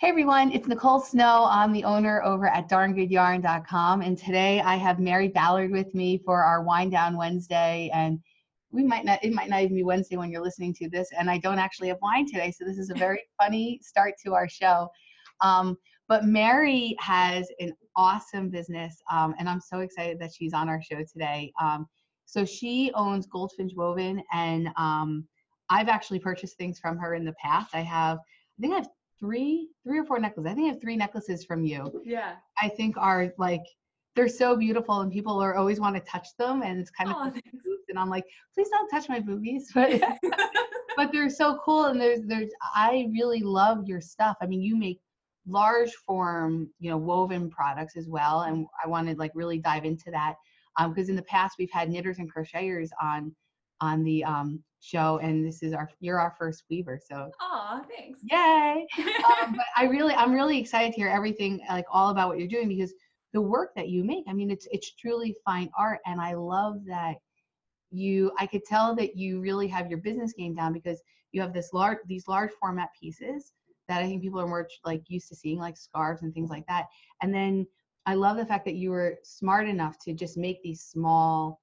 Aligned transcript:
Hey 0.00 0.08
everyone, 0.08 0.50
it's 0.52 0.66
Nicole 0.66 0.98
Snow. 0.98 1.46
I'm 1.50 1.74
the 1.74 1.84
owner 1.84 2.22
over 2.22 2.46
at 2.46 2.70
darngoodyarn.com. 2.70 4.00
And 4.00 4.16
today 4.16 4.62
I 4.62 4.76
have 4.76 4.98
Mary 4.98 5.28
Ballard 5.28 5.70
with 5.70 5.94
me 5.94 6.16
for 6.24 6.42
our 6.42 6.62
Wine 6.62 6.88
Down 6.88 7.18
Wednesday. 7.18 7.90
And 7.92 8.18
we 8.72 8.82
might 8.82 9.04
not, 9.04 9.22
it 9.22 9.34
might 9.34 9.50
not 9.50 9.60
even 9.60 9.76
be 9.76 9.82
Wednesday 9.82 10.16
when 10.16 10.30
you're 10.30 10.42
listening 10.42 10.72
to 10.76 10.88
this. 10.88 11.10
And 11.18 11.30
I 11.30 11.36
don't 11.36 11.58
actually 11.58 11.88
have 11.88 11.98
wine 12.00 12.24
today. 12.26 12.50
So 12.50 12.64
this 12.64 12.78
is 12.78 12.88
a 12.88 12.94
very 12.94 13.20
funny 13.38 13.78
start 13.82 14.14
to 14.24 14.32
our 14.32 14.48
show. 14.48 14.88
Um, 15.42 15.76
but 16.08 16.24
Mary 16.24 16.96
has 16.98 17.50
an 17.60 17.74
awesome 17.94 18.48
business. 18.48 19.02
Um, 19.12 19.34
and 19.38 19.50
I'm 19.50 19.60
so 19.60 19.80
excited 19.80 20.18
that 20.20 20.32
she's 20.32 20.54
on 20.54 20.70
our 20.70 20.80
show 20.80 21.04
today. 21.12 21.52
Um, 21.60 21.86
so 22.24 22.46
she 22.46 22.90
owns 22.94 23.26
Goldfinch 23.26 23.74
Woven. 23.76 24.22
And 24.32 24.70
um, 24.78 25.28
I've 25.68 25.88
actually 25.88 26.20
purchased 26.20 26.56
things 26.56 26.78
from 26.78 26.96
her 26.96 27.14
in 27.14 27.26
the 27.26 27.34
past. 27.34 27.74
I 27.74 27.82
have, 27.82 28.16
I 28.16 28.62
think 28.62 28.72
I 28.72 28.76
have 28.76 28.88
three, 29.20 29.68
three 29.84 29.98
or 29.98 30.04
four 30.04 30.18
necklaces. 30.18 30.50
I 30.50 30.54
think 30.54 30.66
I 30.66 30.72
have 30.72 30.80
three 30.80 30.96
necklaces 30.96 31.44
from 31.44 31.64
you. 31.64 32.02
Yeah. 32.04 32.36
I 32.60 32.68
think 32.68 32.96
are 32.96 33.32
like 33.38 33.62
they're 34.16 34.28
so 34.28 34.56
beautiful 34.56 35.00
and 35.02 35.12
people 35.12 35.40
are 35.40 35.54
always 35.54 35.78
want 35.78 35.94
to 35.94 36.02
touch 36.02 36.28
them 36.38 36.62
and 36.62 36.80
it's 36.80 36.90
kind 36.90 37.10
of 37.10 37.16
Oh, 37.18 37.32
and 37.88 37.98
I'm 37.98 38.08
like, 38.08 38.24
please 38.54 38.68
don't 38.70 38.88
touch 38.88 39.08
my 39.08 39.20
boobies. 39.20 39.70
But 39.74 40.02
but 40.96 41.12
they're 41.12 41.30
so 41.30 41.60
cool 41.64 41.86
and 41.86 42.00
there's 42.00 42.20
there's 42.26 42.50
I 42.74 43.08
really 43.12 43.40
love 43.40 43.86
your 43.86 44.00
stuff. 44.00 44.36
I 44.40 44.46
mean 44.46 44.62
you 44.62 44.76
make 44.76 45.00
large 45.46 45.92
form, 46.06 46.68
you 46.78 46.90
know, 46.90 46.98
woven 46.98 47.50
products 47.50 47.96
as 47.96 48.08
well. 48.08 48.42
And 48.42 48.66
I 48.82 48.88
want 48.88 49.08
to 49.08 49.14
like 49.16 49.32
really 49.34 49.58
dive 49.58 49.84
into 49.84 50.10
that. 50.10 50.34
Um, 50.78 50.92
because 50.92 51.08
in 51.08 51.16
the 51.16 51.22
past 51.22 51.56
we've 51.58 51.70
had 51.72 51.90
knitters 51.90 52.18
and 52.18 52.32
crocheters 52.32 52.90
on 53.02 53.34
on 53.80 54.04
the 54.04 54.24
um 54.24 54.62
show 54.80 55.18
and 55.18 55.46
this 55.46 55.62
is 55.62 55.72
our 55.72 55.88
you're 56.00 56.18
our 56.18 56.34
first 56.38 56.64
weaver. 56.70 56.98
So 57.02 57.30
Aw, 57.40 57.82
thanks. 57.96 58.20
yay 58.24 58.86
um, 58.98 59.54
but 59.54 59.66
I 59.76 59.84
really, 59.84 60.14
I'm 60.14 60.32
really 60.32 60.58
excited 60.58 60.92
to 60.92 60.96
hear 60.96 61.08
everything, 61.08 61.60
like 61.68 61.84
all 61.90 62.10
about 62.10 62.28
what 62.28 62.38
you're 62.38 62.48
doing 62.48 62.68
because 62.68 62.92
the 63.32 63.40
work 63.40 63.70
that 63.76 63.88
you 63.88 64.02
make, 64.04 64.24
I 64.28 64.32
mean, 64.32 64.50
it's 64.50 64.66
it's 64.72 64.94
truly 64.94 65.36
fine 65.44 65.70
art, 65.78 66.00
and 66.06 66.20
I 66.20 66.34
love 66.34 66.84
that 66.86 67.16
you. 67.90 68.32
I 68.38 68.46
could 68.46 68.64
tell 68.64 68.94
that 68.96 69.16
you 69.16 69.40
really 69.40 69.68
have 69.68 69.88
your 69.88 69.98
business 69.98 70.32
game 70.32 70.54
down 70.54 70.72
because 70.72 71.00
you 71.32 71.40
have 71.40 71.52
this 71.52 71.72
large, 71.72 71.98
these 72.06 72.26
large 72.26 72.50
format 72.60 72.88
pieces 73.00 73.52
that 73.88 74.02
I 74.02 74.06
think 74.06 74.22
people 74.22 74.40
are 74.40 74.48
more 74.48 74.66
like 74.84 75.02
used 75.08 75.28
to 75.28 75.36
seeing, 75.36 75.58
like 75.58 75.76
scarves 75.76 76.22
and 76.22 76.34
things 76.34 76.50
like 76.50 76.66
that. 76.66 76.86
And 77.22 77.32
then 77.32 77.66
I 78.06 78.14
love 78.14 78.36
the 78.36 78.46
fact 78.46 78.64
that 78.64 78.74
you 78.74 78.90
were 78.90 79.18
smart 79.22 79.68
enough 79.68 79.96
to 80.04 80.12
just 80.12 80.36
make 80.36 80.62
these 80.62 80.82
small 80.82 81.60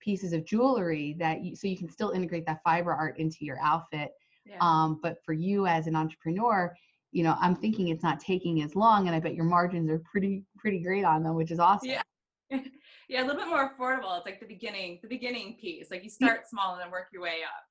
pieces 0.00 0.32
of 0.32 0.44
jewelry 0.44 1.16
that 1.18 1.42
you, 1.44 1.54
so 1.54 1.68
you 1.68 1.76
can 1.76 1.88
still 1.88 2.10
integrate 2.10 2.46
that 2.46 2.60
fiber 2.64 2.92
art 2.92 3.18
into 3.18 3.44
your 3.44 3.58
outfit 3.62 4.10
Yeah. 4.46 4.56
um, 4.60 4.98
but 5.02 5.18
for 5.24 5.32
you 5.32 5.66
as 5.66 5.86
an 5.86 5.94
entrepreneur, 5.96 6.74
you 7.12 7.24
know, 7.24 7.36
I'm 7.40 7.56
thinking 7.56 7.88
it's 7.88 8.02
not 8.02 8.20
taking 8.20 8.62
as 8.62 8.74
long, 8.76 9.06
and 9.06 9.16
I 9.16 9.20
bet 9.20 9.34
your 9.34 9.44
margins 9.44 9.90
are 9.90 10.00
pretty 10.10 10.44
pretty 10.56 10.80
great 10.80 11.04
on 11.04 11.22
them, 11.22 11.34
which 11.34 11.50
is 11.50 11.58
awesome. 11.58 11.90
Yeah. 11.90 12.02
yeah, 13.08 13.22
a 13.22 13.24
little 13.24 13.40
bit 13.40 13.48
more 13.48 13.72
affordable. 13.72 14.16
It's 14.16 14.26
like 14.26 14.40
the 14.40 14.46
beginning, 14.46 14.98
the 15.02 15.08
beginning 15.08 15.56
piece. 15.60 15.90
Like 15.90 16.04
you 16.04 16.10
start 16.10 16.48
small 16.48 16.72
and 16.74 16.80
then 16.82 16.90
work 16.90 17.08
your 17.12 17.22
way 17.22 17.38
up. 17.44 17.62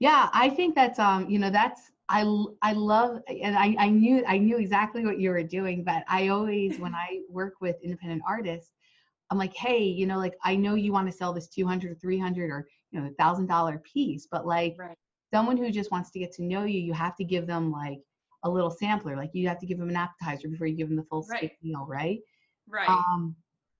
Yeah, 0.00 0.28
I 0.32 0.48
think 0.50 0.74
that's 0.74 0.98
um, 0.98 1.28
you 1.28 1.38
know, 1.38 1.50
that's 1.50 1.80
I 2.08 2.22
I 2.62 2.72
love, 2.72 3.20
and 3.28 3.56
I 3.56 3.74
I 3.78 3.88
knew 3.88 4.24
I 4.26 4.38
knew 4.38 4.58
exactly 4.58 5.04
what 5.04 5.18
you 5.18 5.30
were 5.30 5.42
doing, 5.42 5.84
but 5.84 6.04
I 6.08 6.28
always 6.28 6.78
when 6.78 6.94
I 7.06 7.20
work 7.28 7.54
with 7.60 7.76
independent 7.82 8.22
artists, 8.26 8.72
I'm 9.30 9.38
like, 9.38 9.54
hey, 9.54 9.82
you 9.82 10.06
know, 10.06 10.18
like 10.18 10.34
I 10.44 10.56
know 10.56 10.74
you 10.74 10.92
want 10.92 11.06
to 11.08 11.16
sell 11.16 11.32
this 11.32 11.48
200 11.48 11.92
or 11.92 11.94
300 11.96 12.50
or 12.50 12.68
you 12.90 13.00
know, 13.00 13.10
thousand 13.18 13.46
dollar 13.46 13.78
piece, 13.78 14.26
but 14.30 14.46
like 14.46 14.78
Right. 14.78 14.96
someone 15.32 15.56
who 15.56 15.70
just 15.70 15.90
wants 15.90 16.10
to 16.12 16.18
get 16.18 16.32
to 16.32 16.42
know 16.44 16.64
you, 16.64 16.80
you 16.80 16.92
have 16.94 17.16
to 17.16 17.24
give 17.24 17.46
them 17.46 17.70
like 17.70 18.00
a 18.44 18.50
little 18.50 18.70
sampler, 18.70 19.16
like 19.16 19.30
you 19.34 19.48
have 19.48 19.58
to 19.60 19.66
give 19.66 19.78
them 19.78 19.90
an 19.90 19.96
appetizer 19.96 20.48
before 20.48 20.66
you 20.66 20.76
give 20.76 20.88
them 20.88 20.96
the 20.96 21.04
full 21.04 21.22
steak 21.22 21.52
Right. 21.52 21.58
meal, 21.62 21.86
right? 21.88 22.20
Right. 22.66 22.88
um 22.88 23.36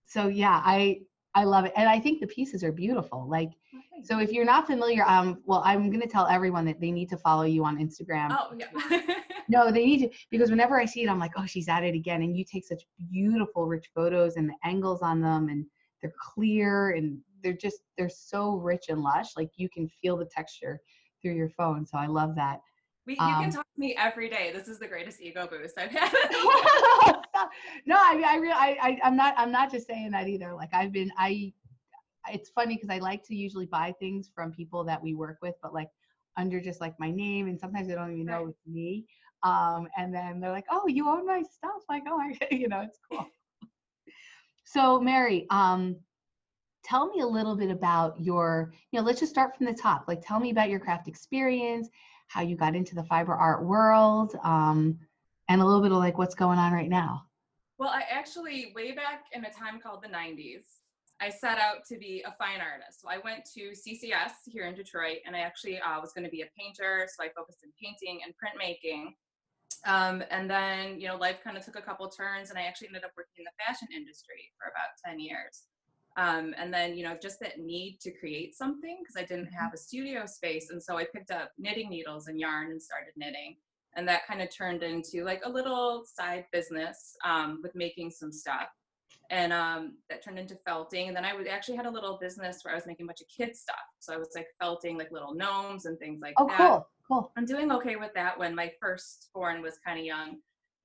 so 0.07 0.29
yeah 0.29 0.63
i 0.65 1.01
i 1.35 1.45
love 1.45 1.65
it 1.65 1.73
and 1.77 1.89
i 1.89 1.99
think 1.99 2.21
the 2.21 2.27
pieces 2.27 2.63
are 2.65 2.73
beautiful 2.73 3.27
like 3.29 3.51
Oh, 3.75 3.81
thanks. 3.91 4.09
so 4.09 4.19
if 4.19 4.33
you're 4.33 4.45
not 4.45 4.67
familiar 4.67 5.05
um 5.07 5.43
well 5.45 5.63
i'm 5.65 5.91
going 5.91 6.01
to 6.01 6.09
tell 6.09 6.27
everyone 6.27 6.65
that 6.67 6.81
they 6.81 6.91
need 6.91 7.09
to 7.11 7.17
follow 7.19 7.43
you 7.45 7.65
on 7.65 7.77
instagram 7.79 8.29
oh 8.31 8.57
yeah. 8.59 9.15
no 9.49 9.71
they 9.71 9.85
need 9.85 9.99
to 10.01 10.11
because 10.31 10.51
whenever 10.51 10.81
i 10.81 10.85
see 10.85 11.03
it 11.03 11.09
i'm 11.09 11.19
like 11.19 11.33
oh 11.37 11.47
she's 11.47 11.69
at 11.69 11.85
it 11.85 11.95
again 11.95 12.23
and 12.23 12.37
you 12.37 12.45
take 12.45 12.65
such 12.65 12.83
beautiful 13.11 13.67
rich 13.67 13.87
photos 13.95 14.37
and 14.37 14.49
the 14.49 14.55
angles 14.65 15.03
on 15.03 15.21
them 15.21 15.49
and 15.49 15.65
they're 16.01 16.15
clear 16.35 16.91
and 16.91 17.19
they're 17.43 17.53
just 17.53 17.81
they're 17.97 18.09
so 18.09 18.57
rich 18.57 18.87
and 18.89 19.03
lush 19.03 19.29
like 19.37 19.51
you 19.57 19.69
can 19.69 19.89
feel 20.01 20.17
the 20.17 20.27
texture 20.35 20.81
through 21.21 21.35
your 21.35 21.51
phone 21.51 21.85
so 21.87 21.99
i 21.99 22.07
love 22.07 22.35
that 22.35 22.61
we, 23.09 23.15
you 23.15 23.21
um, 23.21 23.41
can 23.41 23.51
talk 23.51 23.67
to 23.75 23.81
me 23.81 23.97
every 23.99 24.29
day. 24.29 24.53
This 24.53 24.69
is 24.69 24.79
the 24.79 24.87
greatest 24.87 25.23
ego 25.23 25.49
boost 25.51 25.79
I've 25.79 25.91
had. 25.91 26.13
no, 27.87 27.97
I 27.99 28.15
mean, 28.15 28.25
I 28.25 28.37
really, 28.37 28.53
I, 28.53 28.77
I, 28.83 28.99
I'm 29.03 29.17
not, 29.17 29.33
I'm 29.39 29.51
not 29.51 29.73
just 29.73 29.87
saying 29.87 30.11
that 30.11 30.29
either. 30.29 30.55
Like 30.55 30.69
I've 30.75 30.93
been, 30.93 31.11
I, 31.17 31.55
it's 32.31 32.51
funny 32.51 32.75
because 32.75 32.91
I 32.91 32.99
like 32.99 33.25
to 33.29 33.35
usually 33.35 33.65
buy 33.65 33.95
things 33.99 34.31
from 34.35 34.53
people 34.53 34.85
that 34.85 35.03
we 35.03 35.15
work 35.15 35.39
with, 35.41 35.55
but 35.63 35.73
like 35.73 35.89
under 36.37 36.61
just 36.61 36.83
like 36.83 37.01
my 37.01 37.11
name, 37.11 37.49
and 37.49 37.59
sometimes 37.59 37.89
they 37.89 37.95
don't 37.95 38.13
even 38.13 38.27
know 38.27 38.45
Right. 38.45 38.49
it's 38.51 38.67
me. 38.67 39.07
Um, 39.43 39.89
and 39.97 40.15
then 40.15 40.39
they're 40.39 40.51
like, 40.51 40.67
"Oh, 40.71 40.87
you 40.87 41.09
own 41.09 41.27
my 41.27 41.43
stuff?" 41.43 41.83
Like, 41.89 42.03
"Oh, 42.07 42.21
I, 42.21 42.37
you 42.55 42.69
know, 42.69 42.83
it's 42.83 42.99
cool." 43.11 43.27
so, 44.65 45.01
Mary, 45.01 45.47
um, 45.49 45.97
tell 46.85 47.09
me 47.09 47.21
a 47.21 47.27
little 47.27 47.57
bit 47.57 47.71
about 47.71 48.21
your, 48.21 48.73
you 48.91 49.01
know, 49.01 49.07
let's 49.07 49.21
just 49.21 49.33
start 49.33 49.57
from 49.57 49.67
the 49.67 49.75
top. 49.75 50.05
Like, 50.09 50.21
tell 50.23 50.41
me 50.41 50.51
about 50.51 50.69
your 50.69 50.81
craft 50.81 51.09
experience, 51.09 51.89
how 52.29 52.43
you 52.43 52.57
got 52.57 52.77
into 52.77 52.95
the 52.95 53.05
fiber 53.05 53.35
art 53.35 53.65
world, 53.65 54.37
um, 54.45 54.99
and 55.49 55.61
a 55.61 55.65
little 55.65 55.83
bit 55.83 55.93
of 55.93 55.99
like 55.99 56.19
what's 56.19 56.35
going 56.35 56.59
on 56.59 56.73
right 56.73 56.89
now. 56.89 57.25
well, 57.79 57.91
I 57.91 58.03
actually, 58.11 58.73
way 58.75 58.93
back 58.93 59.25
in 59.33 59.45
a 59.45 59.53
time 59.53 59.81
called 59.81 60.03
the 60.03 60.09
90s, 60.09 60.65
I 61.21 61.31
set 61.31 61.59
out 61.59 61.85
to 61.89 61.99
be 61.99 62.23
a 62.27 62.33
fine 62.39 62.61
artist. 62.61 63.01
So 63.03 63.09
I 63.09 63.19
went 63.19 63.45
to 63.55 63.73
CCS 63.73 64.47
here 64.47 64.67
in 64.67 64.75
Detroit, 64.75 65.19
and 65.27 65.35
I 65.35 65.41
actually 65.41 65.79
uh, 65.79 66.01
was 66.01 66.13
going 66.13 66.25
to 66.25 66.31
be 66.31 66.43
a 66.43 66.51
painter. 66.57 67.09
So 67.09 67.25
I 67.25 67.29
focused 67.37 67.65
in 67.65 67.71
painting 67.81 68.21
and 68.25 68.35
printmaking. 68.39 69.15
Um, 69.87 70.23
and 70.31 70.49
then, 70.49 71.01
you 71.01 71.09
know, 71.09 71.17
life 71.17 71.39
kind 71.43 71.57
of 71.57 71.65
took 71.65 71.77
a 71.77 71.83
couple 71.83 72.09
turns, 72.09 72.51
and 72.51 72.59
I 72.59 72.63
actually 72.63 72.89
ended 72.89 73.05
up 73.05 73.13
working 73.17 73.39
in 73.39 73.45
the 73.45 73.57
fashion 73.65 73.89
industry 73.95 74.53
for 74.59 74.71
about 74.71 74.95
10 75.05 75.19
years. 75.19 75.65
Um, 76.19 76.53
and 76.59 76.75
then, 76.75 76.97
you 76.97 77.05
know, 77.05 77.17
just 77.23 77.39
that 77.41 77.61
need 77.61 77.99
to 78.01 78.11
create 78.11 78.57
something 78.57 78.99
because 79.01 79.17
I 79.17 79.25
didn't 79.25 79.53
have 79.53 79.73
a 79.73 79.79
studio 79.79 80.27
space. 80.27 80.71
And 80.71 80.83
so 80.83 80.99
I 80.99 81.05
picked 81.15 81.31
up 81.31 81.53
knitting 81.59 81.89
needles 81.91 82.27
and 82.27 82.41
yarn 82.41 82.73
and 82.73 82.83
started 82.83 83.13
knitting. 83.17 83.57
And 83.97 84.07
that 84.09 84.27
kind 84.27 84.43
of 84.43 84.49
turned 84.55 84.83
into 84.83 85.25
like 85.25 85.43
a 85.45 85.49
little 85.49 86.03
side 86.05 86.47
business 86.53 87.15
um, 87.25 87.61
with 87.63 87.73
making 87.77 88.11
some 88.11 88.33
stuff. 88.33 88.67
And 89.31 89.53
um, 89.53 89.97
that 90.11 90.25
turned 90.25 90.41
into 90.41 90.57
felting. 90.67 91.07
And 91.07 91.17
then 91.17 91.25
I 91.25 91.33
actually 91.49 91.77
had 91.77 91.87
a 91.87 91.91
little 91.91 92.19
business 92.21 92.61
where 92.63 92.75
I 92.75 92.77
was 92.77 92.87
making 92.87 93.07
a 93.07 93.09
bunch 93.09 93.21
of 93.21 93.29
kids 93.29 93.61
stuff. 93.61 93.77
So 94.01 94.13
I 94.13 94.17
was 94.17 94.31
like 94.35 94.49
felting 94.61 94.99
like 94.99 95.13
little 95.13 95.35
gnomes 95.35 95.87
and 95.87 95.97
things 96.01 96.21
like 96.21 96.35
Oh, 96.37 96.49
that. 96.49 96.61
Oh, 96.61 96.87
cool, 97.07 97.21
cool. 97.21 97.33
I'm 97.37 97.45
doing 97.45 97.71
okay 97.71 97.95
with 97.95 98.13
that 98.17 98.37
when 98.37 98.57
my 98.57 98.73
firstborn 98.81 99.63
was 99.63 99.79
kind 99.87 100.01
of 100.01 100.05
young. 100.05 100.39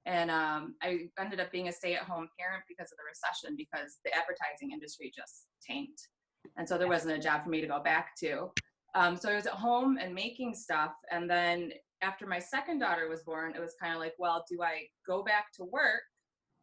And 0.06 0.30
um, 0.30 0.76
I 0.82 1.08
ended 1.20 1.40
up 1.40 1.52
being 1.52 1.70
a 1.70 1.72
stay 1.72 1.96
at 1.96 2.04
home 2.04 2.28
parent 2.38 2.64
because 2.68 2.92
of 2.92 2.98
the 2.98 3.04
recession, 3.08 3.56
because 3.58 4.00
the 4.04 4.12
advertising 4.12 4.72
industry 4.72 5.12
just 5.16 5.48
tanked. 5.66 6.10
And 6.58 6.68
so 6.68 6.78
there 6.78 6.90
wasn't 6.90 7.18
a 7.18 7.20
job 7.20 7.44
for 7.44 7.50
me 7.50 7.62
to 7.62 7.68
go 7.68 7.82
back 7.82 8.10
to. 8.20 8.50
Um, 8.96 9.18
so 9.18 9.30
I 9.30 9.36
was 9.36 9.48
at 9.48 9.54
home 9.54 9.98
and 10.00 10.14
making 10.14 10.56
stuff. 10.56 10.92
And 11.12 11.30
then 11.30 11.72
after 12.02 12.28
my 12.28 12.40
second 12.40 12.80
daughter 12.80 13.08
was 13.08 13.22
born, 13.24 13.54
it 13.56 13.62
was 13.62 13.76
kind 13.82 13.94
of 13.94 14.00
like, 14.00 14.14
well, 14.20 14.44
do 14.50 14.62
I 14.62 14.88
go 15.08 15.24
back 15.24 15.46
to 15.56 15.64
work 15.64 16.02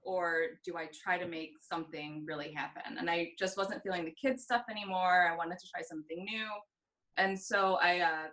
or 0.03 0.43
do 0.65 0.77
I 0.77 0.89
try 1.03 1.19
to 1.19 1.27
make 1.27 1.53
something 1.61 2.25
really 2.27 2.53
happen? 2.53 2.99
And 2.99 3.11
I 3.11 3.33
just 3.39 3.57
wasn't 3.57 3.83
feeling 3.83 4.05
the 4.05 4.15
kids 4.21 4.45
stuff 4.45 4.63
anymore. 4.71 5.29
I 5.31 5.37
wanted 5.37 5.59
to 5.59 5.67
try 5.75 5.83
something 5.83 6.25
new. 6.25 6.47
And 7.17 7.39
so 7.39 7.79
I 7.83 8.01
uh, 8.01 8.29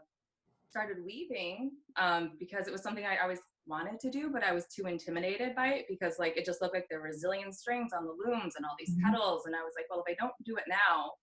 started 0.70 0.98
weaving 1.04 1.72
um, 1.98 2.34
because 2.40 2.68
it 2.68 2.72
was 2.72 2.84
something 2.84 3.06
I 3.06 3.18
always 3.18 3.40
wanted 3.68 4.00
to 4.00 4.10
do, 4.10 4.30
but 4.32 4.44
I 4.44 4.52
was 4.54 4.66
too 4.68 4.88
intimidated 4.88 5.56
by 5.56 5.68
it 5.70 5.86
because 5.90 6.20
like 6.20 6.38
it 6.38 6.46
just 6.46 6.62
looked 6.62 6.74
like 6.74 6.88
there 6.90 7.02
were 7.02 7.10
zillion 7.12 7.54
strings 7.54 7.92
on 7.94 8.06
the 8.06 8.12
looms 8.14 8.56
and 8.56 8.66
all 8.66 8.76
these 8.80 8.96
Mhm. 8.96 9.04
pedals. 9.04 9.46
And 9.46 9.56
I 9.56 9.64
was 9.64 9.74
like, 9.76 9.86
well, 9.90 10.04
if 10.06 10.12
I 10.12 10.16
don't 10.20 10.34
do 10.44 10.56
it 10.58 10.64
now, 10.68 11.14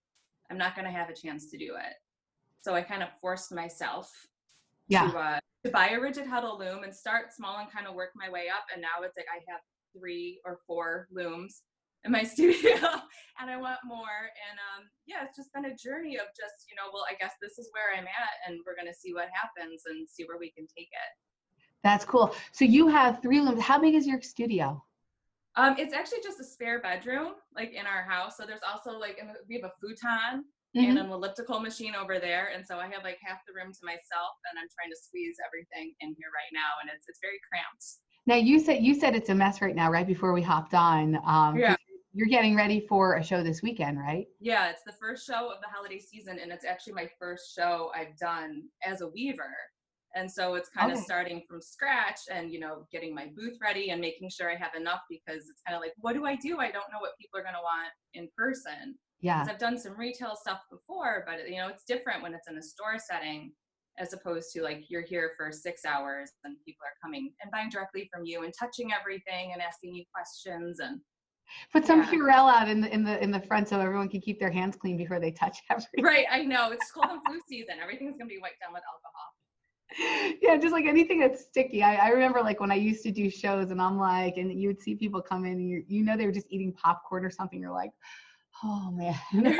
I'm 0.50 0.58
not 0.58 0.74
going 0.74 0.84
to 0.84 0.90
have 0.90 1.08
a 1.08 1.14
chance 1.14 1.50
to 1.50 1.58
do 1.58 1.76
it. 1.76 1.94
So 2.62 2.74
I 2.74 2.82
kind 2.82 3.02
of 3.02 3.08
forced 3.20 3.52
myself 3.52 4.10
Yeah. 4.88 5.10
to, 5.10 5.18
uh, 5.18 5.40
to 5.64 5.70
buy 5.70 5.90
a 5.90 6.00
rigid 6.00 6.26
heddle 6.26 6.58
loom 6.58 6.84
and 6.84 6.94
start 6.94 7.32
small 7.32 7.58
and 7.58 7.70
kind 7.70 7.86
of 7.86 7.94
work 7.94 8.10
my 8.14 8.28
way 8.28 8.48
up. 8.48 8.64
And 8.72 8.82
now 8.82 9.02
it's 9.02 9.16
like 9.16 9.26
I 9.32 9.40
have 9.50 9.60
three 9.96 10.40
or 10.44 10.60
four 10.66 11.08
looms 11.10 11.62
in 12.04 12.12
my 12.12 12.22
studio 12.34 12.76
and 13.40 13.50
I 13.50 13.56
want 13.56 13.78
more. 13.84 14.28
And 14.50 14.58
um, 14.76 14.90
yeah, 15.06 15.24
it's 15.24 15.36
just 15.36 15.52
been 15.54 15.64
a 15.66 15.76
journey 15.76 16.16
of 16.16 16.26
just, 16.36 16.66
you 16.68 16.76
know, 16.76 16.90
well, 16.92 17.06
I 17.10 17.14
guess 17.14 17.32
this 17.40 17.58
is 17.58 17.70
where 17.72 17.96
I'm 17.96 18.04
at 18.06 18.34
and 18.46 18.60
we're 18.66 18.76
going 18.76 18.92
to 18.92 18.98
see 18.98 19.14
what 19.14 19.28
happens 19.32 19.82
and 19.86 20.08
see 20.08 20.24
where 20.24 20.38
we 20.38 20.50
can 20.52 20.66
take 20.76 20.88
it. 20.92 21.12
That's 21.84 22.04
cool. 22.04 22.34
So 22.52 22.64
you 22.64 22.88
have 22.88 23.20
three 23.22 23.38
rooms. 23.38 23.60
How 23.60 23.78
big 23.78 23.94
is 23.94 24.06
your 24.06 24.20
studio? 24.22 24.82
Um, 25.56 25.76
it's 25.78 25.94
actually 25.94 26.18
just 26.24 26.40
a 26.40 26.44
spare 26.44 26.80
bedroom, 26.80 27.34
like 27.54 27.72
in 27.74 27.86
our 27.86 28.02
house. 28.02 28.36
So 28.38 28.44
there's 28.46 28.64
also 28.68 28.98
like 28.98 29.20
we 29.48 29.54
have 29.60 29.70
a 29.70 29.72
futon 29.80 30.44
Mhm. 30.74 30.88
and 30.88 30.98
an 30.98 31.10
elliptical 31.10 31.60
machine 31.60 31.94
over 31.94 32.18
there, 32.18 32.48
and 32.48 32.66
so 32.66 32.78
I 32.80 32.88
have 32.88 33.04
like 33.04 33.18
half 33.22 33.44
the 33.46 33.52
room 33.52 33.72
to 33.72 33.78
myself, 33.84 34.32
and 34.50 34.58
I'm 34.58 34.66
trying 34.76 34.90
to 34.90 34.96
squeeze 34.96 35.36
everything 35.46 35.94
in 36.00 36.08
here 36.18 36.30
right 36.34 36.50
now, 36.52 36.70
and 36.82 36.90
it's 36.92 37.06
it's 37.06 37.20
very 37.22 37.38
cramped. 37.48 37.84
Now 38.26 38.34
you 38.36 38.58
said 38.58 38.82
you 38.82 38.94
said 38.94 39.14
it's 39.14 39.28
a 39.28 39.34
mess 39.34 39.60
right 39.60 39.76
now. 39.76 39.92
Right 39.92 40.06
before 40.06 40.32
we 40.32 40.42
hopped 40.42 40.74
on, 40.74 41.20
um, 41.24 41.56
Yeah. 41.56 41.76
you're 42.14 42.26
getting 42.28 42.56
ready 42.56 42.80
for 42.88 43.14
a 43.16 43.22
show 43.22 43.44
this 43.44 43.62
weekend, 43.62 44.00
right? 44.00 44.26
Yeah, 44.40 44.70
it's 44.70 44.82
the 44.82 44.92
first 44.94 45.24
show 45.26 45.50
of 45.52 45.60
the 45.60 45.68
holiday 45.68 46.00
season, 46.00 46.40
and 46.40 46.50
it's 46.50 46.64
actually 46.64 46.94
my 46.94 47.06
first 47.20 47.54
show 47.54 47.92
I've 47.94 48.16
done 48.16 48.68
as 48.82 49.02
a 49.02 49.08
weaver. 49.08 49.54
And 50.14 50.30
so 50.30 50.54
it's 50.54 50.68
kind 50.68 50.92
of 50.92 50.98
oh. 50.98 51.02
starting 51.02 51.42
from 51.48 51.60
scratch 51.60 52.20
and, 52.32 52.52
you 52.52 52.60
know, 52.60 52.86
getting 52.92 53.14
my 53.14 53.28
booth 53.36 53.58
ready 53.60 53.90
and 53.90 54.00
making 54.00 54.30
sure 54.30 54.50
I 54.50 54.56
have 54.56 54.74
enough 54.74 55.00
because 55.10 55.48
it's 55.50 55.62
kind 55.66 55.74
of 55.74 55.80
like, 55.80 55.92
what 55.96 56.14
do 56.14 56.24
I 56.24 56.36
do? 56.36 56.58
I 56.58 56.70
don't 56.70 56.90
know 56.92 57.00
what 57.00 57.18
people 57.20 57.40
are 57.40 57.42
going 57.42 57.54
to 57.54 57.60
want 57.60 57.90
in 58.14 58.28
person. 58.36 58.96
Yeah. 59.20 59.44
I've 59.48 59.58
done 59.58 59.78
some 59.78 59.98
retail 59.98 60.36
stuff 60.40 60.60
before, 60.70 61.24
but, 61.26 61.48
you 61.48 61.56
know, 61.56 61.68
it's 61.68 61.84
different 61.84 62.22
when 62.22 62.34
it's 62.34 62.48
in 62.48 62.56
a 62.56 62.62
store 62.62 62.98
setting 62.98 63.52
as 63.98 64.12
opposed 64.12 64.52
to 64.52 64.62
like 64.62 64.84
you're 64.88 65.02
here 65.02 65.32
for 65.36 65.52
six 65.52 65.84
hours 65.84 66.30
and 66.44 66.56
people 66.64 66.84
are 66.84 66.96
coming 67.02 67.32
and 67.42 67.50
buying 67.50 67.68
directly 67.70 68.08
from 68.12 68.24
you 68.24 68.42
and 68.42 68.52
touching 68.58 68.90
everything 68.92 69.52
and 69.52 69.62
asking 69.62 69.94
you 69.94 70.04
questions 70.12 70.80
and 70.80 71.00
Put 71.72 71.84
some 71.84 72.00
yeah. 72.00 72.10
Purell 72.10 72.50
out 72.50 72.68
in 72.68 72.80
the 72.80 72.92
in 72.92 73.04
the 73.04 73.22
in 73.22 73.30
the 73.30 73.40
front 73.40 73.68
so 73.68 73.78
everyone 73.78 74.08
can 74.08 74.22
keep 74.22 74.40
their 74.40 74.50
hands 74.50 74.76
clean 74.76 74.96
before 74.96 75.20
they 75.20 75.30
touch 75.30 75.58
everything. 75.70 76.02
right 76.02 76.24
i 76.30 76.42
know 76.42 76.72
it's 76.72 76.90
cold 76.90 77.06
and 77.10 77.20
flu 77.26 77.38
season 77.48 77.76
everything's 77.82 78.16
going 78.16 78.28
to 78.28 78.34
be 78.34 78.40
wiped 78.40 78.60
down 78.60 78.72
with 78.72 78.82
alcohol 78.82 79.28
yeah, 80.42 80.56
just 80.56 80.72
like 80.72 80.86
anything 80.86 81.20
that's 81.20 81.44
sticky. 81.44 81.82
I, 81.82 81.96
I 81.96 82.08
remember 82.08 82.40
like 82.40 82.60
when 82.60 82.70
I 82.70 82.76
used 82.76 83.02
to 83.04 83.10
do 83.10 83.30
shows 83.30 83.70
and 83.70 83.80
I'm 83.80 83.98
like, 83.98 84.36
and 84.36 84.52
you 84.58 84.68
would 84.68 84.80
see 84.80 84.94
people 84.94 85.20
come 85.20 85.44
in 85.44 85.52
and 85.52 85.68
you 85.68 85.84
you 85.86 86.04
know 86.04 86.16
they 86.16 86.26
were 86.26 86.32
just 86.32 86.46
eating 86.50 86.72
popcorn 86.72 87.24
or 87.24 87.30
something. 87.30 87.60
You're 87.60 87.72
like, 87.72 87.90
oh 88.62 88.90
man. 88.90 89.18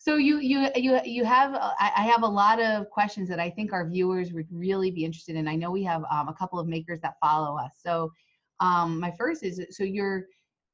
so 0.00 0.16
you 0.16 0.38
you 0.38 0.68
you 0.74 1.00
you 1.04 1.24
have 1.24 1.54
uh, 1.54 1.72
I, 1.78 2.04
have 2.04 2.22
a 2.22 2.28
lot 2.28 2.60
of 2.60 2.88
questions 2.90 3.28
that 3.28 3.40
I 3.40 3.50
think 3.50 3.72
our 3.72 3.88
viewers 3.88 4.32
would 4.32 4.46
really 4.50 4.90
be 4.90 5.04
interested 5.04 5.36
in. 5.36 5.46
I 5.46 5.56
know 5.56 5.70
we 5.70 5.84
have 5.84 6.02
um, 6.10 6.28
a 6.28 6.34
couple 6.34 6.58
of 6.58 6.66
makers 6.66 7.00
that 7.02 7.14
follow 7.20 7.58
us. 7.58 7.72
So 7.84 8.10
um, 8.60 8.98
my 8.98 9.12
first 9.18 9.42
is 9.42 9.60
so 9.70 9.84
you're 9.84 10.26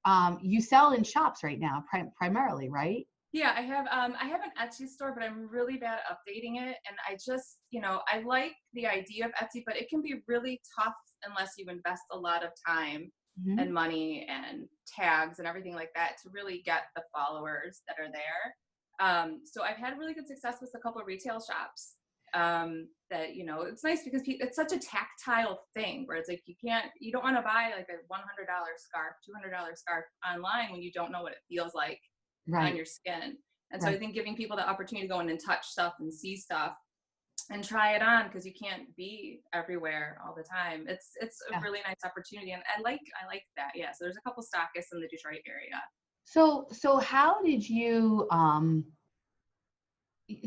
um, 0.05 0.39
you 0.43 0.61
sell 0.61 0.93
in 0.93 1.05
shops 1.05 1.43
right 1.43 1.59
now 1.61 1.85
prim- 1.89 2.12
primarily, 2.17 2.69
right? 2.69 3.06
Yeah 3.32 3.55
i 3.56 3.61
have 3.62 3.87
um 3.90 4.14
i 4.20 4.26
have 4.26 4.40
an 4.43 4.50
etsy 4.61 4.87
store 4.87 5.12
but 5.17 5.25
i'm 5.25 5.49
really 5.49 5.76
bad 5.76 5.99
at 5.99 6.17
updating 6.17 6.56
it 6.61 6.76
and 6.88 6.96
i 7.08 7.17
just 7.25 7.58
you 7.70 7.81
know 7.81 8.00
i 8.12 8.20
like 8.20 8.52
the 8.75 8.87
idea 8.87 9.25
of 9.25 9.32
etsy 9.32 9.62
but 9.67 9.76
it 9.76 9.88
can 9.88 10.02
be 10.02 10.17
really 10.29 10.61
tough 10.79 10.94
unless 11.29 11.52
you 11.58 11.67
invest 11.69 12.02
a 12.12 12.17
lot 12.19 12.44
of 12.44 12.50
time 12.67 13.11
Mhm. 13.40 13.62
and 13.62 13.73
money 13.73 14.26
and 14.29 14.69
tags 14.87 15.38
and 15.38 15.49
everything 15.49 15.75
like 15.75 15.90
that 15.94 16.17
to 16.23 16.29
really 16.34 16.61
get 16.67 16.82
the 16.94 17.02
followers 17.17 17.81
that 17.88 17.96
are 17.99 18.12
there. 18.12 18.55
Um, 19.00 19.40
so 19.46 19.62
I've 19.62 19.79
had 19.79 19.99
really 19.99 20.12
good 20.12 20.26
success 20.29 20.58
with 20.61 20.70
a 20.75 20.79
couple 20.79 21.00
of 21.00 21.06
retail 21.06 21.40
shops. 21.40 21.96
Um, 22.34 22.88
that 23.11 23.34
you 23.34 23.46
know, 23.46 23.62
it's 23.62 23.84
nice 23.84 24.05
because 24.05 24.23
it's 24.26 24.55
such 24.56 24.73
a 24.73 24.79
tactile 24.79 25.64
thing 25.75 26.06
where 26.06 26.19
it's 26.19 26.29
like 26.29 26.43
you 26.46 26.55
can't, 26.62 26.90
you 27.00 27.11
don't 27.11 27.25
want 27.25 27.37
to 27.37 27.43
buy 27.43 27.73
like 27.75 27.88
a 27.88 28.05
one 28.08 28.20
hundred 28.20 28.49
dollar 28.49 28.73
scarf, 28.76 29.14
two 29.25 29.32
hundred 29.32 29.50
dollar 29.56 29.73
scarf 29.76 30.05
online 30.31 30.70
when 30.70 30.82
you 30.82 30.93
don't 30.93 31.11
know 31.11 31.23
what 31.23 31.32
it 31.32 31.38
feels 31.49 31.73
like 31.75 32.00
on 32.53 32.77
your 32.77 32.85
skin. 32.85 33.37
And 33.71 33.83
so 33.83 33.89
I 33.89 33.99
think 33.99 34.15
giving 34.15 34.37
people 34.37 34.56
the 34.56 34.69
opportunity 34.69 35.06
to 35.06 35.12
go 35.12 35.21
in 35.21 35.31
and 35.31 35.41
touch 35.41 35.67
stuff 35.67 35.94
and 36.00 36.12
see 36.12 36.37
stuff 36.37 36.75
and 37.50 37.65
try 37.65 37.94
it 37.94 38.03
on 38.03 38.27
because 38.27 38.44
you 38.47 38.53
can't 38.53 38.94
be 38.97 39.41
everywhere 39.55 40.19
all 40.25 40.35
the 40.35 40.44
time. 40.44 40.85
It's 40.89 41.12
it's 41.21 41.39
a 41.49 41.53
Yeah. 41.53 41.61
really 41.62 41.81
nice 41.87 42.05
opportunity 42.05 42.53
and 42.53 42.62
I 42.77 42.81
like 42.83 43.00
I 43.21 43.27
like 43.27 43.44
that. 43.56 43.73
Yeah. 43.75 43.93
So 43.93 44.05
there's 44.05 44.19
a 44.19 44.21
couple 44.29 44.43
stockists 44.43 44.93
in 44.93 45.00
the 45.00 45.09
Detroit 45.09 45.41
area. 45.47 45.81
So 46.25 46.67
so 46.71 46.99
how 46.99 47.43
did 47.43 47.69
you 47.69 48.27
um 48.31 48.85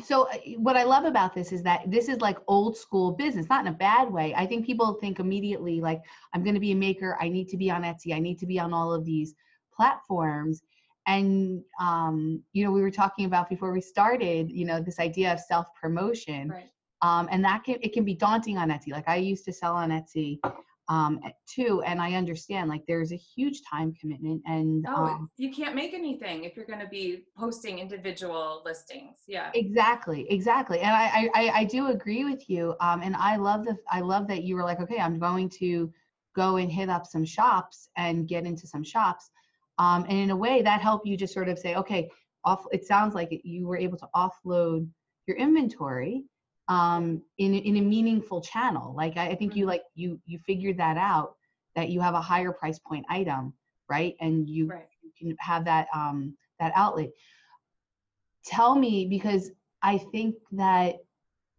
so 0.04 0.30
uh, 0.30 0.38
what 0.58 0.78
I 0.78 0.84
love 0.84 1.06
about 1.06 1.34
this 1.36 1.52
is 1.52 1.62
that 1.64 1.90
this 1.92 2.08
is 2.08 2.22
like 2.22 2.38
old 2.48 2.78
school 2.78 3.12
business, 3.12 3.50
not 3.50 3.66
in 3.66 3.74
a 3.74 3.76
bad 3.78 4.12
way. 4.12 4.34
I 4.36 4.46
think 4.46 4.66
people 4.66 4.94
think 5.02 5.20
immediately 5.20 5.82
like 5.82 6.02
I'm 6.34 6.44
going 6.44 6.54
to 6.56 6.62
be 6.62 6.72
a 6.72 6.76
maker, 6.76 7.18
I 7.20 7.30
need 7.30 7.50
to 7.50 7.58
be 7.58 7.70
on 7.70 7.84
Etsy, 7.84 8.14
I 8.14 8.20
need 8.20 8.40
to 8.40 8.46
be 8.48 8.60
on 8.60 8.74
all 8.74 8.94
of 8.94 9.04
these 9.06 9.34
platforms. 9.76 10.62
And 11.08 11.62
um 11.80 12.42
you 12.54 12.64
know, 12.66 12.72
we 12.72 12.82
were 12.82 12.92
talking 12.92 13.26
about 13.26 13.50
before 13.50 13.72
we 13.72 13.82
started, 13.82 14.50
you 14.52 14.66
know, 14.66 14.80
this 14.82 15.00
idea 15.00 15.32
of 15.34 15.40
self 15.40 15.68
promotion. 15.80 16.50
Right. 16.50 16.70
Um 17.02 17.28
and 17.32 17.44
that 17.46 17.64
can 17.64 17.78
it 17.82 17.94
can 17.94 18.06
be 18.06 18.16
daunting 18.16 18.58
on 18.58 18.70
Etsy. 18.70 18.92
Like 18.92 19.08
I 19.10 19.18
used 19.18 19.46
to 19.46 19.54
sell 19.54 19.76
on 19.76 19.90
Etsy 19.90 20.40
um 20.88 21.20
too 21.48 21.82
and 21.86 22.00
I 22.00 22.14
understand 22.14 22.70
like 22.70 22.84
there's 22.88 23.12
a 23.12 23.16
huge 23.16 23.62
time 23.70 23.92
commitment 24.00 24.42
and 24.46 24.86
Oh, 24.88 25.06
um 25.06 25.30
you 25.38 25.52
can't 25.52 25.74
make 25.76 25.94
anything 25.96 26.44
if 26.44 26.56
you're 26.56 26.68
going 26.68 26.80
to 26.80 26.88
be 26.88 27.24
posting 27.36 27.80
individual 27.80 28.62
listings. 28.64 29.18
Yeah. 29.28 29.50
exactly 29.56 30.28
exactly 30.30 30.80
and 30.82 30.92
I, 30.96 31.06
I 31.06 31.30
I- 31.42 31.54
I 31.62 31.64
do 31.66 31.88
agree 31.88 32.24
with 32.24 32.48
you 32.50 32.76
um 32.82 33.02
and 33.02 33.16
i 33.16 33.36
love 33.36 33.66
the 33.66 33.76
i 33.90 34.00
love 34.02 34.28
that 34.28 34.44
you 34.44 34.56
were 34.56 34.64
like 34.64 34.80
okay 34.80 35.00
i'm 35.00 35.18
going 35.18 35.50
to 35.62 35.92
go 36.36 36.58
and 36.58 36.72
hit 36.72 36.90
up 36.90 37.06
some 37.08 37.26
shops 37.26 37.90
and 37.98 38.28
get 38.28 38.46
into 38.46 38.68
some 38.68 38.84
shops 38.84 39.32
um 39.78 40.06
and 40.10 40.18
in 40.18 40.30
a 40.30 40.36
way 40.36 40.62
that 40.62 40.82
helped 40.82 41.06
you 41.06 41.18
just 41.18 41.34
sort 41.34 41.50
of 41.50 41.58
say 41.60 41.76
okay 41.76 42.10
off 42.44 42.66
it 42.72 42.86
sounds 42.86 43.16
like 43.16 43.32
it, 43.32 43.48
you 43.48 43.68
were 43.68 43.78
able 43.78 43.98
to 43.98 44.08
offload 44.16 44.88
your 45.28 45.38
inventory 45.38 46.24
um 46.68 47.22
in 47.38 47.54
a- 47.54 47.58
in 47.70 47.78
a 47.78 47.82
meaningful 47.82 48.42
channel 48.42 48.94
like 48.96 49.18
i, 49.18 49.30
I 49.30 49.36
think 49.36 49.56
you 49.56 49.66
Mhm. 49.66 49.68
like 49.68 49.84
you 49.96 50.20
you 50.26 50.40
figured 50.40 50.78
that 50.78 50.98
out 50.98 51.36
that 51.76 51.90
you 51.90 52.00
have 52.02 52.14
a 52.16 52.22
higher 52.22 52.52
price 52.52 52.80
point 52.80 53.06
item 53.10 53.54
right 53.90 54.16
and 54.20 54.48
you 54.50 54.68
Right. 54.68 54.88
you 55.02 55.12
can 55.18 55.36
have 55.40 55.66
that 55.66 55.88
um 55.94 56.36
that 56.60 56.72
outlet 56.76 57.10
tell 58.46 58.76
me 58.76 59.06
because 59.06 59.52
i 59.82 59.98
think 59.98 60.36
that 60.52 60.96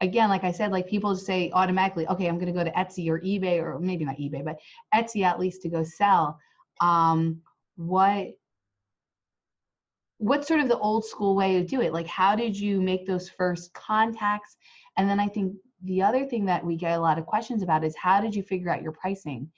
again 0.00 0.28
like 0.28 0.44
i 0.44 0.52
said 0.52 0.70
like 0.72 0.86
people 0.88 1.14
say 1.16 1.50
automatically 1.52 2.06
okay 2.08 2.26
i'm 2.26 2.38
going 2.38 2.52
to 2.52 2.58
go 2.58 2.64
to 2.64 2.70
etsy 2.72 3.08
or 3.08 3.20
ebay 3.20 3.60
or 3.62 3.78
maybe 3.78 4.04
not 4.04 4.16
ebay 4.16 4.44
but 4.44 4.56
etsy 4.94 5.22
at 5.22 5.38
least 5.40 5.62
to 5.62 5.68
go 5.68 5.82
sell 5.82 6.38
um 6.80 7.40
what 7.76 8.28
what's 10.19 10.49
sort 10.49 10.61
of 10.61 10.69
the 10.69 10.78
old 10.78 11.05
school 11.05 11.37
way 11.37 11.61
to 11.61 11.64
do 11.67 11.81
it 11.82 11.93
like 11.93 12.06
how 12.06 12.34
did 12.34 12.58
you 12.58 12.81
make 12.81 13.06
those 13.06 13.28
first 13.28 13.73
contacts 13.75 14.56
and 14.96 15.08
then 15.08 15.20
i 15.20 15.28
think 15.28 15.55
the 15.84 16.02
other 16.02 16.25
thing 16.25 16.44
that 16.46 16.64
we 16.64 16.75
get 16.75 16.99
a 16.99 17.00
lot 17.00 17.19
of 17.19 17.26
questions 17.26 17.62
about 17.62 17.84
is 17.84 17.94
how 17.96 18.20
did 18.20 18.34
you 18.34 18.43
figure 18.43 18.70
out 18.70 18.82
your 18.82 18.93
pricing 18.93 19.50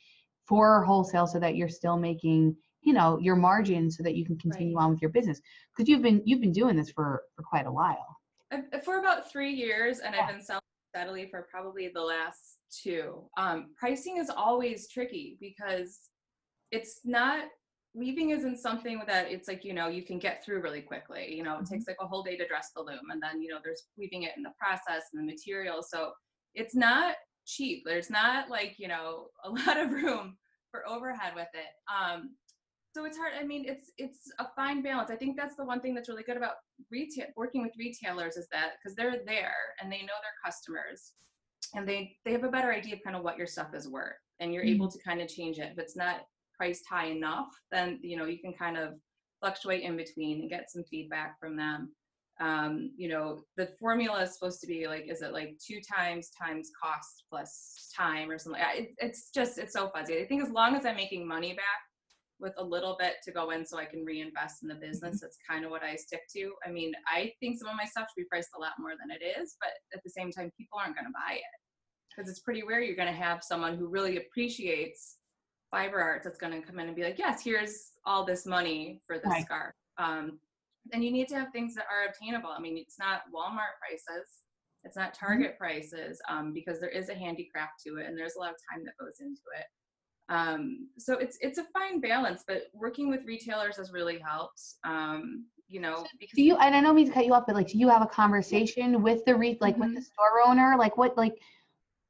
for 0.47 0.82
wholesale 0.82 1.26
so 1.26 1.38
that 1.38 1.55
you're 1.55 1.69
still 1.69 1.97
making 1.97 2.56
you 2.82 2.93
know 2.93 3.19
your 3.20 3.37
margin 3.37 3.91
so 3.91 4.03
that 4.03 4.17
you 4.17 4.25
can 4.25 4.37
continue 4.37 4.76
on 4.79 4.91
with 4.91 5.00
your 5.00 5.11
business 5.11 5.41
because 5.76 5.88
you've 5.88 6.03
been 6.03 6.20
you've 6.25 6.41
been 6.41 6.53
doing 6.53 6.75
this 6.75 6.91
for 6.91 7.23
for 7.37 7.43
quite 7.43 7.67
a 7.67 7.73
while 7.73 8.19
For 8.82 8.99
about 8.99 9.31
three 9.31 9.53
years, 9.53 9.99
and 9.99 10.15
Yeah. 10.15 10.23
I've 10.23 10.29
been 10.29 10.43
selling 10.43 10.62
steadily 10.94 11.29
for 11.31 11.47
probably 11.50 11.88
the 11.88 12.00
last 12.00 12.59
two. 12.70 13.29
Um, 13.37 13.75
pricing 13.76 14.17
is 14.17 14.31
always 14.31 14.88
tricky 14.88 15.37
because 15.41 16.09
it's 16.70 17.01
not 17.05 17.44
weaving 17.98 18.31
isn't 18.31 18.58
something 18.58 19.02
that 19.06 19.31
it's 19.31 19.48
like 19.48 19.64
you 19.64 19.74
know 19.74 19.88
you 19.88 20.02
can 20.02 20.19
get 20.19 20.44
through 20.44 20.60
really 20.60 20.81
quickly 20.81 21.34
you 21.34 21.43
know 21.43 21.58
it 21.58 21.64
Mhm. 21.64 21.70
takes 21.70 21.86
like 21.88 21.96
a 22.00 22.06
whole 22.06 22.22
day 22.22 22.36
to 22.36 22.46
dress 22.46 22.70
the 22.74 22.81
loom 22.82 23.10
and 23.10 23.20
then 23.22 23.43
you 23.43 23.48
know 23.48 23.58
there's 23.62 23.88
weaving 23.96 24.22
it 24.22 24.36
in 24.36 24.43
the 24.43 24.52
process 24.58 25.02
and 25.12 25.20
the 25.20 25.26
material 25.26 25.82
so 25.82 26.12
it's 26.55 26.74
not 26.74 27.17
cheap 27.44 27.82
there's 27.84 28.10
not 28.10 28.48
like 28.48 28.78
you 28.78 28.88
know 28.88 29.28
a 29.44 29.50
lot 29.50 29.76
of 29.78 29.90
room 29.90 30.36
for 30.70 30.86
overhead 30.88 31.34
with 31.34 31.48
it 31.55 31.72
um 31.93 32.36
so 32.94 33.05
it's 33.05 33.17
hard 33.19 33.32
i 33.38 33.44
mean 33.44 33.64
it's 33.67 33.93
it's 33.98 34.31
a 34.38 34.46
fine 34.56 34.82
balance 34.82 35.10
i 35.10 35.17
think 35.17 35.36
that's 35.36 35.56
the 35.56 35.64
one 35.64 35.81
thing 35.81 35.94
that's 35.94 36.08
really 36.08 36.22
good 36.22 36.36
about 36.36 36.56
retail 36.90 37.26
working 37.36 37.62
with 37.62 37.72
retailers 37.78 38.36
is 38.36 38.46
that 38.52 38.72
because 38.78 38.94
they're 38.94 39.24
there 39.26 39.55
and 39.81 39.90
they 39.93 39.98
know 40.02 40.19
their 40.22 40.36
customers 40.44 41.14
and 41.74 41.86
they 41.88 42.17
they 42.24 42.32
have 42.32 42.44
a 42.44 42.50
better 42.50 42.72
idea 42.72 42.94
of 42.94 43.02
kind 43.02 43.17
of 43.17 43.22
what 43.22 43.36
your 43.36 43.46
stuff 43.46 43.74
is 43.74 43.88
worth 43.88 44.17
and 44.40 44.52
you're 44.55 44.64
able 44.64 44.88
to 44.90 44.98
kind 45.05 45.20
of 45.20 45.28
change 45.28 45.58
it 45.58 45.72
if 45.72 45.78
it's 45.78 45.96
not 45.96 46.20
priced 46.58 46.84
high 46.91 47.06
enough 47.06 47.48
then 47.70 47.98
you 48.03 48.17
know 48.17 48.27
you 48.27 48.38
can 48.38 48.53
kind 48.53 48.77
of 48.77 48.94
fluctuate 49.41 49.82
in 49.82 49.96
between 49.96 50.41
and 50.41 50.50
get 50.50 50.70
some 50.70 50.84
feedback 50.84 51.38
from 51.41 51.56
them. 51.56 51.93
Um, 52.41 52.93
you 52.96 53.08
know 53.08 53.43
the 53.56 53.69
formula 53.81 54.22
is 54.22 54.34
supposed 54.34 54.60
to 54.60 54.69
be 54.69 54.86
like 54.86 55.06
is 55.10 55.22
it 55.22 55.32
like 55.32 55.58
two 55.65 55.81
times 55.81 56.31
times 56.31 56.70
cost 56.81 57.24
plus 57.29 57.91
time 57.96 58.31
or 58.31 58.38
something? 58.38 58.62
It, 58.77 58.91
it's 58.98 59.31
just 59.34 59.58
it's 59.58 59.72
so 59.72 59.91
fuzzy. 59.93 60.20
I 60.20 60.27
think 60.27 60.44
as 60.44 60.50
long 60.50 60.77
as 60.77 60.86
i'm 60.86 60.94
making 60.94 61.27
money 61.27 61.55
back 61.55 61.82
with 62.38 62.55
a 62.58 62.65
little 62.65 62.96
bit 63.00 63.15
to 63.24 63.32
go 63.32 63.50
in 63.50 63.67
so 63.67 63.77
i 63.77 63.84
can 63.84 64.05
reinvest 64.05 64.62
in 64.62 64.69
the 64.69 64.77
business 64.77 65.20
that's 65.20 65.38
kind 65.50 65.65
of 65.65 65.72
what 65.72 65.82
i 65.82 65.96
stick 65.96 66.20
to. 66.36 66.53
I 66.65 66.70
mean 66.70 66.93
i 67.12 67.32
think 67.41 67.58
some 67.58 67.69
of 67.69 67.74
my 67.74 67.84
stuff 67.84 68.06
should 68.08 68.22
be 68.22 68.29
priced 68.31 68.50
a 68.56 68.60
lot 68.60 68.74
more 68.79 68.93
than 68.93 69.10
it 69.10 69.41
is 69.41 69.56
but 69.60 69.72
at 69.93 70.00
the 70.05 70.10
same 70.10 70.31
time 70.31 70.53
people 70.56 70.79
aren't 70.79 70.94
going 70.94 71.06
to 71.06 71.12
buy 71.12 71.34
it. 71.34 71.43
Because 72.15 72.31
it's 72.31 72.38
pretty 72.38 72.62
rare 72.62 72.81
you're 72.81 72.94
going 72.94 73.12
to 73.12 73.20
have 73.20 73.43
someone 73.43 73.77
who 73.77 73.88
really 73.88 74.17
appreciates 74.17 75.18
fiber 75.70 76.01
arts 76.01 76.25
that's 76.25 76.39
going 76.39 76.53
to 76.53 76.67
come 76.67 76.79
in 76.79 76.87
and 76.87 76.96
be 76.96 77.03
like 77.03 77.19
yes 77.19 77.43
here's 77.43 77.93
all 78.06 78.25
this 78.25 78.46
money 78.46 79.01
for 79.06 79.19
this 79.19 79.27
Right. 79.27 79.44
scarf. 79.44 79.75
Um, 79.98 80.39
and 80.93 81.05
you 81.05 81.10
need 81.10 81.29
to 81.29 81.34
have 81.34 81.53
things 81.53 81.75
that 81.75 81.84
are 81.93 82.08
obtainable. 82.08 82.51
I 82.51 82.60
mean 82.60 82.79
it's 82.79 82.98
not 82.98 83.22
walmart 83.34 83.77
prices. 83.81 84.43
It's 84.84 84.96
not 84.96 85.13
target 85.13 85.58
prices 85.58 86.20
um, 86.29 86.53
because 86.55 86.81
there 86.81 86.89
is 86.89 87.08
a 87.08 87.15
handicraft 87.15 87.82
to 87.87 87.96
it 87.98 88.06
and 88.06 88.17
there's 88.17 88.37
a 88.37 88.39
lot 88.39 88.51
of 88.51 88.56
time 88.72 88.84
that 88.84 88.94
goes 88.98 89.17
into 89.20 89.43
it. 89.58 89.67
Um, 90.31 90.89
so 90.98 91.15
it's 91.15 91.39
it's 91.41 91.58
a 91.58 91.65
fine 91.72 92.01
balance 92.01 92.44
but 92.46 92.65
working 92.75 93.08
with 93.08 93.25
retailers 93.27 93.77
has 93.79 93.93
really 93.93 94.19
helped 94.19 94.60
um, 94.84 95.46
you 95.69 95.81
know 95.81 96.06
because 96.20 96.34
do 96.37 96.43
you 96.43 96.56
and 96.56 96.75
i 96.75 96.81
don't 96.81 96.96
mean 96.96 97.06
to 97.06 97.13
cut 97.13 97.27
you 97.27 97.34
off 97.34 97.44
but 97.46 97.55
like 97.55 97.69
do 97.69 97.79
you 97.79 97.89
have 97.89 98.03
a 98.03 98.06
conversation 98.06 99.03
with 99.03 99.25
the 99.27 99.34
re 99.34 99.56
like 99.60 99.77
with 99.79 99.94
the 99.94 100.03
store 100.03 100.41
owner? 100.46 100.77
Like 100.79 100.96
what 100.96 101.17
like 101.17 101.34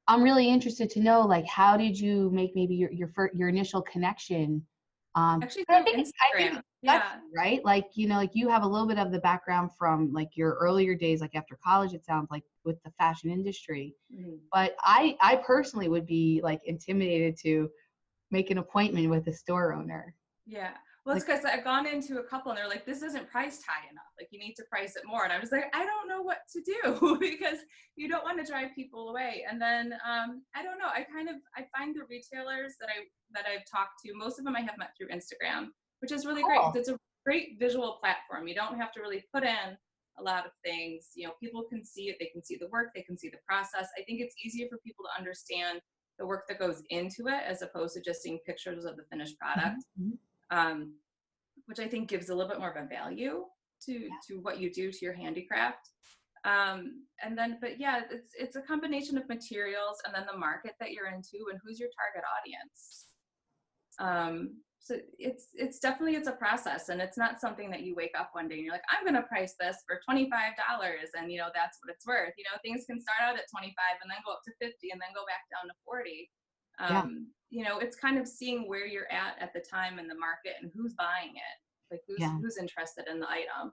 I'm 0.08 0.22
really 0.22 0.48
interested 0.48 0.88
to 0.90 1.00
know, 1.00 1.20
like, 1.20 1.46
how 1.46 1.76
did 1.76 1.98
you 1.98 2.30
make 2.30 2.52
maybe 2.54 2.74
your 2.74 2.90
your 2.90 3.08
fir- 3.08 3.30
your 3.34 3.48
initial 3.48 3.82
connection? 3.82 4.66
Um, 5.14 5.42
Actually, 5.42 5.64
I 5.68 5.82
think 5.82 6.08
I 6.34 6.36
think 6.38 6.54
that's 6.82 7.04
Yeah. 7.14 7.20
right. 7.36 7.64
Like, 7.64 7.86
you 7.94 8.08
know, 8.08 8.16
like 8.16 8.30
you 8.34 8.48
have 8.48 8.62
a 8.62 8.66
little 8.66 8.86
bit 8.86 8.98
of 8.98 9.12
the 9.12 9.18
background 9.20 9.70
from 9.78 10.12
like 10.12 10.30
your 10.36 10.54
earlier 10.54 10.94
days, 10.94 11.20
like 11.20 11.34
after 11.34 11.58
college. 11.62 11.92
It 11.92 12.04
sounds 12.04 12.30
like 12.30 12.44
with 12.64 12.82
the 12.84 12.90
fashion 12.92 13.30
industry. 13.30 13.94
Mhm. 14.12 14.38
But 14.52 14.74
I 14.80 15.16
I 15.20 15.36
personally 15.36 15.88
would 15.88 16.06
be 16.06 16.40
like 16.42 16.60
intimidated 16.64 17.36
to 17.42 17.70
make 18.30 18.50
an 18.50 18.58
appointment 18.58 19.10
with 19.10 19.26
a 19.28 19.32
store 19.32 19.72
owner. 19.74 20.14
Yeah. 20.46 20.74
Well, 21.08 21.16
it's 21.16 21.24
because 21.24 21.42
I've 21.46 21.64
gone 21.64 21.86
into 21.86 22.18
a 22.18 22.22
couple 22.22 22.52
and 22.52 22.58
they're 22.58 22.68
like, 22.68 22.84
this 22.84 23.00
isn't 23.02 23.30
priced 23.30 23.62
high 23.66 23.88
enough. 23.90 24.04
Like, 24.18 24.28
you 24.30 24.38
need 24.38 24.52
to 24.56 24.64
price 24.70 24.94
it 24.94 25.04
more. 25.06 25.24
And 25.24 25.32
I'm 25.32 25.40
just 25.40 25.52
like, 25.52 25.64
I 25.74 25.86
don't 25.86 26.06
know 26.06 26.20
what 26.20 26.40
to 26.52 26.60
do 26.60 27.16
because 27.20 27.60
you 27.96 28.10
don't 28.10 28.22
want 28.24 28.44
to 28.44 28.50
drive 28.52 28.74
people 28.74 29.08
away. 29.08 29.42
And 29.50 29.58
then 29.58 29.94
um, 30.06 30.42
I 30.54 30.62
don't 30.62 30.78
know. 30.78 30.88
I 30.92 31.04
kind 31.10 31.30
of 31.30 31.36
I 31.56 31.64
find 31.74 31.96
the 31.96 32.02
retailers 32.10 32.74
that 32.78 32.90
I 32.90 33.08
that 33.32 33.46
I've 33.50 33.64
talked 33.64 34.02
to, 34.04 34.12
most 34.14 34.38
of 34.38 34.44
them 34.44 34.54
I 34.54 34.60
have 34.60 34.76
met 34.76 34.90
through 34.98 35.08
Instagram, 35.08 35.68
which 36.00 36.12
is 36.12 36.26
really 36.26 36.42
Cool. 36.42 36.72
great. 36.72 36.80
It's 36.80 36.90
a 36.90 36.98
great 37.24 37.58
visual 37.58 37.96
platform. 38.02 38.46
You 38.46 38.54
don't 38.54 38.76
have 38.76 38.92
to 38.92 39.00
really 39.00 39.24
put 39.32 39.44
in 39.44 39.78
a 40.18 40.22
lot 40.22 40.44
of 40.44 40.52
things. 40.62 41.08
You 41.14 41.28
know, 41.28 41.32
people 41.40 41.62
can 41.62 41.86
see 41.86 42.10
it. 42.10 42.16
They 42.20 42.26
can 42.26 42.44
see 42.44 42.58
the 42.60 42.68
work. 42.68 42.88
They 42.94 43.02
can 43.02 43.16
see 43.16 43.30
the 43.30 43.40
process. 43.48 43.88
I 43.98 44.02
think 44.02 44.20
it's 44.20 44.34
easier 44.44 44.66
for 44.68 44.76
people 44.84 45.06
to 45.06 45.18
understand 45.18 45.80
the 46.18 46.26
work 46.26 46.44
that 46.48 46.58
goes 46.58 46.82
into 46.90 47.28
it 47.28 47.42
as 47.46 47.62
opposed 47.62 47.94
to 47.94 48.02
just 48.02 48.20
seeing 48.22 48.40
pictures 48.44 48.84
of 48.84 48.96
the 48.96 49.04
finished 49.04 49.38
product 49.38 49.84
Mhm. 49.98 50.18
Um, 50.50 50.94
which 51.66 51.78
I 51.80 51.88
think 51.88 52.08
gives 52.08 52.28
a 52.28 52.34
little 52.34 52.50
bit 52.50 52.58
more 52.60 52.70
of 52.70 52.82
a 52.82 52.88
value 52.88 53.44
to 53.86 54.08
to 54.28 54.34
what 54.40 54.58
you 54.58 54.72
do 54.72 54.90
to 54.90 54.98
your 55.04 55.14
handicraft. 55.14 55.90
Um, 56.44 57.04
and 57.22 57.36
then, 57.36 57.58
but 57.60 57.80
yeah, 57.80 58.02
it's 58.10 58.32
it's 58.38 58.56
a 58.56 58.62
combination 58.62 59.18
of 59.18 59.28
materials 59.28 59.98
and 60.04 60.14
then 60.14 60.24
the 60.30 60.38
market 60.38 60.74
that 60.80 60.92
you're 60.92 61.08
into 61.08 61.50
and 61.50 61.58
who's 61.64 61.78
your 61.80 61.90
target 61.98 62.24
audience. 62.38 63.06
Um, 63.98 64.62
so 64.80 64.96
it's 65.18 65.48
it's 65.52 65.78
definitely 65.80 66.14
it's 66.16 66.28
a 66.28 66.32
process 66.40 66.88
and 66.88 67.00
it's 67.02 67.18
not 67.18 67.40
something 67.40 67.68
that 67.70 67.82
you 67.82 67.94
wake 67.94 68.14
up 68.18 68.30
one 68.32 68.48
day 68.48 68.54
and 68.54 68.64
you're 68.64 68.72
like 68.72 68.86
I'm 68.88 69.04
gonna 69.04 69.26
price 69.26 69.54
this 69.60 69.76
for 69.86 70.00
twenty 70.06 70.30
five 70.30 70.54
dollars 70.56 71.10
and 71.18 71.30
you 71.30 71.36
know 71.38 71.50
that's 71.52 71.76
what 71.82 71.92
it's 71.92 72.06
worth. 72.06 72.32
You 72.38 72.44
know 72.44 72.56
things 72.64 72.86
can 72.88 73.00
start 73.00 73.20
out 73.20 73.36
at 73.36 73.50
twenty 73.52 73.74
five 73.76 74.00
and 74.00 74.08
then 74.08 74.22
go 74.24 74.32
up 74.32 74.40
to 74.46 74.52
fifty 74.62 74.88
and 74.90 75.00
then 75.02 75.12
go 75.12 75.26
back 75.28 75.44
down 75.52 75.68
to 75.68 75.74
forty 75.84 76.30
Yeah. 76.80 77.00
um, 77.02 77.26
you 77.50 77.64
know 77.64 77.78
it's 77.78 77.96
kind 77.96 78.18
of 78.18 78.26
seeing 78.28 78.68
where 78.68 78.86
you're 78.86 79.10
at 79.10 79.36
at 79.40 79.52
the 79.52 79.60
time 79.60 79.98
in 79.98 80.06
the 80.06 80.14
market 80.14 80.52
and 80.60 80.70
who's 80.74 80.94
buying 80.94 81.30
it 81.34 81.90
like 81.90 82.00
who's 82.06 82.18
Yeah. 82.20 82.36
who's 82.40 82.58
interested 82.58 83.06
in 83.10 83.20
the 83.20 83.28
item 83.28 83.72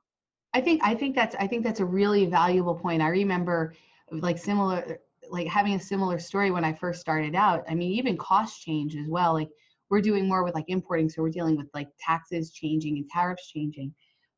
I 0.54 0.62
think 0.62 0.82
I 0.86 0.96
think 0.96 1.16
that's 1.16 1.36
I 1.36 1.48
think 1.48 1.66
that's 1.66 1.82
a 1.82 1.86
really 1.86 2.26
valuable 2.28 2.76
point. 2.76 3.02
I 3.02 3.10
remember 3.10 3.74
like 4.10 4.38
similar 4.38 5.00
like 5.30 5.48
having 5.48 5.74
a 5.74 5.80
similar 5.80 6.18
story 6.18 6.50
when 6.50 6.64
I 6.64 6.72
first 6.72 7.02
started 7.02 7.36
out. 7.36 7.66
I 7.68 7.76
mean, 7.76 7.92
even 7.92 8.16
cost 8.18 8.62
change 8.62 8.96
as 8.96 9.10
well. 9.10 9.34
Like 9.34 9.50
we're 9.90 10.00
doing 10.00 10.30
more 10.30 10.46
with 10.46 10.56
like 10.56 10.70
importing, 10.70 11.10
so 11.10 11.22
we're 11.22 11.30
dealing 11.30 11.58
with 11.58 11.68
like 11.74 11.90
taxes 12.00 12.52
changing 12.52 12.96
and 12.96 13.10
tariffs 13.10 13.52
changing. 13.52 13.94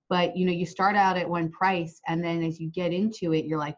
But 0.09 0.35
you 0.35 0.47
know, 0.47 0.51
you 0.51 0.65
start 0.65 0.95
out 0.95 1.17
at 1.17 1.29
one 1.29 1.51
price 1.51 2.01
and 2.07 2.23
then 2.23 2.41
as 2.41 2.59
you 2.59 2.71
get 2.71 2.93
into 2.93 3.33
it, 3.33 3.45
you're 3.45 3.59
like, 3.59 3.75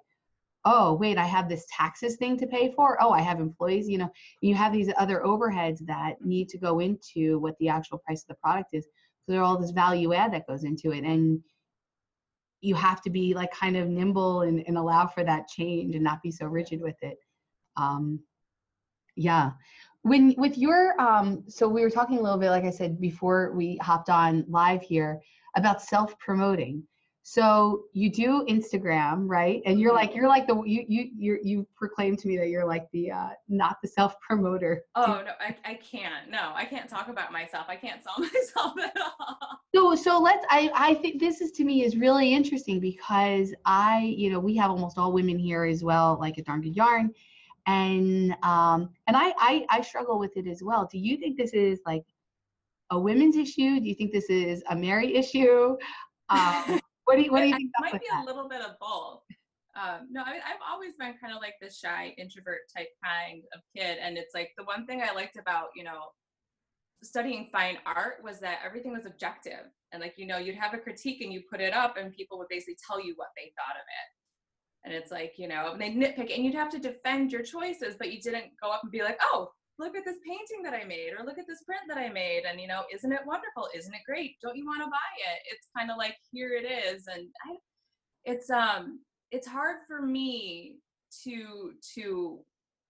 oh 0.72 0.94
wait, 0.94 1.18
I 1.18 1.26
have 1.26 1.50
this 1.50 1.66
taxes 1.76 2.16
thing 2.18 2.38
to 2.38 2.46
pay 2.46 2.72
for. 2.72 3.02
Oh, 3.02 3.10
I 3.10 3.22
have 3.22 3.40
employees, 3.40 3.90
you 3.90 3.98
know, 3.98 4.12
you 4.42 4.54
have 4.54 4.72
these 4.72 4.92
other 4.98 5.22
overheads 5.26 5.80
that 5.88 6.22
need 6.24 6.48
to 6.50 6.60
go 6.60 6.80
into 6.80 7.40
what 7.40 7.58
the 7.60 7.70
actual 7.70 7.98
price 7.98 8.22
of 8.22 8.28
the 8.28 8.36
product 8.36 8.70
is. 8.74 8.86
So 8.86 9.32
there's 9.32 9.42
all 9.44 9.58
this 9.58 9.72
value 9.72 10.14
add 10.14 10.32
that 10.34 10.48
goes 10.48 10.64
into 10.64 10.92
it. 10.92 11.04
And 11.04 11.42
you 12.62 12.76
have 12.76 13.02
to 13.02 13.10
be 13.10 13.34
like 13.34 13.52
kind 13.52 13.78
of 13.78 13.88
nimble 13.88 14.42
and, 14.42 14.64
and 14.68 14.78
allow 14.78 15.08
for 15.08 15.24
that 15.24 15.48
change 15.48 15.96
and 15.96 16.04
not 16.04 16.22
be 16.22 16.32
so 16.32 16.46
rigid 16.46 16.82
with 16.82 16.98
it 17.02 17.18
um 17.78 18.20
yeah 19.16 19.52
when 20.02 20.34
with 20.38 20.58
your 20.58 21.00
um 21.00 21.44
so 21.48 21.68
we 21.68 21.82
were 21.82 21.90
talking 21.90 22.18
a 22.18 22.22
little 22.22 22.38
bit 22.38 22.50
like 22.50 22.66
i 22.66 22.70
said 22.70 23.00
before 23.00 23.54
we 23.56 23.78
hopped 23.78 24.10
on 24.10 24.46
live 24.50 24.82
here 24.82 25.20
about 25.56 25.82
self 25.82 26.18
promoting 26.20 26.84
so 27.24 27.84
you 27.94 28.10
do 28.12 28.46
instagram 28.50 29.28
right? 29.28 29.62
And 29.66 29.80
you're 29.80 29.94
like 29.94 30.16
you're 30.16 30.28
like 30.28 30.48
the 30.48 30.62
you 30.64 30.86
you 30.88 31.10
you 31.16 31.40
you 31.44 31.68
proclaim 31.76 32.16
to 32.18 32.28
me 32.28 32.38
that 32.38 32.50
you're 32.50 32.66
like 32.66 32.90
the 32.92 33.12
uh 33.12 33.30
not 33.48 33.78
the 33.82 33.88
self 33.88 34.20
promoter 34.22 34.84
oh 34.96 35.22
no 35.26 35.32
I, 35.40 35.56
I 35.66 35.74
can't. 35.76 36.30
No 36.30 36.52
i 36.56 36.66
can't 36.66 36.90
talk 36.90 37.08
about 37.10 37.32
myself. 37.32 37.66
I 37.68 37.76
can't 37.76 38.02
sell 38.04 38.16
myself 38.20 38.74
at 38.80 38.98
all. 39.02 39.38
So 39.76 39.96
so 39.96 40.20
let's 40.20 40.46
I 40.50 40.72
I 40.74 40.94
think 40.96 41.20
this 41.20 41.42
is 41.42 41.52
to 41.52 41.64
me 41.64 41.84
is 41.84 41.98
really 41.98 42.34
interesting 42.34 42.80
because 42.80 43.54
I 43.66 44.14
you 44.18 44.32
know 44.32 44.40
we 44.40 44.56
have 44.58 44.72
almost 44.72 44.98
all 44.98 45.12
women 45.12 45.38
here 45.38 45.66
as 45.66 45.84
well 45.84 46.18
like 46.20 46.38
a 46.38 46.44
Darn 46.44 46.62
Good 46.62 46.76
Yarn. 46.76 47.14
And 47.68 48.36
um 48.44 48.90
and 49.08 49.16
I, 49.16 49.34
I 49.38 49.66
I 49.70 49.82
struggle 49.82 50.18
with 50.18 50.38
it 50.38 50.48
as 50.48 50.64
well. 50.64 50.88
Do 50.92 50.98
you 50.98 51.18
think 51.18 51.38
this 51.38 51.54
is 51.54 51.80
like 51.86 52.06
a 52.90 53.00
women's 53.00 53.36
issue? 53.36 53.80
Do 53.80 53.88
you 53.88 53.94
think 53.94 54.12
this 54.12 54.30
is 54.30 54.64
a 54.70 54.76
Mary 54.76 55.16
issue? 55.16 55.78
Um, 56.30 56.80
what 57.10 57.18
do 57.18 57.24
you 57.24 57.32
what 57.32 57.42
do 57.42 57.48
you 57.48 57.56
It 57.56 57.58
think? 57.58 57.72
might 57.82 58.00
be 58.00 58.08
that? 58.12 58.24
a 58.24 58.26
little 58.26 58.48
bit 58.48 58.62
of 58.62 58.78
both. 58.80 59.22
Um, 59.76 60.08
no, 60.12 60.22
I 60.24 60.32
mean, 60.34 60.42
I've 60.46 60.62
always 60.70 60.94
been 61.00 61.14
kind 61.22 61.34
of 61.34 61.42
like 61.42 61.56
the 61.62 61.70
shy 61.70 62.14
introvert 62.18 62.60
type 62.76 62.90
kind 63.04 63.42
of 63.56 63.62
kid, 63.76 63.98
and 64.02 64.18
it's 64.18 64.34
like 64.36 64.52
the 64.58 64.64
one 64.66 64.86
thing 64.86 65.02
I 65.02 65.14
liked 65.14 65.38
about 65.38 65.68
you 65.76 65.84
know 65.84 66.12
studying 67.02 67.48
fine 67.52 67.78
art 67.86 68.16
was 68.24 68.40
that 68.42 68.60
everything 68.66 68.92
was 68.92 69.06
objective, 69.06 69.66
and 69.92 70.02
like 70.02 70.14
you 70.18 70.28
know 70.28 70.38
you'd 70.38 70.56
have 70.56 70.74
a 70.74 70.78
critique 70.78 71.22
and 71.22 71.32
you 71.34 71.42
put 71.50 71.62
it 71.62 71.74
up, 71.74 71.98
and 71.98 72.14
people 72.14 72.38
would 72.38 72.48
basically 72.50 72.78
tell 72.86 73.00
you 73.04 73.14
what 73.16 73.30
they 73.38 73.52
thought 73.58 73.76
of 73.76 73.86
it, 74.00 74.08
and 74.86 74.94
it's 74.94 75.12
like 75.12 75.34
you 75.38 75.48
know 75.48 75.72
and 75.74 75.82
they 75.82 75.92
nitpick, 75.92 76.34
and 76.36 76.44
you'd 76.46 76.56
have 76.56 76.70
to 76.72 76.80
defend 76.80 77.32
your 77.32 77.44
choices, 77.44 77.96
but 77.98 78.12
you 78.12 78.20
didn't 78.22 78.52
go 78.62 78.70
up 78.72 78.82
and 78.84 78.92
be 78.92 79.02
like, 79.04 79.18
oh. 79.22 79.50
Look 79.80 79.96
at 79.96 80.06
this 80.06 80.18
painting 80.28 80.62
that 80.64 80.74
I 80.74 80.86
made, 80.86 81.14
or 81.18 81.26
look 81.26 81.40
at 81.40 81.48
this 81.48 81.64
print 81.64 81.84
that 81.88 81.98
I 81.98 82.10
made, 82.10 82.44
and 82.44 82.60
you 82.60 82.68
know, 82.68 82.84
isn't 82.94 83.12
it 83.12 83.22
wonderful? 83.26 83.70
Isn't 83.74 83.94
it 83.94 84.02
great? 84.06 84.36
Don't 84.42 84.58
you 84.58 84.66
want 84.66 84.84
to 84.84 84.90
buy 84.90 85.12
it? 85.34 85.40
It's 85.52 85.68
kind 85.76 85.90
of 85.90 85.98
like 85.98 86.16
here 86.32 86.52
it 86.52 86.66
is, 86.66 87.08
and 87.08 87.28
I, 87.48 87.56
it's 88.26 88.50
um 88.50 89.00
it's 89.32 89.48
hard 89.48 89.78
for 89.88 90.02
me 90.02 90.76
to 91.24 91.72
to 91.96 92.40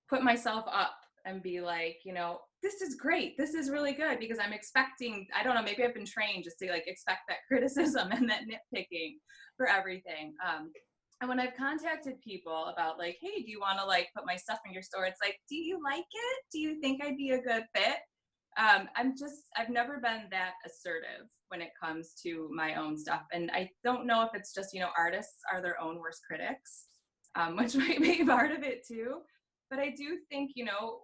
put 0.09 0.23
myself 0.23 0.65
up 0.71 0.95
and 1.25 1.43
be 1.43 1.61
like 1.61 1.97
you 2.03 2.13
know 2.13 2.39
this 2.63 2.81
is 2.81 2.95
great 2.95 3.37
this 3.37 3.53
is 3.53 3.69
really 3.69 3.93
good 3.93 4.19
because 4.19 4.39
i'm 4.39 4.53
expecting 4.53 5.27
i 5.37 5.43
don't 5.43 5.55
know 5.55 5.61
maybe 5.61 5.83
i've 5.83 5.93
been 5.93 6.05
trained 6.05 6.43
just 6.43 6.57
to 6.59 6.69
like 6.69 6.87
expect 6.87 7.21
that 7.27 7.37
criticism 7.47 8.11
and 8.11 8.29
that 8.29 8.41
nitpicking 8.41 9.15
for 9.57 9.67
everything 9.67 10.33
um 10.47 10.71
and 11.21 11.29
when 11.29 11.39
i've 11.39 11.55
contacted 11.57 12.21
people 12.21 12.71
about 12.73 12.97
like 12.97 13.17
hey 13.21 13.41
do 13.41 13.49
you 13.51 13.59
want 13.59 13.79
to 13.79 13.85
like 13.85 14.07
put 14.15 14.25
my 14.25 14.35
stuff 14.35 14.59
in 14.65 14.73
your 14.73 14.83
store 14.83 15.05
it's 15.05 15.19
like 15.23 15.37
do 15.49 15.55
you 15.55 15.79
like 15.83 15.99
it 15.99 16.43
do 16.51 16.59
you 16.59 16.79
think 16.81 17.03
i'd 17.03 17.17
be 17.17 17.31
a 17.31 17.41
good 17.41 17.63
fit 17.75 17.97
um, 18.57 18.89
I'm 18.95 19.15
just, 19.17 19.43
I've 19.55 19.69
never 19.69 19.99
been 19.99 20.23
that 20.31 20.53
assertive 20.65 21.27
when 21.47 21.61
it 21.61 21.69
comes 21.81 22.13
to 22.23 22.49
my 22.53 22.75
own 22.75 22.97
stuff. 22.97 23.21
And 23.31 23.49
I 23.51 23.69
don't 23.83 24.05
know 24.05 24.23
if 24.23 24.31
it's 24.33 24.53
just, 24.53 24.73
you 24.73 24.81
know, 24.81 24.89
artists 24.97 25.37
are 25.51 25.61
their 25.61 25.79
own 25.81 25.99
worst 25.99 26.21
critics, 26.27 26.87
um, 27.35 27.55
which 27.57 27.75
might 27.75 28.01
be 28.01 28.25
part 28.25 28.51
of 28.51 28.63
it 28.63 28.85
too. 28.87 29.19
But 29.69 29.79
I 29.79 29.93
do 29.95 30.17
think, 30.29 30.51
you 30.55 30.65
know, 30.65 31.01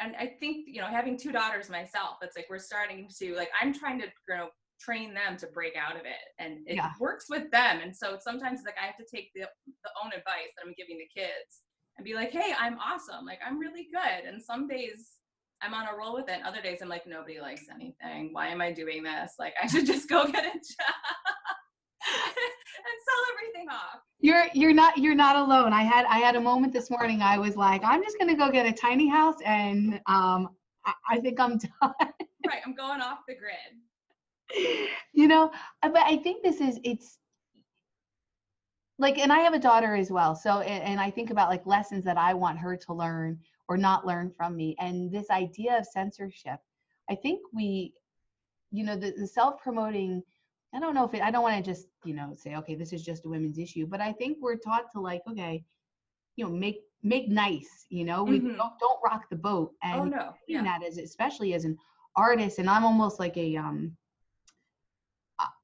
and 0.00 0.14
I 0.16 0.32
think, 0.40 0.66
you 0.66 0.80
know, 0.80 0.86
having 0.86 1.18
two 1.18 1.32
daughters 1.32 1.68
myself, 1.70 2.16
it's 2.22 2.36
like 2.36 2.46
we're 2.50 2.58
starting 2.58 3.08
to, 3.18 3.34
like, 3.36 3.50
I'm 3.60 3.72
trying 3.72 4.00
to, 4.00 4.06
you 4.06 4.36
know, 4.36 4.48
train 4.80 5.14
them 5.14 5.36
to 5.38 5.46
break 5.48 5.74
out 5.76 5.96
of 5.96 6.02
it 6.02 6.24
and 6.38 6.58
it 6.66 6.76
Yeah. 6.76 6.90
works 7.00 7.26
with 7.30 7.50
them. 7.50 7.80
And 7.82 7.94
so 7.96 8.18
sometimes 8.20 8.60
like 8.64 8.74
I 8.82 8.86
have 8.86 8.96
to 8.96 9.04
take 9.04 9.30
the, 9.34 9.42
the 9.66 9.90
own 10.02 10.08
advice 10.12 10.50
that 10.56 10.66
I'm 10.66 10.74
giving 10.76 10.98
the 10.98 11.08
kids 11.14 11.62
and 11.96 12.04
be 12.04 12.14
like, 12.14 12.32
hey, 12.32 12.52
I'm 12.58 12.78
awesome. 12.78 13.24
Like, 13.24 13.38
I'm 13.46 13.58
really 13.58 13.86
good. 13.92 14.26
And 14.28 14.42
some 14.42 14.66
days 14.66 15.12
I'm 15.62 15.74
on 15.74 15.86
a 15.86 15.96
roll 15.96 16.14
with 16.14 16.28
it. 16.28 16.32
And 16.34 16.44
other 16.44 16.60
days 16.60 16.80
I'm 16.82 16.88
like, 16.88 17.06
nobody 17.06 17.40
likes 17.40 17.62
anything. 17.72 18.30
Why 18.32 18.48
am 18.48 18.60
I 18.60 18.72
doing 18.72 19.02
this? 19.04 19.34
Like, 19.38 19.54
I 19.62 19.66
should 19.68 19.86
just 19.94 20.08
go 20.08 20.24
get 20.26 20.44
a 20.44 20.48
job 20.48 21.04
and 22.04 22.98
sell 23.06 23.24
everything 23.32 23.68
off. 23.70 24.00
You're 24.20 24.44
you're 24.54 24.72
not 24.72 24.96
you're 24.96 25.14
not 25.14 25.36
alone. 25.36 25.72
I 25.74 25.82
had 25.82 26.06
I 26.06 26.18
had 26.18 26.34
a 26.34 26.40
moment 26.40 26.72
this 26.72 26.90
morning. 26.90 27.20
I 27.20 27.36
was 27.38 27.56
like, 27.56 27.82
I'm 27.84 28.02
just 28.02 28.18
gonna 28.18 28.36
go 28.36 28.50
get 28.50 28.64
a 28.66 28.72
tiny 28.72 29.06
house, 29.06 29.36
and 29.44 30.00
um, 30.06 30.48
I, 30.86 30.92
I 31.10 31.20
think 31.20 31.38
I'm 31.38 31.58
done. 31.80 31.92
Right. 32.46 32.60
I'm 32.64 32.74
going 32.74 33.00
off 33.02 33.18
the 33.28 33.34
grid. 33.34 33.54
You 35.12 35.26
know 35.28 35.50
uh, 35.82 35.88
but 35.88 36.02
i 36.04 36.16
think 36.16 36.42
this 36.42 36.60
is 36.60 36.78
it's 36.84 37.18
like 38.98 39.18
and 39.18 39.32
i 39.32 39.38
have 39.38 39.54
a 39.54 39.58
daughter 39.58 39.94
as 39.94 40.10
well 40.10 40.34
so 40.34 40.60
and, 40.60 40.82
and 40.84 41.00
i 41.00 41.10
think 41.10 41.30
about 41.30 41.48
like 41.50 41.66
lessons 41.66 42.04
that 42.04 42.16
i 42.16 42.32
want 42.34 42.58
her 42.58 42.76
to 42.76 42.92
learn 42.92 43.38
or 43.68 43.76
not 43.76 44.06
learn 44.06 44.30
from 44.30 44.56
me 44.56 44.76
and 44.78 45.10
this 45.10 45.30
idea 45.30 45.76
of 45.78 45.86
censorship 45.86 46.60
i 47.10 47.14
think 47.14 47.40
we 47.52 47.92
you 48.70 48.84
know 48.84 48.96
the, 48.96 49.12
the 49.18 49.26
self-promoting 49.26 50.22
i 50.74 50.80
don't 50.80 50.94
know 50.94 51.04
if 51.04 51.14
it 51.14 51.22
i 51.22 51.30
don't 51.30 51.42
want 51.42 51.56
to 51.56 51.70
just 51.70 51.88
you 52.04 52.14
know 52.14 52.32
say 52.34 52.56
okay 52.56 52.74
this 52.74 52.92
is 52.92 53.02
just 53.02 53.24
a 53.26 53.28
women's 53.28 53.58
issue 53.58 53.86
but 53.86 54.00
i 54.00 54.12
think 54.12 54.38
we're 54.40 54.56
taught 54.56 54.90
to 54.92 55.00
like 55.00 55.22
okay 55.28 55.64
you 56.36 56.44
know 56.44 56.50
make 56.50 56.80
make 57.02 57.28
nice 57.28 57.86
you 57.90 58.04
know 58.04 58.24
we 58.24 58.38
Mhm. 58.40 58.56
don't 58.56 58.78
don't 58.80 59.00
rock 59.04 59.28
the 59.30 59.36
boat 59.36 59.72
and 59.82 60.00
oh 60.00 60.04
no. 60.04 60.34
Yeah. 60.48 60.62
that 60.62 60.82
as 60.84 60.98
especially 60.98 61.54
as 61.54 61.64
an 61.64 61.76
artist 62.16 62.58
and 62.58 62.68
i'm 62.70 62.84
almost 62.84 63.18
like 63.18 63.36
a 63.36 63.56
um 63.56 63.96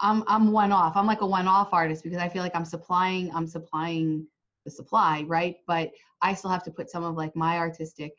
i'm 0.00 0.25
i'm 0.27 0.50
one 0.50 0.73
off 0.73 0.97
i'm 0.97 1.07
like 1.07 1.21
a 1.21 1.27
one 1.27 1.47
off 1.47 1.69
artist 1.73 2.03
because 2.03 2.19
i 2.19 2.29
feel 2.29 2.43
like 2.43 2.55
i'm 2.57 2.65
supplying 2.65 3.33
i'm 3.35 3.47
supplying 3.47 4.27
the 4.65 4.71
supply, 4.71 5.25
right? 5.27 5.57
But 5.67 5.93
I 6.23 6.35
still 6.35 6.50
have 6.50 6.65
to 6.65 6.71
put 6.71 6.91
some 6.91 7.05
of 7.05 7.17
like 7.17 7.35
my 7.35 7.59
artistic 7.59 8.17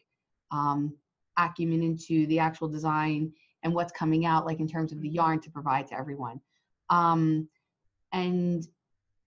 um, 0.51 0.95
acumen 1.37 1.83
into 1.83 2.25
the 2.27 2.39
actual 2.39 2.67
design 2.67 3.31
and 3.63 3.73
what's 3.73 3.91
coming 3.91 4.25
out, 4.25 4.45
like 4.45 4.59
in 4.59 4.67
terms 4.67 4.91
of 4.91 5.01
the 5.01 5.09
yarn 5.09 5.39
to 5.41 5.51
provide 5.51 5.87
to 5.87 5.97
everyone. 5.97 6.41
Um, 6.89 7.47
and 8.11 8.67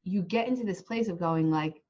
you 0.02 0.23
get 0.23 0.49
into 0.49 0.64
this 0.64 0.83
place 0.83 1.09
of 1.09 1.19
going 1.19 1.50
like, 1.50 1.81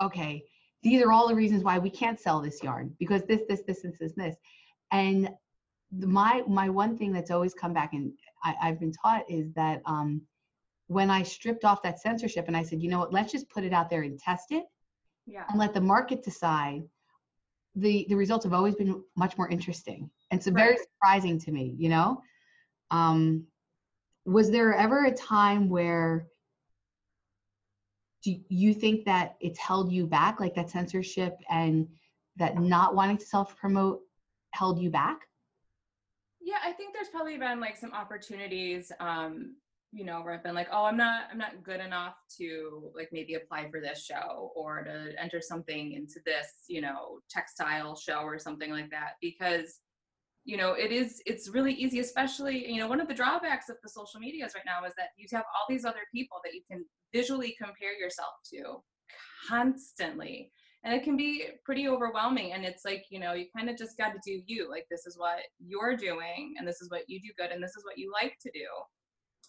okay, 0.00 0.44
these 0.82 1.02
are 1.02 1.12
all 1.12 1.28
the 1.28 1.34
reasons 1.34 1.64
why 1.64 1.78
we 1.78 1.90
can't 1.90 2.20
sell 2.20 2.40
this 2.40 2.62
yarn 2.62 2.94
because 2.98 3.22
this, 3.24 3.40
this, 3.48 3.62
this, 3.66 3.82
this, 3.82 3.98
this, 3.98 4.12
this. 4.12 4.36
And 4.92 5.30
my 5.92 6.44
my 6.46 6.68
one 6.68 6.96
thing 6.96 7.12
that's 7.12 7.32
always 7.32 7.52
come 7.52 7.72
back 7.72 7.92
and 7.94 8.12
I, 8.42 8.54
I've 8.62 8.80
been 8.80 8.92
taught 8.92 9.30
is 9.30 9.52
that 9.54 9.82
um, 9.86 10.22
when 10.86 11.10
I 11.10 11.22
stripped 11.22 11.64
off 11.64 11.82
that 11.82 12.00
censorship 12.00 12.46
and 12.48 12.56
I 12.56 12.62
said, 12.62 12.82
you 12.82 12.88
know 12.90 12.98
what, 12.98 13.12
let's 13.12 13.32
just 13.32 13.48
put 13.48 13.64
it 13.64 13.72
out 13.72 13.90
there 13.90 14.02
and 14.02 14.18
test 14.18 14.50
it 14.50 14.64
Yeah. 15.26 15.44
and 15.48 15.58
let 15.58 15.74
the 15.74 15.80
market 15.80 16.22
decide, 16.22 16.82
the 17.76 18.06
the 18.08 18.16
results 18.16 18.44
have 18.44 18.52
always 18.52 18.74
been 18.74 19.02
much 19.16 19.38
more 19.38 19.48
interesting. 19.48 20.10
And 20.30 20.42
so 20.42 20.50
very 20.50 20.76
surprising 20.76 21.38
to 21.40 21.52
me, 21.52 21.74
you 21.78 21.88
know. 21.88 22.22
Um, 22.90 23.46
was 24.24 24.50
there 24.50 24.74
ever 24.74 25.04
a 25.04 25.12
time 25.12 25.68
where 25.68 26.26
do 28.22 28.36
you 28.48 28.74
think 28.74 29.04
that 29.06 29.36
it's 29.40 29.58
held 29.58 29.92
you 29.92 30.06
back, 30.06 30.40
like 30.40 30.54
that 30.54 30.70
censorship 30.70 31.36
and 31.48 31.88
that 32.36 32.58
not 32.58 32.94
wanting 32.94 33.16
to 33.18 33.24
self 33.24 33.56
promote 33.56 34.00
held 34.52 34.78
you 34.80 34.90
back? 34.90 35.20
Yeah, 36.50 36.56
I 36.64 36.72
think 36.72 36.92
there's 36.92 37.08
probably 37.08 37.38
been 37.38 37.60
like 37.60 37.76
some 37.76 37.92
opportunities, 37.92 38.90
um, 38.98 39.54
you 39.92 40.04
know, 40.04 40.20
where 40.20 40.34
I've 40.34 40.42
been 40.42 40.54
like, 40.56 40.66
oh, 40.72 40.84
I'm 40.84 40.96
not, 40.96 41.28
I'm 41.30 41.38
not 41.38 41.62
good 41.62 41.78
enough 41.78 42.14
to 42.38 42.90
like 42.92 43.10
maybe 43.12 43.34
apply 43.34 43.70
for 43.70 43.80
this 43.80 44.04
show 44.04 44.50
or 44.56 44.82
to 44.82 45.12
enter 45.16 45.40
something 45.40 45.92
into 45.92 46.18
this, 46.26 46.48
you 46.68 46.80
know, 46.80 47.20
textile 47.30 47.94
show 47.94 48.22
or 48.22 48.36
something 48.36 48.72
like 48.72 48.90
that. 48.90 49.12
Because, 49.20 49.78
you 50.44 50.56
know, 50.56 50.72
it 50.72 50.90
is, 50.90 51.22
it's 51.24 51.48
really 51.48 51.72
easy, 51.72 52.00
especially, 52.00 52.68
you 52.68 52.80
know, 52.80 52.88
one 52.88 53.00
of 53.00 53.06
the 53.06 53.14
drawbacks 53.14 53.68
of 53.68 53.76
the 53.84 53.88
social 53.88 54.18
medias 54.18 54.52
right 54.56 54.66
now 54.66 54.84
is 54.84 54.94
that 54.96 55.10
you 55.16 55.28
have 55.30 55.44
all 55.54 55.66
these 55.68 55.84
other 55.84 56.02
people 56.12 56.38
that 56.42 56.52
you 56.52 56.62
can 56.68 56.84
visually 57.14 57.54
compare 57.62 57.96
yourself 57.96 58.34
to 58.52 58.82
constantly 59.48 60.50
and 60.84 60.94
it 60.94 61.02
can 61.02 61.16
be 61.16 61.44
pretty 61.64 61.88
overwhelming 61.88 62.52
and 62.52 62.64
it's 62.64 62.84
like 62.84 63.04
you 63.10 63.20
know 63.20 63.34
you 63.34 63.46
kind 63.54 63.68
of 63.68 63.76
just 63.76 63.96
got 63.98 64.12
to 64.12 64.20
do 64.24 64.40
you 64.46 64.68
like 64.68 64.86
this 64.90 65.06
is 65.06 65.18
what 65.18 65.38
you're 65.58 65.96
doing 65.96 66.54
and 66.58 66.66
this 66.66 66.80
is 66.80 66.90
what 66.90 67.02
you 67.06 67.20
do 67.20 67.28
good 67.36 67.50
and 67.50 67.62
this 67.62 67.76
is 67.76 67.84
what 67.84 67.98
you 67.98 68.10
like 68.12 68.36
to 68.40 68.50
do. 68.52 68.66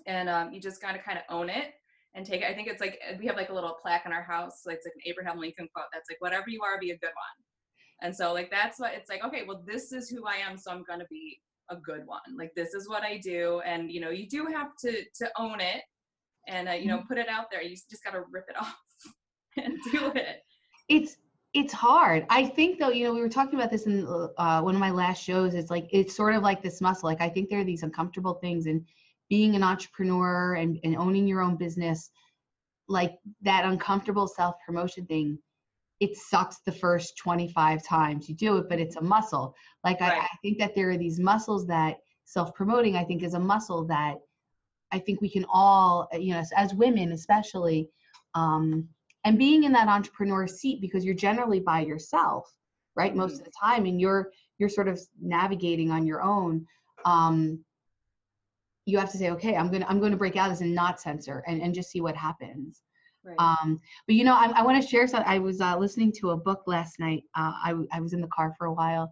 And 0.07 0.29
um, 0.29 0.51
you 0.51 0.59
just 0.59 0.81
got 0.81 0.93
to 0.93 0.99
kind 0.99 1.17
of 1.17 1.25
own 1.29 1.49
it 1.49 1.73
and 2.15 2.25
take 2.25 2.41
it. 2.41 2.49
I 2.49 2.53
think 2.53 2.67
it's 2.67 2.81
like 2.81 2.99
we 3.19 3.27
have 3.27 3.35
like 3.35 3.49
a 3.49 3.53
little 3.53 3.77
plaque 3.81 4.05
in 4.05 4.11
our 4.11 4.23
house 4.23 4.61
like 4.65 4.77
it's 4.77 4.85
like 4.85 4.95
an 4.95 5.09
abraham 5.09 5.39
lincoln 5.39 5.67
quote 5.73 5.87
that's 5.93 6.09
like 6.09 6.19
whatever 6.19 6.49
you 6.49 6.61
are 6.63 6.79
be 6.79 6.91
a 6.91 6.97
good 6.97 7.07
one. 7.07 8.03
And 8.03 8.15
so 8.15 8.33
like 8.33 8.49
that's 8.51 8.79
what 8.79 8.93
it's 8.93 9.09
like 9.09 9.23
okay 9.23 9.43
well 9.47 9.63
this 9.65 9.91
is 9.91 10.09
who 10.09 10.25
i 10.25 10.35
am 10.35 10.57
so 10.57 10.71
i'm 10.71 10.83
gonna 10.87 11.05
be 11.09 11.39
a 11.69 11.75
good 11.77 12.05
one. 12.05 12.19
Like 12.37 12.51
this 12.55 12.73
is 12.73 12.89
what 12.89 13.03
i 13.03 13.17
do 13.17 13.61
and 13.65 13.91
you 13.91 14.01
know 14.01 14.09
you 14.09 14.27
do 14.27 14.47
have 14.47 14.75
to 14.81 15.03
to 15.15 15.29
own 15.37 15.61
it 15.61 15.83
and 16.47 16.67
uh, 16.67 16.73
you 16.73 16.87
know 16.87 17.03
put 17.07 17.17
it 17.17 17.29
out 17.29 17.45
there. 17.51 17.61
You 17.61 17.75
just 17.75 18.03
got 18.03 18.11
to 18.11 18.23
rip 18.31 18.45
it 18.49 18.55
off 18.59 18.75
and 19.57 19.77
do 19.91 20.11
it 20.15 20.41
it's 20.91 21.15
it's 21.53 21.73
hard. 21.73 22.25
I 22.29 22.45
think 22.45 22.79
though 22.79 22.89
you 22.89 23.05
know 23.05 23.13
we 23.13 23.21
were 23.21 23.29
talking 23.29 23.57
about 23.57 23.71
this 23.71 23.85
in 23.85 24.05
uh, 24.37 24.61
one 24.61 24.75
of 24.75 24.81
my 24.81 24.91
last 24.91 25.23
shows. 25.23 25.53
It's 25.53 25.71
like 25.71 25.87
it's 25.91 26.15
sort 26.15 26.35
of 26.35 26.43
like 26.43 26.61
this 26.61 26.81
muscle. 26.81 27.07
Like 27.07 27.21
i 27.21 27.29
think 27.29 27.49
there 27.49 27.59
are 27.59 27.63
these 27.71 27.83
uncomfortable 27.83 28.35
things 28.35 28.65
and 28.67 28.85
being 29.29 29.55
an 29.55 29.63
entrepreneur 29.63 30.55
and, 30.55 30.77
and 30.83 30.97
owning 30.97 31.27
your 31.27 31.41
own 31.41 31.55
business. 31.55 32.11
Like 32.87 33.13
that 33.41 33.65
uncomfortable 33.65 34.27
self 34.27 34.55
promotion 34.65 35.05
thing 35.05 35.39
it 36.01 36.17
sucks 36.17 36.57
the 36.65 36.71
first 36.71 37.15
25 37.17 37.83
times 37.83 38.27
you 38.27 38.33
do 38.33 38.57
it 38.57 38.67
but 38.67 38.79
it's 38.79 38.97
a 38.97 39.01
muscle. 39.01 39.55
Like 39.83 40.01
I, 40.01 40.09
Right. 40.09 40.23
I 40.23 40.37
think 40.41 40.57
that 40.57 40.75
there 40.75 40.89
are 40.89 40.97
these 40.97 41.19
muscles 41.19 41.65
that 41.67 41.97
self 42.25 42.53
promoting 42.53 42.95
i 42.95 43.03
think 43.03 43.23
is 43.23 43.33
a 43.33 43.39
muscle 43.39 43.85
that 43.85 44.15
i 44.91 44.99
think 44.99 45.21
we 45.21 45.29
can 45.29 45.45
all 45.51 46.07
you 46.13 46.33
know 46.33 46.39
as, 46.39 46.51
as 46.55 46.73
women 46.73 47.11
especially 47.11 47.89
um, 48.35 48.87
and 49.23 49.37
being 49.37 49.63
in 49.63 49.71
that 49.71 49.87
entrepreneur 49.87 50.47
seat 50.47 50.81
because 50.81 51.05
you're 51.05 51.13
generally 51.13 51.59
by 51.59 51.81
yourself 51.81 52.51
right 52.95 53.15
most 53.15 53.39
of 53.39 53.45
the 53.45 53.51
time 53.59 53.85
and 53.85 53.99
you're 53.99 54.31
you're 54.57 54.69
sort 54.69 54.87
of 54.87 54.99
navigating 55.21 55.91
on 55.91 56.05
your 56.05 56.21
own 56.21 56.65
um 57.05 57.63
you 58.85 58.97
have 58.97 59.11
to 59.11 59.17
say 59.17 59.29
okay 59.29 59.55
i'm 59.55 59.71
gonna 59.71 59.85
i'm 59.87 59.99
gonna 59.99 60.17
break 60.17 60.35
out 60.35 60.51
as 60.51 60.61
and 60.61 60.73
not 60.73 60.99
censor 60.99 61.43
and, 61.47 61.61
and 61.61 61.73
just 61.73 61.91
see 61.91 62.01
what 62.01 62.15
happens. 62.15 62.81
Right. 63.23 63.35
Um 63.37 63.79
but 64.07 64.15
you 64.15 64.23
know 64.23 64.33
i, 64.33 64.51
I 64.55 64.63
want 64.63 64.81
to 64.81 64.87
share 64.87 65.07
some 65.07 65.23
i 65.27 65.37
was 65.37 65.61
uh, 65.61 65.77
listening 65.77 66.11
to 66.13 66.31
a 66.31 66.37
book 66.37 66.63
last 66.65 66.99
night 66.99 67.23
uh, 67.35 67.53
I, 67.63 67.75
I 67.91 67.99
was 68.01 68.13
in 68.13 68.21
the 68.21 68.27
car 68.27 68.55
for 68.57 68.65
a 68.65 68.73
while 68.73 69.11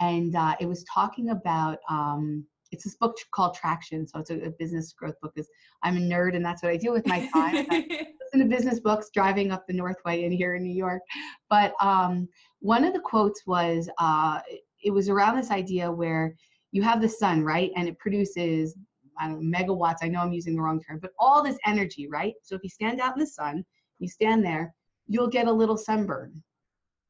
and 0.00 0.34
uh, 0.34 0.56
it 0.58 0.66
was 0.66 0.84
talking 0.92 1.30
about 1.30 1.78
um 1.88 2.44
it's 2.74 2.84
this 2.84 2.96
book 2.96 3.16
called 3.32 3.54
traction 3.54 4.06
so 4.06 4.18
it's 4.18 4.30
a, 4.30 4.40
a 4.40 4.50
business 4.58 4.92
growth 4.92 5.14
book 5.22 5.32
because 5.34 5.48
i'm 5.82 5.96
a 5.96 6.00
nerd 6.00 6.36
and 6.36 6.44
that's 6.44 6.62
what 6.62 6.72
i 6.72 6.76
do 6.76 6.92
with 6.92 7.06
my 7.06 7.26
time 7.32 7.66
I 7.70 8.06
listen 8.34 8.48
to 8.48 8.56
business 8.56 8.80
books 8.80 9.10
driving 9.12 9.52
up 9.52 9.66
the 9.66 9.74
Northway 9.74 10.24
in 10.24 10.32
here 10.32 10.54
in 10.54 10.62
New 10.62 10.74
York. 10.74 11.02
But 11.50 11.74
um, 11.80 12.28
one 12.60 12.84
of 12.84 12.92
the 12.92 13.00
quotes 13.00 13.46
was 13.46 13.88
uh, 13.98 14.40
it 14.82 14.90
was 14.90 15.08
around 15.08 15.36
this 15.36 15.50
idea 15.50 15.90
where 15.90 16.34
you 16.72 16.82
have 16.82 17.00
the 17.00 17.08
sun, 17.08 17.44
right? 17.44 17.70
And 17.76 17.88
it 17.88 17.98
produces, 17.98 18.76
I 19.18 19.28
don't 19.28 19.50
know, 19.50 19.58
megawatts. 19.58 19.98
I 20.02 20.08
know 20.08 20.20
I'm 20.20 20.32
using 20.32 20.56
the 20.56 20.62
wrong 20.62 20.80
term, 20.80 20.98
but 21.00 21.12
all 21.18 21.42
this 21.42 21.58
energy, 21.66 22.08
right? 22.08 22.34
So 22.42 22.54
if 22.54 22.62
you 22.64 22.70
stand 22.70 23.00
out 23.00 23.14
in 23.14 23.20
the 23.20 23.26
sun, 23.26 23.64
you 23.98 24.08
stand 24.08 24.44
there, 24.44 24.74
you'll 25.06 25.28
get 25.28 25.46
a 25.46 25.52
little 25.52 25.76
sunburn, 25.76 26.42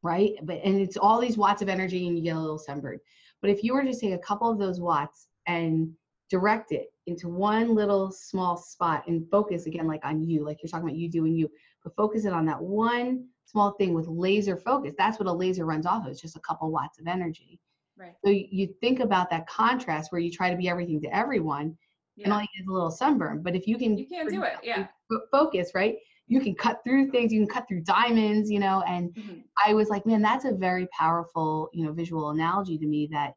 right? 0.03 0.33
But 0.43 0.61
and 0.65 0.81
it's 0.81 0.97
all 0.97 1.21
these 1.21 1.39
watts 1.39 1.63
of 1.63 1.69
energy 1.69 2.07
and 2.07 2.19
you 2.19 2.25
get 2.25 2.37
a 2.37 2.41
little 2.41 2.59
sunburn. 2.59 2.99
But 3.41 3.51
if 3.51 3.63
you 3.63 3.75
were 3.75 3.85
to 3.85 3.99
take 3.99 4.13
a 4.13 4.19
couple 4.19 4.51
of 4.51 4.59
those 4.59 4.81
watts 4.81 5.29
and 5.47 5.91
direct 6.31 6.73
it 6.73 6.89
into 7.07 7.29
one 7.29 7.75
little 7.75 8.11
small 8.11 8.57
spot 8.57 9.05
and 9.07 9.29
focus 9.31 9.67
again 9.67 9.87
like 9.87 10.05
on 10.05 10.23
you 10.23 10.45
like 10.45 10.59
you're 10.63 10.71
talking 10.71 10.87
about 10.89 10.97
you 10.97 11.09
doing 11.09 11.35
you 11.35 11.49
but 11.83 11.95
focus 11.97 12.25
it 12.25 12.33
on 12.33 12.47
that 12.47 12.61
one 12.61 13.27
small 13.45 13.73
thing 13.73 13.95
with 13.95 14.09
laser 14.09 14.57
focus. 14.57 14.95
That's 14.99 15.19
what 15.19 15.29
a 15.29 15.33
laser 15.33 15.65
runs 15.65 15.87
off 15.87 16.05
of 16.05 16.11
it's 16.11 16.21
just 16.21 16.37
a 16.37 16.41
couple 16.41 16.71
watts 16.71 16.99
of 16.99 17.07
energy. 17.07 17.61
Right. 17.97 18.15
So 18.25 18.31
you, 18.31 18.75
think 18.81 19.01
about 19.01 19.31
that 19.31 19.47
contrast 19.47 20.11
where 20.11 20.21
you 20.21 20.31
try 20.31 20.51
to 20.51 20.57
be 20.57 20.69
everything 20.69 21.01
to 21.03 21.15
everyone 21.15 21.77
and 22.25 22.33
all 22.33 22.41
yeah 22.41 22.43
you 22.43 22.49
get 22.57 22.63
is 22.63 22.69
a 22.69 22.73
little 22.73 22.91
sunburn 22.91 23.43
but 23.43 23.55
if 23.55 23.67
you 23.67 23.77
can 23.77 23.99
you 23.99 24.07
can't 24.07 24.31
do 24.31 24.43
it 24.43 24.55
yeah. 24.63 24.87
focus 25.31 25.73
right? 25.75 25.97
You 26.27 26.41
can 26.41 26.55
cut 26.55 26.81
through 26.85 27.11
things 27.11 27.33
you 27.33 27.41
can 27.41 27.55
cut 27.55 27.69
through 27.69 27.83
diamonds 27.83 28.51
you 28.51 28.59
know 28.59 28.83
and 28.87 29.15
Mhm. 29.15 29.43
I 29.67 29.75
was 29.75 29.89
like, 29.89 30.05
man, 30.05 30.21
that's 30.21 30.45
a 30.45 30.53
very 30.53 30.89
powerful, 30.89 31.71
you 31.73 31.85
know, 31.85 31.93
visual 31.93 32.31
analogy 32.31 32.77
to 32.79 32.87
me 32.87 33.09
that, 33.13 33.35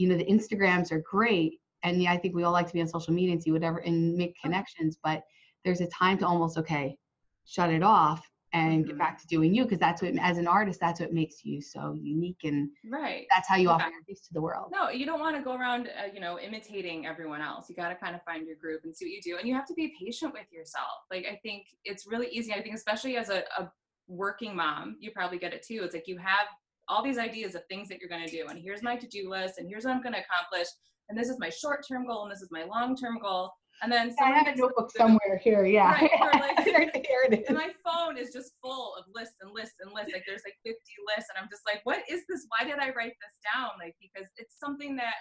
you 0.00 0.08
know, 0.08 0.16
the 0.16 0.24
Instagrams 0.24 0.90
are 0.90 1.00
great. 1.00 1.60
And 1.82 2.02
yeah, 2.02 2.12
I 2.12 2.16
think 2.16 2.34
we 2.34 2.42
all 2.42 2.52
like 2.52 2.66
to 2.68 2.72
be 2.72 2.80
on 2.80 2.88
social 2.88 3.12
media 3.12 3.32
and 3.32 3.42
see 3.42 3.52
whatever 3.52 3.78
and 3.78 4.16
make 4.16 4.34
connections, 4.42 4.96
but 5.02 5.22
there's 5.64 5.82
a 5.82 5.86
time 5.88 6.16
to 6.18 6.26
almost, 6.26 6.56
okay, 6.56 6.96
shut 7.44 7.70
it 7.70 7.82
off 7.82 8.26
and 8.52 8.86
get 8.86 8.96
Mhm. 8.96 8.98
back 8.98 9.20
to 9.20 9.26
doing 9.26 9.54
you. 9.54 9.66
Cause 9.66 9.78
that's 9.78 10.00
what, 10.02 10.14
as 10.18 10.38
an 10.38 10.46
artist, 10.46 10.80
that's 10.80 11.00
what 11.00 11.12
makes 11.12 11.44
you 11.44 11.60
so 11.60 11.92
unique. 12.00 12.42
And 12.44 12.70
right 12.88 13.26
that's 13.30 13.46
how 13.46 13.56
you 13.56 13.68
offer 13.68 13.90
your 13.90 14.02
piece 14.04 14.26
to 14.26 14.32
the 14.32 14.40
world. 14.40 14.72
No, 14.72 14.88
you 14.88 15.04
don't 15.04 15.20
want 15.20 15.36
to 15.36 15.42
go 15.42 15.54
around, 15.54 15.88
uh, 15.88 16.08
you 16.12 16.20
know, 16.20 16.38
imitating 16.40 17.06
everyone 17.06 17.42
else. 17.42 17.68
You 17.68 17.76
got 17.76 17.90
to 17.90 17.94
kind 17.94 18.16
of 18.16 18.22
find 18.22 18.46
your 18.46 18.56
group 18.56 18.84
and 18.84 18.96
see 18.96 19.04
what 19.04 19.12
you 19.12 19.22
do. 19.22 19.36
And 19.38 19.46
you 19.46 19.54
have 19.54 19.66
to 19.66 19.74
be 19.74 19.94
patient 20.02 20.32
with 20.32 20.50
yourself. 20.50 21.04
Like, 21.10 21.26
I 21.30 21.38
think 21.42 21.66
it's 21.84 22.06
really 22.06 22.28
easy. 22.28 22.52
I 22.54 22.62
think, 22.62 22.74
especially 22.74 23.16
as 23.18 23.28
a, 23.28 23.44
a 23.58 23.70
working 24.08 24.56
mom, 24.56 24.96
you 24.98 25.10
probably 25.12 25.38
get 25.38 25.52
it 25.52 25.62
too. 25.62 25.82
It's 25.84 25.94
like 25.94 26.08
you 26.08 26.18
have 26.18 26.46
all 26.90 27.02
these 27.02 27.18
ideas 27.18 27.54
of 27.54 27.62
things 27.68 27.88
that 27.88 27.98
you're 28.00 28.08
going 28.08 28.26
to 28.26 28.30
do. 28.30 28.46
And 28.48 28.58
here's 28.58 28.82
my 28.82 28.96
to 28.96 29.06
do 29.06 29.30
list, 29.30 29.58
and 29.58 29.68
here's 29.68 29.84
what 29.84 29.94
I'm 29.94 30.02
going 30.02 30.14
to 30.14 30.20
accomplish. 30.20 30.68
And 31.08 31.18
this 31.18 31.28
is 31.28 31.38
my 31.38 31.48
short 31.48 31.84
term 31.86 32.06
goal, 32.06 32.24
and 32.24 32.32
this 32.32 32.42
is 32.42 32.50
my 32.50 32.64
long 32.64 32.96
term 32.96 33.18
goal. 33.18 33.52
And 33.82 33.90
then 33.90 34.14
I 34.20 34.30
have 34.32 34.46
a 34.46 34.54
notebook 34.56 34.90
somewhere 34.94 35.40
here. 35.42 35.64
Yeah. 35.64 35.92
Right, 35.92 36.10
like- 36.56 36.66
here 36.66 36.90
it 37.30 37.40
is. 37.40 37.44
and 37.48 37.56
my 37.56 37.70
phone 37.84 38.18
is 38.18 38.30
just 38.32 38.52
full 38.62 38.94
of 38.96 39.04
lists 39.14 39.36
and 39.40 39.52
lists 39.54 39.76
and 39.80 39.92
lists. 39.94 40.12
Like 40.12 40.24
there's 40.26 40.42
like 40.44 40.58
50 40.64 40.76
lists, 41.16 41.30
and 41.34 41.42
I'm 41.42 41.48
just 41.48 41.62
like, 41.66 41.80
what 41.84 42.00
is 42.10 42.22
this? 42.28 42.46
Why 42.48 42.66
did 42.66 42.78
I 42.78 42.92
write 42.92 43.14
this 43.22 43.36
down? 43.54 43.70
Like 43.78 43.94
because 44.00 44.28
it's 44.36 44.58
something 44.58 44.96
that 44.96 45.14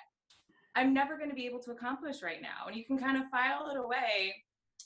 I'm 0.75 0.93
never 0.93 1.17
going 1.17 1.29
to 1.29 1.35
be 1.35 1.45
able 1.45 1.59
to 1.61 1.71
accomplish 1.71 2.21
right 2.21 2.41
now. 2.41 2.67
And 2.67 2.75
you 2.75 2.85
can 2.85 2.97
kind 2.97 3.17
of 3.17 3.23
file 3.29 3.69
it 3.71 3.77
away. 3.77 4.35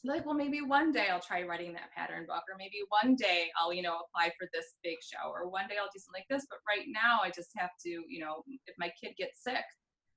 Like, 0.06 0.26
well, 0.26 0.36
maybe 0.36 0.62
one 0.62 0.92
day 0.92 1.08
I'll 1.10 1.22
try 1.22 1.44
writing 1.44 1.72
that 1.74 1.92
pattern 1.96 2.26
book, 2.28 2.44
or 2.50 2.58
maybe 2.58 2.80
one 3.02 3.16
day 3.16 3.48
I'll, 3.58 3.74
you 3.74 3.82
know, 3.82 4.00
apply 4.04 4.32
for 4.38 4.50
this 4.54 4.76
big 4.84 4.98
show, 5.02 5.30
or 5.30 5.50
one 5.50 5.68
day 5.68 5.76
I'll 5.80 5.90
do 5.94 6.00
something 6.00 6.20
like 6.20 6.28
this. 6.30 6.46
But 6.50 6.60
right 6.68 6.86
now, 6.88 7.20
I 7.24 7.30
just 7.30 7.52
have 7.58 7.70
to, 7.86 7.90
you 7.90 8.20
know, 8.20 8.44
if 8.68 8.76
my 8.78 8.92
kid 9.02 9.14
gets 9.18 9.44
sick, 9.44 9.64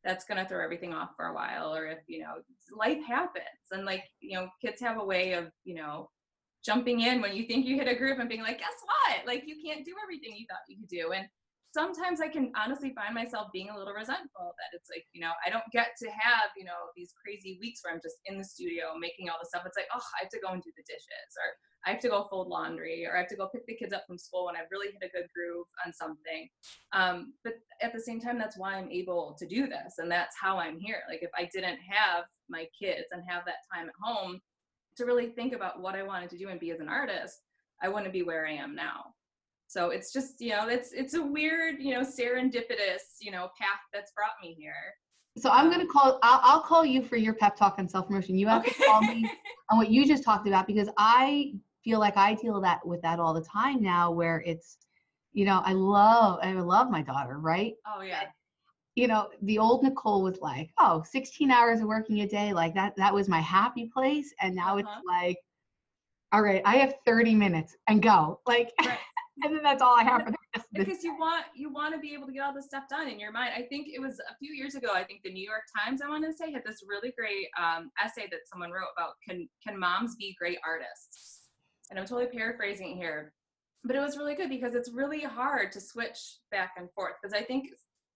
that's 0.03 0.25
going 0.25 0.43
to 0.43 0.49
throw 0.49 0.63
everything 0.63 0.93
off 0.93 1.11
for 1.17 1.27
a 1.27 1.35
while. 1.35 1.75
Or 1.75 1.87
if, 1.87 1.99
you 2.09 2.21
know, 2.21 2.35
life 2.77 3.05
happens. 3.07 3.45
And 3.71 3.85
like, 3.85 4.05
you 4.21 4.37
know, 4.37 4.49
kids 4.61 4.81
have 4.81 4.99
a 4.99 5.05
way 5.05 5.35
of, 5.35 5.51
you 5.65 5.77
know, 5.77 6.11
jumping 6.65 7.01
in 7.01 7.21
when 7.21 7.37
you 7.37 7.47
think 7.47 7.65
you 7.65 7.77
hit 7.77 7.89
a 7.89 7.95
groove 7.95 8.19
and 8.19 8.29
being 8.29 8.43
like, 8.43 8.59
guess 8.59 8.75
what? 8.85 9.27
Like 9.27 9.45
you 9.47 9.57
can't 9.65 9.85
do 9.85 9.95
everything 10.03 10.37
you 10.37 10.47
thought 10.51 10.67
you 10.69 10.79
could 10.79 10.89
do. 10.89 11.13
And 11.13 11.27
sometimes 11.77 12.23
I 12.23 12.29
can 12.29 12.53
honestly 12.57 12.97
find 12.97 13.13
myself 13.15 13.53
being 13.53 13.69
a 13.69 13.77
little 13.77 13.93
resentful 13.93 14.57
that 14.57 14.73
it's 14.73 14.89
like, 14.89 15.05
you 15.13 15.21
know, 15.21 15.37
I 15.45 15.51
don't 15.51 15.69
get 15.73 15.93
to 16.01 16.09
have, 16.09 16.49
you 16.57 16.65
know, 16.65 16.89
these 16.97 17.13
crazy 17.21 17.59
weeks 17.61 17.85
where 17.85 17.93
I'm 17.93 18.01
just 18.01 18.17
in 18.25 18.39
the 18.39 18.45
studio 18.45 18.97
making 18.99 19.29
all 19.29 19.37
the 19.37 19.47
stuff. 19.47 19.65
It's 19.67 19.77
like, 19.77 19.93
oh, 19.93 20.09
I 20.17 20.25
have 20.25 20.33
to 20.33 20.41
go 20.41 20.57
and 20.57 20.63
do 20.63 20.73
the 20.73 20.89
dishes 20.89 21.31
or 21.37 21.49
I 21.85 21.93
have 21.93 22.01
to 22.01 22.09
go 22.09 22.27
fold 22.31 22.49
laundry 22.49 23.05
or 23.05 23.15
I 23.15 23.21
have 23.21 23.29
to 23.29 23.37
go 23.37 23.53
pick 23.53 23.67
the 23.67 23.77
kids 23.77 23.93
up 23.93 24.05
from 24.07 24.17
school 24.17 24.47
when 24.47 24.57
I've 24.57 24.73
really 24.73 24.89
hit 24.89 25.05
a 25.05 25.13
good 25.13 25.29
groove 25.37 25.67
on 25.85 25.93
something. 25.93 26.49
Um, 26.97 27.35
but 27.45 27.61
at 27.83 27.93
the 27.93 28.01
same 28.01 28.21
time, 28.21 28.39
that's 28.39 28.57
why 28.57 28.77
I'm 28.77 28.91
able 28.91 29.37
to 29.39 29.47
do 29.47 29.69
this. 29.69 29.99
And 29.99 30.11
that's 30.11 30.35
how 30.41 30.57
I'm 30.57 30.81
here. 30.81 31.03
Like 31.11 31.23
if 31.23 31.31
I 31.37 31.45
didn't 31.53 31.79
have 31.85 32.25
my 32.49 32.65
kids 32.73 33.13
and 33.13 33.23
have 33.29 33.45
that 33.45 33.69
time 33.69 33.93
at 33.93 34.01
home 34.01 34.41
to 34.97 35.05
really 35.05 35.29
think 35.29 35.53
about 35.53 35.83
what 35.83 35.95
I 35.95 36.03
wanted 36.03 36.31
to 36.31 36.39
do 36.39 36.49
and 36.49 36.59
be 36.59 36.71
as 36.71 36.81
an 36.81 36.89
artist, 36.89 37.37
I 37.83 37.91
wouldn't 37.91 38.15
be 38.15 38.23
where 38.23 38.47
I 38.47 38.53
am 38.53 38.75
now. 38.75 39.13
So 39.69 39.91
it's 39.91 40.13
just, 40.13 40.41
you 40.41 40.51
know, 40.51 40.69
it's 40.69 40.93
it's 40.93 41.15
a 41.15 41.23
weird, 41.23 41.77
you 41.81 41.95
know, 41.95 42.03
serendipitous, 42.03 43.19
you 43.21 43.31
know, 43.33 43.49
path 43.59 43.81
that's 43.93 44.13
brought 44.13 44.35
me 44.43 44.55
here. 44.59 44.95
So 45.39 45.51
I'm 45.51 45.71
gonna 45.71 45.87
call. 45.87 46.19
I'll, 46.23 46.41
I'll 46.43 46.63
call 46.63 46.85
you 46.85 47.03
for 47.03 47.17
your 47.17 47.35
pep 47.35 47.57
talk 47.57 47.79
on 47.79 47.89
self 47.89 48.07
promotion. 48.07 48.39
You 48.39 48.47
have 48.47 48.63
okay. 48.63 48.73
to 48.73 48.85
call 48.85 49.01
me 49.03 49.31
on 49.71 49.79
what 49.79 49.91
you 49.91 50.07
just 50.07 50.25
talked 50.25 50.47
about 50.47 50.67
because 50.67 50.89
I 50.97 51.53
feel 51.85 51.99
like 51.99 52.17
I 52.17 52.35
deal 52.35 52.61
that 52.61 52.87
with 52.87 53.03
that 53.03 53.19
all 53.19 53.35
the 53.35 53.45
time 53.45 53.83
now, 53.83 54.11
where 54.11 54.43
it's, 54.47 54.79
you 55.33 55.45
know, 55.45 55.63
I 55.65 55.73
love 55.73 56.39
I 56.43 56.53
love 56.53 56.91
my 56.91 57.03
daughter, 57.03 57.39
right? 57.39 57.75
Oh 57.87 58.03
yeah. 58.03 58.23
You 58.95 59.09
know, 59.09 59.29
the 59.43 59.59
old 59.59 59.83
Nicole 59.83 60.23
was 60.23 60.39
like, 60.41 60.71
oh, 60.79 61.05
16 61.11 61.51
hours 61.51 61.81
of 61.81 61.87
working 61.87 62.21
a 62.21 62.27
day, 62.27 62.55
like 62.55 62.75
that. 62.75 62.95
That 62.97 63.13
was 63.13 63.29
my 63.29 63.41
happy 63.41 63.91
place, 63.93 64.33
and 64.41 64.55
now 64.55 64.79
uh-huh. 64.79 64.79
it's 64.79 65.07
like, 65.07 65.37
all 66.33 66.41
right, 66.41 66.63
I 66.65 66.77
have 66.77 66.95
30 67.05 67.35
minutes 67.35 67.77
and 67.89 68.01
go. 68.01 68.41
Like. 68.47 68.73
Right 68.81 68.97
and 69.43 69.55
then 69.55 69.63
that's 69.63 69.83
all 69.83 69.99
I 69.99 70.03
have 70.03 70.23
for 70.23 70.31
the 70.31 70.37
because 70.73 71.05
you 71.05 71.17
want 71.19 71.45
you 71.55 71.73
want 71.73 71.95
to 71.95 72.01
be 72.01 72.15
able 72.15 72.27
to 72.27 72.33
get 72.33 72.41
all 72.41 72.55
this 72.55 72.67
stuff 72.67 72.85
done 72.89 73.09
in 73.09 73.21
your 73.21 73.33
mind. 73.33 73.53
I 73.57 73.63
think 73.63 73.89
it 73.93 74.01
was 74.01 74.19
a 74.31 74.37
few 74.39 74.55
years 74.55 74.75
ago. 74.75 74.89
I 74.93 75.05
think 75.05 75.21
the 75.23 75.33
New 75.33 75.45
York 75.45 75.63
Times, 75.77 76.01
I 76.03 76.09
want 76.09 76.25
to 76.25 76.33
say, 76.33 76.53
had 76.53 76.63
this 76.65 76.83
really 76.87 77.13
great 77.17 77.49
um, 77.61 77.91
essay 78.03 78.27
that 78.31 78.49
someone 78.51 78.71
wrote 78.71 78.93
about 78.97 79.15
can 79.29 79.49
can 79.67 79.79
moms 79.79 80.17
be 80.17 80.37
great 80.39 80.59
artists? 80.67 81.43
And 81.91 81.99
I'm 81.99 82.07
totally 82.07 82.27
paraphrasing 82.27 82.97
here, 82.97 83.33
but 83.85 83.95
it 83.95 84.01
was 84.01 84.17
really 84.17 84.35
good 84.35 84.49
because 84.49 84.75
it's 84.75 84.91
really 84.93 85.23
hard 85.23 85.71
to 85.73 85.81
switch 85.81 86.39
back 86.51 86.73
and 86.77 86.91
forth. 86.93 87.15
Because 87.23 87.39
I 87.39 87.45
think 87.45 87.69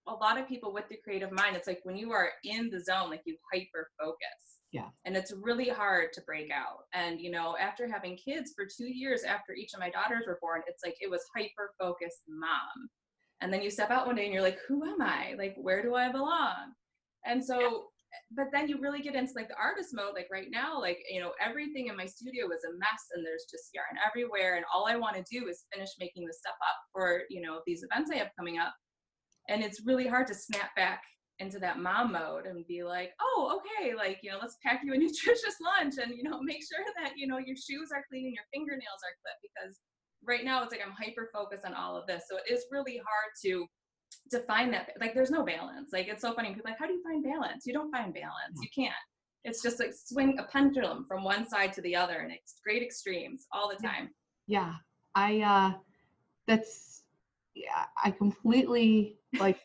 a 0.09 0.13
lot 0.13 0.39
of 0.39 0.49
people 0.49 0.73
with 0.73 0.89
the 0.89 0.97
creative 1.05 1.31
mind, 1.31 1.55
it's 1.55 1.69
like 1.69 1.81
when 1.85 1.97
you 1.97 2.13
are 2.13 2.31
in 2.45 2.71
the 2.71 2.81
zone, 2.81 3.11
like 3.11 3.23
you 3.27 3.37
hyper 3.53 3.91
focus 4.01 4.60
yeah. 4.73 4.89
And 5.05 5.17
it's 5.17 5.33
really 5.33 5.69
hard 5.69 6.13
to 6.13 6.21
break 6.23 6.51
out. 6.53 6.85
And, 6.95 7.21
you 7.21 7.31
know, 7.31 7.57
after 7.61 7.89
having 7.89 8.17
kids 8.17 8.53
for 8.55 8.67
two 8.67 8.87
years 8.87 9.25
after 9.25 9.53
each 9.53 9.75
of 9.75 9.81
my 9.81 9.91
daughters 9.91 10.25
were 10.27 10.39
born, 10.41 10.63
it's 10.69 10.85
like 10.85 10.97
it 11.01 11.11
was 11.11 11.23
hyper 11.37 11.73
focused 11.79 12.23
mom. 12.29 12.89
And 13.41 13.53
then 13.53 13.63
you 13.63 13.71
step 13.71 13.91
out 13.91 14.07
one 14.07 14.17
day 14.17 14.25
and 14.25 14.33
you're 14.33 14.43
like, 14.43 14.59
who 14.69 14.85
am 14.85 15.01
I? 15.01 15.35
Like, 15.37 15.57
where 15.57 15.83
do 15.83 15.95
I 15.95 16.13
belong? 16.13 16.75
And 17.27 17.45
so, 17.45 17.61
yeah. 17.61 17.79
but 18.37 18.47
then 18.53 18.69
you 18.69 18.79
really 18.79 19.01
get 19.01 19.17
into 19.17 19.33
like 19.35 19.49
the 19.49 19.57
artist 19.61 19.91
mode. 19.93 20.15
Like 20.15 20.29
right 20.31 20.49
now, 20.51 20.79
like, 20.79 20.99
you 21.11 21.21
know, 21.21 21.33
everything 21.45 21.89
in 21.89 21.97
my 21.97 22.07
studio 22.07 22.47
is 22.47 22.65
a 22.65 22.79
mess 22.79 23.03
and 23.15 23.27
there's 23.27 23.47
just 23.51 23.71
yarn 23.75 23.99
everywhere. 24.07 24.55
And 24.55 24.65
all 24.73 24.87
I 24.87 24.95
want 24.97 25.17
to 25.17 25.25
do 25.31 25.49
is 25.49 25.65
finish 25.73 25.91
making 25.99 26.27
the 26.27 26.33
stuff 26.33 26.55
up 26.63 26.77
for, 26.93 27.23
you 27.29 27.41
know, 27.41 27.61
these 27.67 27.83
events 27.83 28.11
I 28.13 28.19
have 28.19 28.31
coming 28.39 28.59
up. 28.59 28.75
And 29.49 29.65
it's 29.65 29.83
really 29.85 30.07
hard 30.07 30.29
to 30.29 30.35
snap 30.35 30.77
back 30.77 31.03
into 31.41 31.59
that 31.59 31.79
mom 31.79 32.13
mode 32.13 32.47
and 32.47 32.67
be 32.67 32.85
like, 32.85 33.13
oh, 33.21 33.59
okay, 33.59 33.95
like, 33.95 34.21
you 34.23 34.31
know, 34.31 34.39
let's 34.41 34.59
pack 34.65 34.83
you 34.85 34.93
a 34.93 34.97
nutritious 34.99 35.57
lunch 35.61 35.95
and, 36.01 36.17
you 36.17 36.23
know, 36.23 36.41
make 36.41 36.61
sure 36.63 36.85
that, 37.03 37.13
you 37.17 37.27
know, 37.27 37.39
your 37.39 37.57
shoes 37.57 37.91
are 37.95 38.05
clean 38.09 38.27
and 38.27 38.35
your 38.35 38.45
fingernails 38.53 39.01
are 39.03 39.17
clipped 39.25 39.43
because 39.43 39.81
right 40.25 40.45
now 40.45 40.63
it's 40.63 40.73
like 40.73 40.83
I'm 40.85 40.93
hyper 40.93 41.31
focused 41.33 41.65
on 41.65 41.75
all 41.75 41.97
of 41.97 42.07
this. 42.07 42.25
So 42.31 42.37
it 42.37 42.53
is 42.53 42.67
really 42.71 42.97
hard 42.99 43.33
to 43.45 43.67
to 44.33 44.41
find 44.41 44.73
that 44.73 44.91
like 45.01 45.15
there's 45.15 45.31
no 45.31 45.45
balance. 45.45 45.91
Like 45.93 46.09
it's 46.09 46.23
so 46.23 46.35
funny. 46.35 46.55
People 46.55 46.71
like, 46.71 46.79
how 46.79 46.87
do 46.87 46.93
you 46.93 47.03
find 47.03 47.23
balance? 47.23 47.65
You 47.67 47.73
don't 47.73 47.91
find 47.91 48.13
balance. 48.13 48.59
You 48.61 48.69
can't. 48.75 48.95
It's 49.45 49.63
just 49.63 49.81
like 49.81 49.93
swing 49.95 50.39
a 50.39 50.45
pendulum 50.45 51.07
from 51.09 51.25
one 51.25 51.49
side 51.49 51.73
to 51.75 51.81
the 51.83 51.97
other 51.97 52.19
and 52.19 52.33
it's 52.33 52.57
great 52.65 52.83
extremes 52.83 53.47
all 53.53 53.69
the 53.71 53.83
time. 53.83 54.11
Yeah. 54.47 54.75
I 55.15 55.41
uh 55.41 55.73
that's 56.47 57.03
yeah, 57.55 57.87
I 58.03 58.11
completely 58.11 59.19
like 59.39 59.61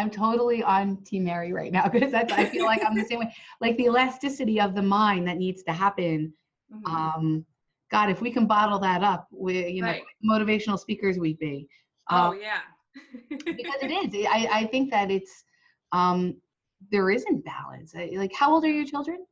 I'm 0.00 0.10
totally 0.10 0.62
on 0.62 0.96
Team 1.04 1.24
Mary 1.24 1.52
right 1.52 1.70
now 1.70 1.88
because 1.92 2.10
that's 2.10 2.32
I 2.32 2.46
feel 2.46 2.64
like 2.64 2.82
I'm 2.84 2.96
the 2.96 3.04
same 3.04 3.20
way. 3.20 3.34
Like 3.60 3.76
the 3.76 3.84
elasticity 3.84 4.60
of 4.60 4.74
the 4.74 4.82
mind 4.82 5.28
that 5.28 5.36
needs 5.36 5.62
to 5.64 5.72
happen. 5.72 6.32
Mm-hmm. 6.72 6.94
Um, 6.94 7.46
God, 7.90 8.08
if 8.08 8.20
we 8.20 8.30
can 8.30 8.46
bottle 8.46 8.78
that 8.78 9.02
up, 9.02 9.28
we 9.30 9.68
you 9.68 9.82
know 9.82 9.94
motivational 10.28 10.78
speakers 10.78 11.18
we'd 11.18 11.38
be. 11.38 11.68
Oh 12.10 12.30
um, 12.30 12.40
yeah. 12.40 12.60
because 13.28 13.82
it 13.82 13.90
is. 14.14 14.26
I 14.30 14.48
I 14.50 14.66
think 14.66 14.90
that 14.90 15.10
it's 15.10 15.44
um 15.92 16.36
there 16.90 17.10
isn't 17.10 17.44
balance. 17.44 17.94
Like 17.94 18.34
how 18.34 18.54
old 18.54 18.64
are 18.64 18.70
your 18.70 18.86
children? 18.86 19.26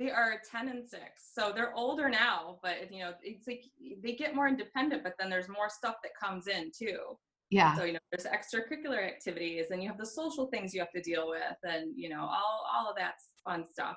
They 0.00 0.10
are 0.10 0.40
10 0.50 0.68
and 0.68 0.88
6. 0.88 1.02
So 1.34 1.52
they're 1.54 1.74
older 1.74 2.08
now, 2.08 2.58
but 2.62 2.90
you 2.90 3.00
know, 3.00 3.12
it's 3.22 3.46
like 3.46 3.64
they 4.02 4.12
get 4.12 4.34
more 4.34 4.48
independent, 4.48 5.02
but 5.04 5.12
then 5.20 5.28
there's 5.28 5.46
more 5.46 5.68
stuff 5.68 5.96
that 6.02 6.12
comes 6.18 6.46
in 6.46 6.72
too 6.74 7.18
yeah. 7.50 7.76
So 7.76 7.84
you 7.84 7.94
know 7.94 7.98
there's 8.12 8.26
extracurricular 8.26 9.04
activities 9.04 9.66
and 9.70 9.82
you 9.82 9.88
have 9.88 9.98
the 9.98 10.06
social 10.06 10.46
things 10.46 10.72
you 10.72 10.80
have 10.80 10.92
to 10.92 11.02
deal 11.02 11.28
with 11.28 11.56
and 11.64 11.92
you 11.96 12.08
know 12.08 12.20
all 12.20 12.66
all 12.72 12.88
of 12.88 12.96
that 12.96 13.14
fun 13.44 13.64
stuff. 13.66 13.96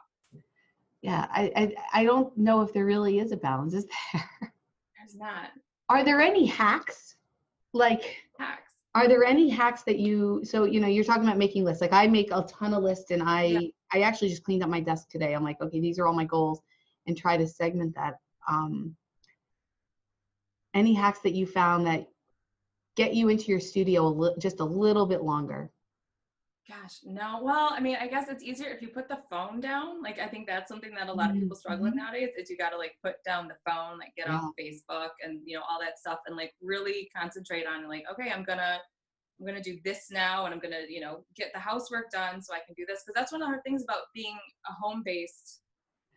Yeah 1.01 1.27
I, 1.31 1.51
I 1.55 1.75
i 1.93 2.03
don't 2.03 2.35
know 2.37 2.61
if 2.61 2.73
there 2.73 2.85
really 2.85 3.19
is 3.19 3.31
a 3.31 3.37
balance 3.37 3.73
is 3.73 3.85
there? 3.85 4.29
There's 4.97 5.15
not. 5.15 5.49
Are 5.89 6.03
there 6.03 6.21
any 6.21 6.45
hacks? 6.45 7.15
Like 7.73 8.23
hacks. 8.39 8.71
are 8.95 9.07
there 9.07 9.23
any 9.23 9.49
hacks 9.49 9.83
that 9.83 9.99
you 9.99 10.41
so 10.43 10.63
you 10.63 10.79
know 10.79 10.87
you're 10.87 11.03
talking 11.03 11.23
about 11.23 11.37
making 11.37 11.63
lists. 11.63 11.81
Like 11.81 11.93
i 11.93 12.07
make 12.07 12.31
a 12.31 12.43
ton 12.43 12.73
of 12.73 12.83
lists 12.83 13.11
and 13.11 13.21
i 13.21 13.43
yeah. 13.43 13.59
i 13.93 14.01
actually 14.01 14.29
just 14.29 14.43
cleaned 14.43 14.63
up 14.63 14.69
my 14.69 14.79
desk 14.79 15.09
today. 15.09 15.33
I'm 15.33 15.43
like 15.43 15.61
okay 15.61 15.79
these 15.79 15.99
are 15.99 16.07
all 16.07 16.13
my 16.13 16.25
goals 16.25 16.61
and 17.05 17.15
try 17.15 17.37
to 17.37 17.47
segment 17.47 17.93
that 17.95 18.15
um 18.49 18.95
any 20.73 20.93
hacks 20.93 21.19
that 21.19 21.33
you 21.33 21.45
found 21.45 21.85
that 21.85 22.07
get 22.95 23.13
you 23.13 23.29
into 23.29 23.45
your 23.45 23.59
studio 23.59 24.07
a 24.07 24.09
li- 24.09 24.35
just 24.39 24.59
a 24.59 24.65
little 24.65 25.05
bit 25.05 25.23
longer? 25.23 25.71
Gosh, 26.67 26.99
no. 27.03 27.41
Well, 27.43 27.71
I 27.73 27.81
mean, 27.81 27.97
I 27.99 28.07
guess 28.07 28.29
it's 28.29 28.41
easier 28.41 28.69
if 28.69 28.81
you 28.81 28.87
put 28.87 29.09
the 29.09 29.19
phone 29.29 29.59
down. 29.59 30.01
Like, 30.01 30.17
I 30.17 30.27
think 30.27 30.47
that's 30.47 30.69
something 30.69 30.95
that 30.95 31.09
a 31.09 31.13
lot 31.13 31.29
of 31.29 31.35
people 31.35 31.57
struggle 31.57 31.83
with 31.83 31.91
mm-hmm. 31.93 32.05
nowadays. 32.05 32.29
Is 32.37 32.49
you 32.49 32.57
got 32.57 32.69
to 32.69 32.77
like 32.77 32.93
put 33.03 33.15
down 33.25 33.49
the 33.49 33.57
phone, 33.69 33.99
like 33.99 34.13
get 34.15 34.27
yeah. 34.27 34.35
off 34.35 34.51
Facebook, 34.57 35.09
and 35.21 35.41
you 35.43 35.57
know 35.57 35.63
all 35.69 35.77
that 35.81 35.99
stuff, 35.99 36.19
and 36.25 36.37
like 36.37 36.53
really 36.61 37.09
concentrate 37.15 37.65
on 37.67 37.89
like, 37.89 38.05
okay, 38.09 38.31
I'm 38.31 38.45
gonna, 38.45 38.79
I'm 39.39 39.45
gonna 39.45 39.61
do 39.61 39.77
this 39.83 40.07
now, 40.09 40.45
and 40.45 40.53
I'm 40.53 40.61
gonna, 40.61 40.83
you 40.87 41.01
know, 41.01 41.25
get 41.35 41.51
the 41.53 41.59
housework 41.59 42.09
done 42.11 42.41
so 42.41 42.53
I 42.53 42.59
can 42.65 42.75
do 42.75 42.85
this. 42.87 43.03
Because 43.05 43.19
that's 43.19 43.33
one 43.33 43.41
of 43.41 43.47
the 43.47 43.49
hard 43.49 43.63
things 43.65 43.83
about 43.83 44.03
being 44.15 44.37
a 44.69 44.71
home-based 44.71 45.59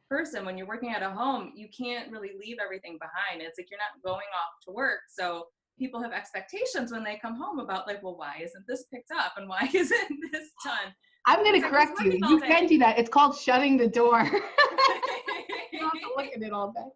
person. 0.08 0.44
When 0.44 0.56
you're 0.56 0.68
working 0.68 0.94
at 0.94 1.02
a 1.02 1.10
home, 1.10 1.54
you 1.56 1.68
can't 1.76 2.12
really 2.12 2.30
leave 2.38 2.58
everything 2.64 2.98
behind. 3.00 3.42
It's 3.42 3.58
like 3.58 3.68
you're 3.68 3.80
not 3.80 4.00
going 4.04 4.28
off 4.32 4.64
to 4.66 4.70
work, 4.72 5.00
so 5.08 5.48
people 5.78 6.02
have 6.02 6.12
expectations 6.12 6.92
when 6.92 7.04
they 7.04 7.18
come 7.20 7.36
home 7.36 7.58
about 7.58 7.86
like, 7.86 8.02
well, 8.02 8.16
why 8.16 8.40
isn't 8.42 8.64
this 8.66 8.84
picked 8.92 9.10
up 9.10 9.34
and 9.36 9.48
why 9.48 9.68
isn't 9.74 10.32
this 10.32 10.50
done? 10.64 10.94
I'm 11.26 11.42
going 11.42 11.60
to 11.60 11.68
correct 11.68 12.00
you. 12.00 12.12
You 12.12 12.40
can 12.40 12.66
do 12.66 12.78
that. 12.78 12.98
It's 12.98 13.10
called 13.10 13.36
shutting 13.36 13.76
the 13.76 13.88
door. 13.88 14.22
you 15.72 15.80
don't 15.80 15.90
have 15.90 16.00
to 16.00 16.08
look 16.16 16.26
at 16.34 16.42
it 16.42 16.52
all 16.52 16.72
day. 16.72 16.88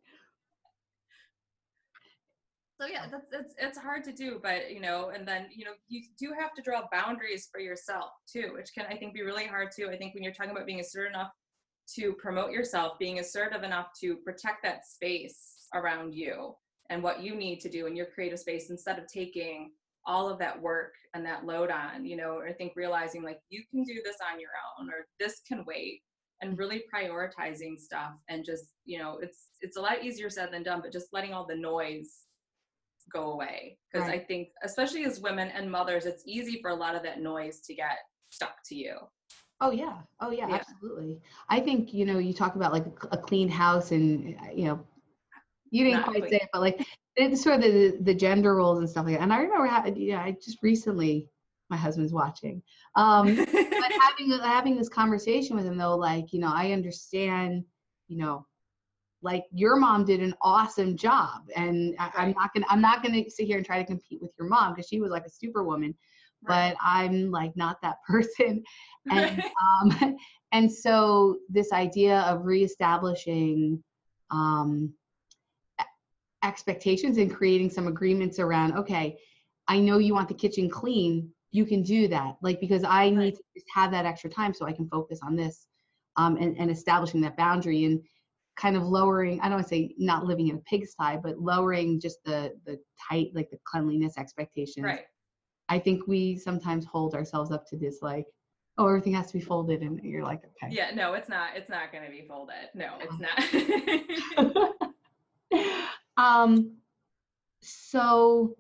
So 2.81 2.87
yeah, 2.87 3.07
that's 3.11 3.27
it's 3.31 3.55
it's 3.59 3.77
hard 3.77 4.05
to 4.05 4.13
do, 4.13 4.41
but 4.43 4.71
you 4.73 4.81
know, 4.81 5.11
and 5.15 5.29
then 5.29 5.49
you 5.55 5.67
know, 5.67 5.73
you 5.89 6.03
do 6.19 6.33
have 6.41 6.55
to 6.55 6.63
draw 6.63 6.83
boundaries 6.91 7.47
for 7.53 7.61
yourself 7.61 8.11
too, 8.27 8.53
which 8.55 8.71
can 8.75 8.87
I 8.89 8.97
think 8.97 9.13
be 9.13 9.21
really 9.21 9.45
hard 9.45 9.69
too. 9.77 9.91
I 9.93 9.99
think 9.99 10.15
when 10.15 10.23
you're 10.23 10.33
talking 10.33 10.53
about 10.53 10.65
being 10.65 10.81
assertive 10.81 11.13
enough 11.13 11.31
to 11.97 12.15
promote 12.15 12.53
yourself, 12.53 12.99
being 12.99 13.19
assertive 13.19 13.65
enough 13.65 13.89
to 14.01 14.17
protect 14.17 14.63
that 14.63 14.87
space 14.87 15.67
around 15.75 16.15
you 16.15 16.55
and 16.91 17.03
what 17.03 17.23
you 17.23 17.35
need 17.35 17.61
to 17.61 17.71
do 17.71 17.87
in 17.87 17.97
your 17.97 18.07
creative 18.07 18.39
space 18.39 18.69
instead 18.69 18.99
of 18.99 19.07
taking 19.07 19.71
all 20.07 20.29
of 20.29 20.39
that 20.39 20.61
work 20.61 20.95
and 21.15 21.25
that 21.25 21.47
load 21.47 21.71
on 21.71 22.05
you 22.05 22.17
know 22.17 22.41
i 22.47 22.53
think 22.53 22.73
realizing 22.77 23.23
like 23.23 23.39
you 23.49 23.63
can 23.71 23.83
do 23.85 24.01
this 24.05 24.17
on 24.33 24.41
your 24.41 24.51
own 24.79 24.89
or 24.89 25.07
this 25.19 25.41
can 25.47 25.65
wait 25.67 26.01
and 26.43 26.59
really 26.59 26.83
prioritizing 26.93 27.79
stuff 27.79 28.13
and 28.29 28.45
just 28.45 28.65
you 28.85 28.99
know 28.99 29.19
it's 29.23 29.49
it's 29.61 29.77
a 29.77 29.81
lot 29.81 30.03
easier 30.03 30.31
said 30.31 30.51
than 30.53 30.63
done 30.63 30.81
but 30.83 30.93
just 30.93 31.09
letting 31.13 31.33
all 31.33 31.47
the 31.47 31.55
noise 31.55 32.25
go 33.13 33.33
away 33.33 33.77
because 33.93 34.09
right. 34.09 34.21
i 34.21 34.25
think 34.25 34.49
especially 34.63 35.05
as 35.05 35.21
women 35.21 35.49
and 35.49 35.71
mothers 35.71 36.07
it's 36.07 36.23
easy 36.27 36.61
for 36.61 36.71
a 36.71 36.75
lot 36.75 36.95
of 36.95 37.03
that 37.03 37.21
noise 37.21 37.61
to 37.61 37.75
get 37.75 37.99
stuck 38.31 38.57
to 38.65 38.75
you 38.75 38.95
oh 39.61 39.71
yeah 39.71 39.99
oh 40.21 40.31
yeah, 40.31 40.49
yeah. 40.49 40.55
absolutely 40.55 41.21
i 41.49 41.61
think 41.61 41.93
you 41.93 42.07
know 42.07 42.19
you 42.19 42.33
talk 42.33 42.55
about 42.55 42.73
like 42.73 42.87
a 43.11 43.19
clean 43.19 43.49
house 43.49 43.91
and 43.91 44.37
uh, 44.41 44.51
you 44.55 44.65
know 44.65 44.81
you 45.71 45.85
didn't 45.85 46.05
quite 46.05 46.29
say 46.29 46.37
it, 46.37 46.49
but 46.53 46.61
like 46.61 46.85
it's 47.17 47.43
sort 47.43 47.57
of 47.57 47.63
the, 47.63 47.99
the 48.01 48.15
gender 48.15 48.55
roles 48.55 48.79
and 48.79 48.89
stuff 48.89 49.07
like 49.07 49.15
that. 49.17 49.23
And 49.23 49.33
I 49.33 49.39
remember, 49.39 49.67
how, 49.67 49.85
yeah, 49.87 50.21
I 50.21 50.33
just 50.33 50.59
recently, 50.63 51.29
my 51.69 51.77
husband's 51.77 52.13
watching, 52.13 52.63
um, 52.97 53.37
but 53.37 53.47
having 53.49 54.31
having 54.43 54.77
this 54.77 54.89
conversation 54.89 55.57
with 55.57 55.65
him 55.65 55.79
though, 55.79 55.97
like 55.97 56.33
you 56.33 56.41
know, 56.41 56.53
I 56.53 56.73
understand, 56.73 57.65
you 58.09 58.19
know, 58.19 58.47
like 59.23 59.45
your 59.53 59.77
mom 59.77 60.05
did 60.05 60.21
an 60.21 60.35
awesome 60.43 60.97
job, 60.97 61.43
and 61.55 61.95
I, 61.99 62.27
am 62.27 62.33
not 62.33 62.53
gonna 62.55 62.67
I'm 62.69 62.81
not 62.81 63.03
gonna 63.03 63.29
sit 63.29 63.47
here 63.47 63.57
and 63.57 63.67
try 63.67 63.79
to 63.79 63.87
compete 63.87 64.21
with 64.21 64.33
your 64.39 64.49
mom 64.49 64.75
because 64.75 64.89
she 64.89 65.01
was 65.01 65.11
like 65.11 65.25
a 65.27 65.31
superwoman. 65.31 65.95
but 66.43 66.75
I'm 66.83 67.31
like 67.31 67.57
not 67.57 67.81
that 67.83 67.97
person. 68.09 68.63
And 69.11 69.43
um, 69.83 70.17
and 70.53 70.73
so 70.73 71.39
this 71.49 71.73
idea 71.73 72.21
of 72.21 72.45
reestablishing 72.45 73.83
um, 74.31 74.93
expectations 76.43 77.19
and 77.19 77.35
creating 77.35 77.71
some 77.71 77.87
agreements 77.87 78.39
around 78.39 78.73
okay 78.77 79.19
i 79.69 79.79
know 79.79 79.99
you 79.99 80.15
want 80.15 80.29
the 80.29 80.35
kitchen 80.35 80.69
clean 80.69 81.31
you 81.53 81.67
can 81.67 81.83
do 81.83 82.07
that. 82.09 82.37
Like 82.43 82.61
because 82.61 82.85
i 82.85 83.11
need 83.11 83.35
to 83.35 83.43
just 83.55 83.67
have 83.75 83.91
that 83.91 84.07
extra 84.07 84.31
time 84.31 84.55
so 84.55 84.67
i 84.67 84.73
can 84.73 84.89
focus 84.89 85.21
on 85.23 85.37
this 85.37 85.67
um, 86.17 86.37
and, 86.37 86.57
and 86.59 86.71
establishing 86.71 87.21
that 87.23 87.37
boundary 87.37 87.85
and 87.85 88.01
kind 88.57 88.77
of 88.77 88.83
lowering 88.83 89.41
i 89.41 89.45
don't 89.45 89.55
want 89.55 89.65
to 89.65 89.69
say 89.69 89.95
not 89.99 90.27
living 90.27 90.49
in 90.49 90.57
a 90.57 90.61
pigsty 90.61 91.17
but 91.23 91.39
lowering 91.39 92.01
just 92.01 92.19
the 92.25 92.53
the 92.67 92.79
tight 93.09 93.31
like 93.35 93.51
the 93.51 93.59
cleanliness 93.65 94.19
expectations. 94.19 94.85
Right. 94.85 95.05
I 95.69 95.79
think 95.79 96.07
we 96.09 96.37
sometimes 96.37 96.85
hold 96.85 97.15
ourselves 97.15 97.53
up 97.53 97.67
to 97.69 97.77
this 97.77 97.99
like 98.03 98.27
oh 98.77 98.87
everything 98.87 99.15
has 99.15 99.29
to 99.29 99.39
be 99.39 99.45
folded 99.45 99.83
and 99.83 100.01
you're 100.03 100.25
like 100.25 100.43
okay. 100.45 100.75
Yeah 100.75 100.91
no 100.95 101.15
it's 101.15 101.29
not 101.29 101.57
it's 101.57 101.71
not 101.71 101.93
going 101.93 102.05
to 102.05 102.11
be 102.11 102.27
folded. 102.27 102.71
No 102.75 102.99
it's 103.01 103.19
not 103.21 104.75
um, 106.21 106.77
so 107.63 108.57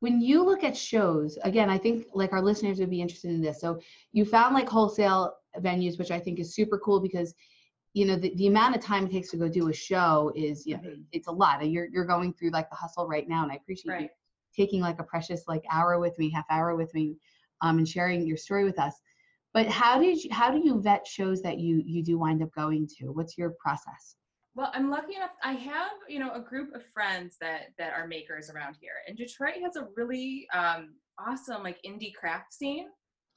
when 0.00 0.20
you 0.20 0.44
look 0.44 0.62
at 0.62 0.76
shows, 0.76 1.38
again, 1.42 1.70
I 1.70 1.78
think 1.78 2.06
like 2.12 2.32
our 2.32 2.42
listeners 2.42 2.78
would 2.78 2.90
be 2.90 3.00
interested 3.00 3.30
in 3.30 3.40
this. 3.40 3.60
So 3.60 3.80
you 4.12 4.24
found 4.24 4.54
like 4.54 4.68
wholesale 4.68 5.34
venues, 5.58 5.98
which 5.98 6.10
I 6.10 6.20
think 6.20 6.38
is 6.38 6.54
super 6.54 6.78
cool 6.78 7.00
because 7.00 7.34
you 7.94 8.04
know 8.04 8.16
the, 8.16 8.34
the 8.36 8.46
amount 8.46 8.76
of 8.76 8.82
time 8.82 9.06
it 9.06 9.10
takes 9.10 9.30
to 9.30 9.36
go 9.36 9.48
do 9.48 9.68
a 9.68 9.72
show 9.72 10.30
is 10.36 10.66
you 10.66 10.76
know 10.76 10.82
mm-hmm. 10.82 11.02
it's 11.10 11.26
a 11.26 11.32
lot 11.32 11.66
you're 11.66 11.88
you're 11.90 12.04
going 12.04 12.32
through 12.32 12.50
like 12.50 12.68
the 12.68 12.76
hustle 12.76 13.08
right 13.08 13.28
now 13.28 13.42
and 13.42 13.50
i 13.50 13.56
appreciate 13.56 13.92
right. 13.92 14.02
you 14.02 14.08
taking 14.54 14.80
like 14.80 15.00
a 15.00 15.02
precious 15.02 15.44
like 15.48 15.64
hour 15.70 15.98
with 15.98 16.16
me 16.18 16.30
half 16.30 16.44
hour 16.50 16.76
with 16.76 16.92
me 16.94 17.16
um, 17.62 17.78
and 17.78 17.88
sharing 17.88 18.26
your 18.26 18.36
story 18.36 18.64
with 18.64 18.78
us 18.78 18.94
but 19.54 19.66
how 19.66 19.98
did 19.98 20.22
you 20.22 20.30
how 20.32 20.50
do 20.50 20.58
you 20.58 20.80
vet 20.80 21.06
shows 21.06 21.40
that 21.42 21.58
you 21.58 21.82
you 21.84 22.04
do 22.04 22.18
wind 22.18 22.42
up 22.42 22.50
going 22.54 22.86
to 22.86 23.06
what's 23.06 23.38
your 23.38 23.54
process 23.58 24.16
well, 24.58 24.72
I'm 24.74 24.90
lucky 24.90 25.14
enough. 25.14 25.30
I 25.44 25.52
have, 25.52 25.92
you 26.08 26.18
know, 26.18 26.32
a 26.32 26.40
group 26.40 26.74
of 26.74 26.82
friends 26.92 27.36
that 27.40 27.66
that 27.78 27.92
are 27.92 28.08
makers 28.08 28.50
around 28.50 28.76
here, 28.80 28.94
and 29.06 29.16
Detroit 29.16 29.54
has 29.62 29.76
a 29.76 29.86
really 29.96 30.48
um, 30.52 30.94
awesome 31.16 31.62
like 31.62 31.78
indie 31.86 32.12
craft 32.12 32.52
scene. 32.52 32.86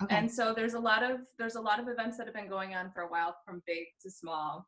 Okay. 0.01 0.15
And 0.15 0.31
so 0.31 0.51
there's 0.55 0.73
a 0.73 0.79
lot 0.79 1.03
of 1.03 1.19
there's 1.37 1.57
a 1.57 1.61
lot 1.61 1.79
of 1.79 1.87
events 1.87 2.17
that 2.17 2.25
have 2.25 2.33
been 2.33 2.49
going 2.49 2.73
on 2.73 2.89
for 2.91 3.03
a 3.03 3.07
while, 3.07 3.35
from 3.45 3.61
big 3.67 3.85
to 4.01 4.09
small. 4.09 4.65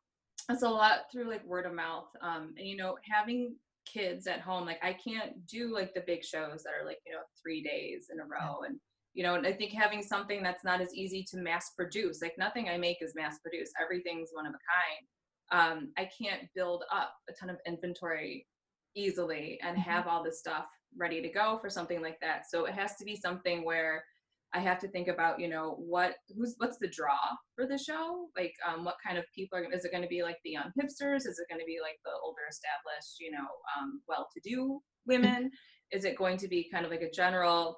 It's 0.48 0.62
a 0.62 0.68
lot 0.68 1.06
through 1.10 1.28
like 1.28 1.44
word 1.44 1.66
of 1.66 1.74
mouth, 1.74 2.06
um, 2.22 2.54
and 2.56 2.68
you 2.68 2.76
know, 2.76 2.98
having 3.02 3.56
kids 3.84 4.28
at 4.28 4.40
home, 4.40 4.64
like 4.64 4.78
I 4.80 4.92
can't 4.92 5.44
do 5.48 5.74
like 5.74 5.92
the 5.92 6.04
big 6.06 6.24
shows 6.24 6.62
that 6.62 6.72
are 6.80 6.86
like 6.86 6.98
you 7.04 7.14
know 7.14 7.22
three 7.42 7.64
days 7.64 8.10
in 8.12 8.20
a 8.20 8.22
row, 8.22 8.62
and 8.64 8.78
you 9.12 9.24
know, 9.24 9.34
and 9.34 9.44
I 9.44 9.52
think 9.52 9.72
having 9.72 10.04
something 10.04 10.40
that's 10.40 10.62
not 10.62 10.80
as 10.80 10.94
easy 10.94 11.24
to 11.32 11.36
mass 11.36 11.72
produce, 11.76 12.22
like 12.22 12.34
nothing 12.38 12.68
I 12.68 12.76
make 12.76 12.98
is 13.00 13.16
mass 13.16 13.40
produced. 13.40 13.72
Everything's 13.82 14.30
one 14.32 14.46
of 14.46 14.50
a 14.50 14.62
kind 14.70 15.08
um, 15.52 15.92
I 15.96 16.08
can't 16.20 16.42
build 16.54 16.84
up 16.92 17.12
a 17.28 17.32
ton 17.32 17.50
of 17.50 17.56
inventory 17.66 18.46
easily 18.96 19.58
and 19.62 19.76
mm-hmm. 19.76 19.90
have 19.90 20.06
all 20.06 20.22
this 20.22 20.38
stuff 20.38 20.66
ready 20.96 21.20
to 21.20 21.28
go 21.28 21.58
for 21.60 21.68
something 21.68 22.00
like 22.00 22.18
that. 22.20 22.44
So 22.48 22.66
it 22.66 22.74
has 22.74 22.96
to 22.96 23.04
be 23.04 23.16
something 23.16 23.64
where 23.64 24.04
I 24.54 24.60
have 24.60 24.78
to 24.80 24.88
think 24.88 25.08
about, 25.08 25.40
you 25.40 25.48
know, 25.48 25.74
what 25.78 26.14
who's 26.36 26.54
what's 26.58 26.78
the 26.78 26.86
draw 26.88 27.18
for 27.56 27.66
the 27.66 27.76
show? 27.76 28.28
Like, 28.36 28.52
um, 28.66 28.84
what 28.84 28.94
kind 29.04 29.18
of 29.18 29.24
people 29.34 29.58
are? 29.58 29.72
Is 29.72 29.84
it 29.84 29.90
going 29.90 30.04
to 30.04 30.08
be 30.08 30.22
like 30.22 30.36
the 30.44 30.50
young 30.50 30.70
hipsters? 30.80 31.26
Is 31.26 31.40
it 31.40 31.50
going 31.50 31.60
to 31.60 31.66
be 31.66 31.78
like 31.82 31.98
the 32.04 32.12
older, 32.24 32.42
established, 32.48 33.16
you 33.18 33.32
know, 33.32 33.48
um, 33.76 34.00
well-to-do 34.06 34.80
women? 35.06 35.50
Is 35.90 36.04
it 36.04 36.16
going 36.16 36.36
to 36.38 36.46
be 36.46 36.70
kind 36.72 36.84
of 36.84 36.92
like 36.92 37.02
a 37.02 37.10
general, 37.10 37.76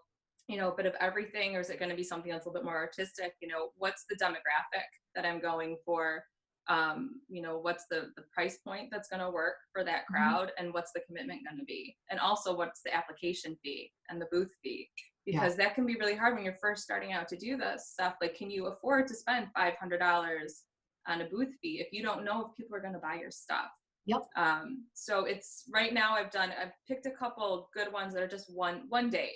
you 0.49 0.59
know, 0.59 0.75
bit 0.77 0.85
of 0.85 0.93
everything, 1.01 1.57
or 1.57 1.61
is 1.61 1.71
it 1.71 1.79
going 1.79 1.91
to 1.91 1.97
be 1.97 2.05
something 2.05 2.31
that's 2.31 2.45
a 2.45 2.49
little 2.51 2.61
bit 2.61 2.67
more 2.67 2.77
artistic? 2.77 3.33
You 3.41 3.49
know, 3.49 3.69
what's 3.77 4.05
the 4.11 4.17
demographic 4.23 4.85
that 5.15 5.25
I'm 5.25 5.41
going 5.41 5.79
for? 5.87 6.23
Um, 6.69 7.21
you 7.29 7.43
know 7.43 7.59
what's 7.59 7.85
the, 7.91 8.11
the 8.17 8.25
price 8.33 8.59
point 8.59 8.89
that's 8.91 9.09
going 9.09 9.23
to 9.23 9.31
work 9.31 9.55
for 9.73 9.85
that 9.85 10.03
mm-hmm. 10.03 10.15
crowd 10.15 10.49
mm-hmm. 10.49 10.65
and 10.65 10.75
what's 10.75 10.93
the 10.93 11.01
commitment 11.07 11.43
going 11.49 11.59
to 11.59 11.65
be 11.65 11.97
and 12.11 12.21
also 12.21 12.57
what's 12.57 12.83
the 12.83 12.95
application 12.95 13.57
fee 13.63 13.93
and 14.09 14.21
the 14.21 14.27
booth 14.33 14.53
fee 14.63 14.89
because 15.25 15.57
yeah. 15.57 15.65
that 15.65 15.75
can 15.75 15.87
be 15.87 15.97
really 15.97 16.15
hard 16.15 16.35
when 16.35 16.45
you're 16.45 16.57
first 16.61 16.83
starting 16.83 17.13
out 17.13 17.29
to 17.29 17.37
do 17.37 17.57
this 17.57 17.91
stuff 17.93 18.15
like 18.21 18.37
can 18.37 18.51
you 18.51 18.67
afford 18.67 19.07
to 19.07 19.15
spend 19.15 19.47
$500 19.57 19.71
on 21.09 21.21
a 21.21 21.25
booth 21.27 21.55
fee 21.63 21.81
if 21.81 21.93
you 21.93 22.03
don't 22.03 22.25
know 22.25 22.47
if 22.47 22.57
people 22.57 22.77
are 22.77 22.81
going 22.81 22.93
to 22.93 22.99
buy 22.99 23.15
your 23.15 23.31
stuff 23.31 23.71
Yep. 24.07 24.23
Um, 24.37 24.85
so 24.95 25.25
it's 25.25 25.65
right 25.73 25.93
now 25.93 26.15
I've 26.15 26.31
done 26.31 26.53
I've 26.61 26.73
picked 26.87 27.07
a 27.07 27.11
couple 27.11 27.69
good 27.75 27.93
ones 27.93 28.15
that 28.15 28.23
are 28.23 28.29
just 28.29 28.53
one 28.55 28.83
one 28.89 29.11
day 29.11 29.33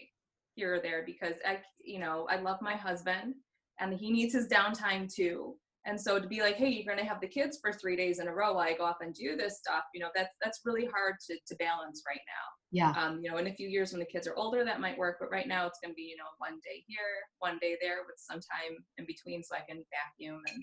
here 0.55 0.75
or 0.75 0.81
there 0.81 1.03
because 1.05 1.35
I 1.47 1.59
you 1.85 1.99
know 1.99 2.27
I 2.31 2.37
love 2.37 2.63
my 2.63 2.77
husband 2.77 3.35
and 3.81 3.93
he 3.93 4.13
needs 4.13 4.33
his 4.33 4.49
downtime 4.49 5.13
too. 5.13 5.57
And 5.91 6.01
so 6.01 6.21
to 6.21 6.29
be 6.29 6.41
like, 6.41 6.55
hey, 6.55 6.69
you're 6.69 6.85
going 6.85 7.05
to 7.05 7.11
have 7.11 7.21
the 7.21 7.27
kids 7.27 7.59
for 7.61 7.73
three 7.73 7.97
days 7.97 8.21
in 8.21 8.29
a 8.29 8.33
row 8.33 8.55
while 8.55 8.69
I 8.69 8.75
go 8.75 8.85
off 8.85 8.99
and 9.01 9.13
do 9.13 9.35
this 9.37 9.59
stuff, 9.59 9.83
you 9.93 10.01
know, 10.01 10.07
that's 10.15 10.31
that's 10.41 10.61
really 10.65 10.87
hard 10.87 11.17
to 11.27 11.37
to 11.49 11.57
balance 11.57 12.05
right 12.07 12.21
now. 12.29 12.47
Yeah. 12.71 12.93
Um, 12.93 13.19
you 13.21 13.29
know, 13.29 13.39
in 13.39 13.49
a 13.49 13.53
few 13.53 13.69
years 13.69 13.91
when 13.91 13.99
the 13.99 14.07
kids 14.07 14.29
are 14.29 14.37
older, 14.37 14.65
that 14.65 14.81
might 14.81 14.97
work, 14.97 15.17
but 15.19 15.33
right 15.33 15.49
now 15.49 15.67
it's 15.67 15.81
going 15.83 15.91
to 15.91 15.97
be, 15.97 16.03
you 16.03 16.17
know, 16.17 16.31
one 16.39 16.61
day 16.63 16.85
here, 16.87 16.99
one 17.41 17.59
day 17.61 17.77
there, 17.83 18.05
with 18.07 18.19
some 18.19 18.37
time 18.39 18.79
in 18.99 19.05
between, 19.05 19.43
so 19.43 19.57
I 19.57 19.63
can 19.69 19.83
vacuum 19.91 20.41
and 20.47 20.63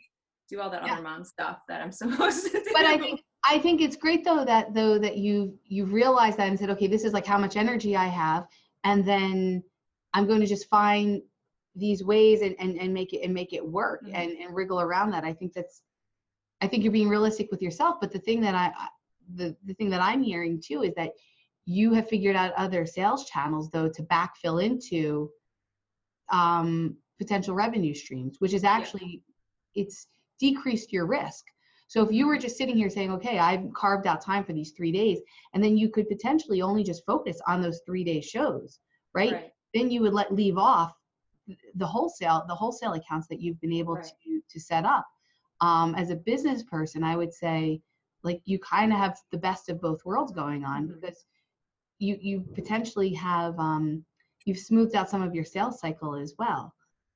do 0.50 0.62
all 0.62 0.70
that 0.70 0.86
yeah. 0.86 0.94
other 0.94 1.02
mom 1.02 1.26
stuff 1.26 1.58
that 1.68 1.82
I'm 1.82 1.92
supposed 2.04 2.46
to 2.46 2.52
do. 2.52 2.72
But 2.72 2.86
I 2.86 2.98
think 2.98 3.20
I 3.44 3.60
think 3.60 3.82
it's 3.82 3.98
great 3.98 4.24
though 4.24 4.46
that 4.46 4.74
though 4.74 4.98
that 4.98 5.18
you 5.18 5.60
you 5.66 5.84
realized 5.84 6.38
that 6.38 6.48
and 6.48 6.58
said, 6.58 6.70
okay, 6.70 6.88
this 6.88 7.04
is 7.04 7.12
like 7.12 7.26
how 7.26 7.38
much 7.38 7.58
energy 7.58 7.98
I 7.98 8.08
have, 8.08 8.46
and 8.86 9.06
then 9.06 9.62
I'm 10.14 10.26
going 10.26 10.40
to 10.40 10.48
just 10.48 10.70
find 10.70 11.22
these 11.78 12.04
ways 12.04 12.42
and, 12.42 12.56
and, 12.60 12.78
and 12.78 12.94
make 12.94 13.14
it 13.14 13.24
and 13.24 13.34
make 13.34 13.54
it 13.54 13.66
work 13.66 14.04
mm-hmm. 14.04 14.16
and, 14.16 14.32
and 14.32 14.56
wriggle 14.56 14.82
around 14.82 15.12
that. 15.12 15.24
I 15.24 15.34
think 15.34 15.54
that's 15.54 15.82
I 16.60 16.68
think 16.68 16.84
you're 16.84 16.92
being 16.92 17.10
realistic 17.10 17.50
with 17.52 17.62
yourself. 17.62 17.98
But 18.02 18.12
the 18.12 18.20
thing 18.20 18.42
that 18.42 18.56
I 18.56 18.72
the, 19.36 19.56
the 19.66 19.74
thing 19.74 19.90
that 19.92 20.02
I'm 20.02 20.24
hearing 20.24 20.62
too 20.66 20.84
is 20.84 20.94
that 20.96 21.12
you 21.66 21.94
have 21.94 22.08
figured 22.08 22.36
out 22.36 22.54
other 22.54 22.86
sales 22.86 23.26
channels 23.26 23.70
though 23.70 23.90
to 23.90 24.04
backfill 24.04 24.64
into 24.64 25.30
um, 26.32 26.96
potential 27.18 27.56
revenue 27.56 27.94
streams, 27.94 28.38
which 28.40 28.54
is 28.54 28.64
actually 28.64 29.22
yeah. 29.74 29.84
it's 29.84 30.08
decreased 30.40 30.94
your 30.94 31.06
risk. 31.06 31.46
So 31.90 32.04
if 32.04 32.12
you 32.12 32.28
were 32.28 32.38
just 32.38 32.58
sitting 32.58 32.76
here 32.76 32.90
saying, 32.90 33.14
okay, 33.14 33.40
I've 33.40 33.72
carved 33.74 34.08
out 34.08 34.22
time 34.22 34.44
for 34.44 34.52
these 34.52 34.72
three 34.72 34.92
days, 34.92 35.20
and 35.54 35.64
then 35.64 35.78
you 35.78 35.90
could 35.90 36.10
potentially 36.10 36.62
only 36.62 36.84
just 36.84 37.06
focus 37.06 37.40
on 37.48 37.62
those 37.62 37.80
three 37.86 38.04
day 38.04 38.20
shows, 38.20 38.80
right? 39.14 39.32
right. 39.32 39.52
Then 39.74 39.90
you 39.90 40.02
would 40.02 40.14
let 40.14 40.34
leave 40.34 40.58
off 40.58 40.94
the 41.76 41.86
wholesale 41.86 42.44
the 42.48 42.56
wholesale 42.56 42.94
accounts 42.94 43.28
that 43.28 43.42
you've 43.42 43.60
been 43.62 43.74
able 43.74 43.96
right. 43.96 44.12
to 44.24 44.42
to 44.50 44.60
set 44.60 44.86
up 44.86 45.06
um, 45.62 45.96
as 45.96 46.10
a 46.10 46.16
business 46.16 46.64
person 46.64 47.04
i 47.04 47.16
would 47.16 47.34
say 47.34 47.82
like 48.24 48.42
you 48.46 48.60
kind 48.60 48.92
of 48.92 49.00
have 49.00 49.18
the 49.32 49.38
best 49.38 49.70
of 49.70 49.80
both 49.80 50.04
worlds 50.06 50.32
going 50.32 50.64
on 50.64 50.84
mm-hmm. 50.88 51.00
because 51.00 51.26
you 52.00 52.18
you 52.22 52.46
potentially 52.54 53.14
have 53.14 53.58
um, 53.60 54.04
you've 54.46 54.60
smoothed 54.60 54.96
out 54.96 55.10
some 55.10 55.22
of 55.22 55.34
your 55.34 55.46
sales 55.46 55.80
cycle 55.80 56.16
as 56.16 56.34
well 56.38 56.74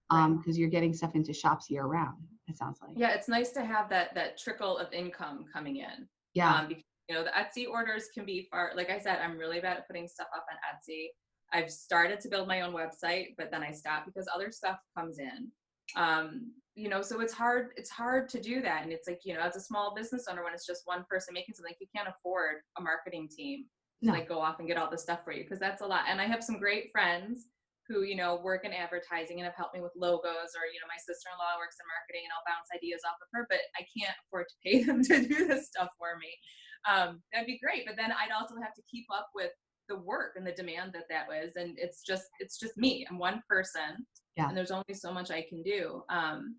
um 0.10 0.38
because 0.38 0.58
you're 0.58 0.70
getting 0.70 0.94
stuff 0.94 1.16
into 1.16 1.34
shops 1.34 1.70
year 1.70 1.84
round 1.84 2.18
it 2.48 2.58
sounds 2.58 2.80
like 2.82 2.92
yeah 2.96 3.12
it's 3.12 3.28
nice 3.28 3.52
to 3.52 3.64
have 3.64 3.90
that 3.90 4.14
that 4.16 4.38
trickle 4.38 4.78
of 4.78 4.92
income 4.94 5.46
coming 5.52 5.78
in 5.78 6.08
yeah 6.34 6.56
um, 6.56 6.68
because 6.68 6.84
you 7.08 7.16
know 7.16 7.24
the 7.24 7.32
etsy 7.32 7.70
orders 7.70 8.10
can 8.14 8.26
be 8.26 8.48
far 8.52 8.72
like 8.76 8.90
i 8.90 9.00
said 9.00 9.20
i'm 9.24 9.38
really 9.38 9.60
bad 9.60 9.78
at 9.78 9.88
putting 9.88 10.08
stuff 10.08 10.28
up 10.36 10.46
on 10.52 10.58
etsy 10.74 11.08
I've 11.54 11.72
started 11.72 12.20
to 12.22 12.30
build 12.30 12.48
my 12.48 12.62
own 12.62 12.74
website, 12.74 13.36
but 13.38 13.52
then 13.52 13.64
I 13.64 13.72
stopped 13.72 14.06
because 14.06 14.28
other 14.34 14.52
stuff 14.52 14.78
comes 14.98 15.20
in. 15.20 15.52
Um, 15.96 16.52
you 16.76 16.88
know, 16.88 17.02
so 17.02 17.20
it's 17.20 17.34
hard, 17.34 17.72
it's 17.76 17.90
hard 17.90 18.30
to 18.30 18.42
do 18.42 18.62
that. 18.62 18.84
And 18.84 18.94
it's 18.94 19.08
like, 19.08 19.22
you 19.26 19.34
know, 19.34 19.42
as 19.42 19.56
a 19.56 19.62
small 19.62 19.94
business 19.94 20.26
owner, 20.30 20.44
when 20.44 20.54
it's 20.54 20.66
just 20.66 20.84
one 20.86 21.04
person 21.10 21.34
making 21.34 21.56
something, 21.56 21.74
you 21.80 21.88
can't 21.94 22.08
afford 22.08 22.64
a 22.78 22.82
marketing 22.82 23.28
team 23.28 23.66
to 24.04 24.08
no. 24.08 24.14
like 24.14 24.30
go 24.30 24.40
off 24.40 24.60
and 24.60 24.68
get 24.68 24.78
all 24.78 24.90
the 24.90 24.98
stuff 24.98 25.24
for 25.26 25.34
you 25.34 25.44
because 25.44 25.60
that's 25.60 25.82
a 25.82 25.86
lot. 25.86 26.06
And 26.08 26.22
I 26.22 26.26
have 26.26 26.44
some 26.44 26.58
great 26.58 26.90
friends 26.92 27.48
who, 27.88 28.04
you 28.04 28.16
know, 28.16 28.40
work 28.40 28.64
in 28.64 28.72
advertising 28.72 29.40
and 29.40 29.46
have 29.46 29.56
helped 29.56 29.76
me 29.76 29.82
with 29.82 29.92
logos 30.00 30.56
or, 30.56 30.64
you 30.72 30.80
know, 30.80 30.88
my 30.88 30.96
sister-in-law 30.96 31.60
works 31.60 31.76
in 31.76 31.86
marketing 31.92 32.24
and 32.24 32.32
I'll 32.32 32.48
bounce 32.48 32.72
ideas 32.72 33.04
off 33.04 33.20
of 33.20 33.28
her, 33.36 33.44
but 33.52 33.60
I 33.76 33.84
can't 33.92 34.16
afford 34.24 34.48
to 34.48 34.58
pay 34.64 34.84
them 34.88 35.04
to 35.04 35.28
do 35.28 35.48
this 35.52 35.68
stuff 35.68 35.92
for 36.00 36.16
me. 36.16 36.32
Um, 36.88 37.20
that'd 37.30 37.52
be 37.52 37.60
great. 37.60 37.84
But 37.84 38.00
then 38.00 38.16
I'd 38.16 38.32
also 38.32 38.56
have 38.64 38.74
to 38.80 38.84
keep 38.88 39.06
up 39.12 39.28
with 39.36 39.52
the 39.92 40.00
work 40.00 40.34
and 40.38 40.48
the 40.48 40.54
demand 40.54 40.92
that 40.94 41.04
that 41.10 41.28
was 41.28 41.52
and 41.58 41.78
it's 41.78 42.02
just 42.02 42.24
it's 42.40 42.58
just 42.58 42.78
me 42.78 43.06
i'm 43.10 43.20
one 43.20 43.42
person 43.50 44.06
yeah. 44.38 44.48
and 44.48 44.56
there's 44.56 44.72
only 44.72 44.94
so 44.94 45.12
much 45.12 45.30
i 45.30 45.46
can 45.50 45.62
do 45.62 46.02
um 46.10 46.56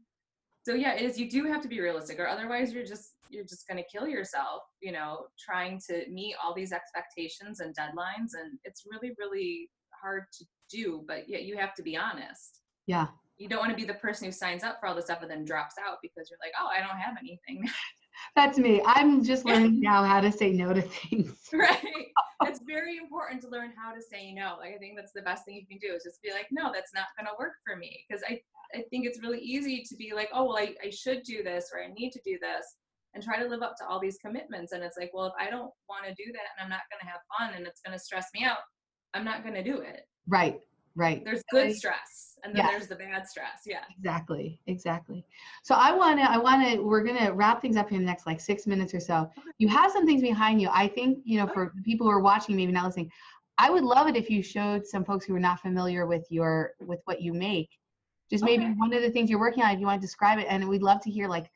so 0.65 0.75
yeah 0.75 0.93
it 0.93 1.03
is 1.03 1.19
you 1.19 1.31
do 1.31 1.45
have 1.47 1.63
to 1.63 1.69
be 1.69 1.81
realistic 1.81 2.21
or 2.21 2.29
otherwise 2.29 2.73
you're 2.73 2.85
just 2.85 3.15
you're 3.31 3.45
just 3.45 3.67
going 3.67 3.83
to 3.83 3.89
kill 3.91 4.07
yourself 4.07 4.63
you 4.83 4.93
know 4.93 5.27
trying 5.43 5.81
to 5.89 6.05
meet 6.11 6.35
all 6.43 6.55
these 6.55 6.73
expectations 6.73 7.61
and 7.61 7.75
deadlines 7.75 8.33
and 8.39 8.59
it's 8.65 8.83
really 8.91 9.15
really 9.19 9.71
hard 10.03 10.25
to 10.37 10.45
do 10.71 11.03
but 11.09 11.29
yet 11.29 11.45
you 11.45 11.57
have 11.57 11.75
to 11.75 11.83
be 11.83 11.97
honest 11.97 12.61
yeah 12.87 13.07
you 13.39 13.49
don't 13.49 13.61
want 13.61 13.71
to 13.71 13.77
be 13.77 13.87
the 13.87 13.95
person 13.95 14.27
who 14.27 14.33
signs 14.33 14.63
up 14.63 14.77
for 14.79 14.87
all 14.87 14.95
this 14.95 15.07
stuff 15.07 15.23
and 15.23 15.31
then 15.31 15.45
drops 15.45 15.77
out 15.85 15.97
because 16.03 16.29
you're 16.29 16.39
like 16.43 16.53
oh 16.61 16.69
i 16.69 16.81
don't 16.81 16.99
have 16.99 17.17
anything 17.19 17.67
That's 18.35 18.59
me. 18.59 18.83
I'm 18.87 19.23
just 19.25 19.45
learning 19.45 19.81
now 19.81 20.05
how 20.05 20.21
to 20.21 20.33
say 20.33 20.53
no 20.53 20.73
to 20.73 20.83
things. 20.83 21.35
right. 21.53 21.79
It's 22.53 22.61
very 22.67 22.99
important 22.99 23.41
to 23.43 23.49
learn 23.49 23.73
how 23.77 23.95
to 23.95 24.03
say 24.03 24.33
no. 24.33 24.57
Like 24.59 24.75
I 24.75 24.79
think 24.79 24.95
that's 24.97 25.13
the 25.13 25.23
best 25.23 25.45
thing 25.45 25.55
you 25.55 25.67
can 25.67 25.79
do 25.79 25.95
is 25.95 26.05
just 26.05 26.23
be 26.23 26.33
like, 26.33 26.49
no, 26.51 26.71
that's 26.73 26.93
not 26.95 27.07
gonna 27.17 27.35
work 27.39 27.55
for 27.67 27.77
me. 27.77 28.05
Because 28.07 28.23
I, 28.29 28.41
I 28.75 28.83
think 28.91 29.07
it's 29.07 29.23
really 29.23 29.41
easy 29.41 29.83
to 29.89 29.97
be 29.97 30.13
like, 30.15 30.29
oh 30.35 30.45
well 30.45 30.59
I, 30.59 30.75
I 30.85 30.91
should 30.91 31.23
do 31.23 31.43
this 31.43 31.71
or 31.73 31.83
I 31.83 31.89
need 31.93 32.11
to 32.13 32.21
do 32.25 32.39
this 32.41 32.77
and 33.15 33.23
try 33.23 33.43
to 33.43 33.49
live 33.49 33.63
up 33.63 33.75
to 33.79 33.87
all 33.89 34.01
these 34.01 34.19
commitments. 34.19 34.73
And 34.73 34.83
it's 34.83 34.99
like, 34.99 35.11
well, 35.15 35.27
if 35.27 35.35
I 35.39 35.51
don't 35.51 35.73
want 35.89 36.05
to 36.05 36.15
do 36.15 36.31
that 36.33 36.49
and 36.53 36.65
I'm 36.65 36.71
not 36.71 36.81
gonna 36.91 37.11
have 37.11 37.21
fun 37.39 37.57
and 37.57 37.67
it's 37.67 37.81
gonna 37.81 37.99
stress 37.99 38.27
me 38.35 38.45
out, 38.45 38.59
I'm 39.15 39.25
not 39.25 39.45
gonna 39.45 39.65
do 39.65 39.79
it. 39.79 40.03
Right. 40.29 40.61
Right. 40.95 41.25
There's 41.25 41.43
good 41.51 41.75
stress 41.75 42.37
and 42.45 42.55
then 42.55 42.65
Yes. 42.65 42.71
there's 42.73 42.89
the 42.89 42.97
bad 42.97 43.27
stress. 43.27 43.63
Yeah. 43.67 43.85
Exactly. 43.97 44.59
Exactly. 44.67 45.25
So 45.63 45.75
I 45.75 45.93
want 45.93 46.19
to, 46.19 46.31
I 46.31 46.39
want 46.39 46.67
to, 46.69 46.83
we're 46.83 47.03
going 47.03 47.19
to 47.25 47.33
wrap 47.33 47.63
things 47.63 47.77
up 47.77 47.91
in 47.93 47.99
the 47.99 48.05
next 48.05 48.27
like 48.27 48.41
six 48.41 48.67
minutes 48.67 48.93
or 48.95 49.01
so. 49.01 49.31
You 49.59 49.69
have 49.69 49.93
some 49.93 50.07
things 50.07 50.23
behind 50.23 50.61
you. 50.61 50.69
I 50.73 50.89
think, 50.89 51.19
you 51.25 51.39
know, 51.39 51.47
for 51.53 51.73
people 51.85 52.07
who 52.07 52.13
are 52.13 52.21
watching, 52.21 52.57
maybe 52.57 52.73
not 52.73 52.85
listening, 52.87 53.11
I 53.59 53.71
would 53.71 53.85
love 53.85 54.09
it 54.09 54.17
if 54.17 54.29
you 54.29 54.43
showed 54.43 54.87
some 54.87 55.05
folks 55.05 55.25
who 55.25 55.35
are 55.37 55.41
not 55.41 55.61
familiar 55.61 56.07
with 56.07 56.27
your, 56.31 56.73
with 56.81 57.01
what 57.05 57.23
you 57.23 57.33
make. 57.33 57.71
Just 58.31 58.45
maybe 58.45 58.65
Okay. 58.65 58.73
one 58.75 58.93
of 58.93 59.03
the 59.03 59.11
things 59.11 59.31
you're 59.31 59.39
working 59.39 59.63
on, 59.63 59.71
if 59.73 59.79
you 59.81 59.87
want 59.87 60.01
to 60.01 60.07
describe 60.07 60.39
it. 60.39 60.47
And 60.49 60.69
we'd 60.69 60.83
love 60.83 61.01
to 61.03 61.11
hear 61.11 61.29
like, 61.29 61.51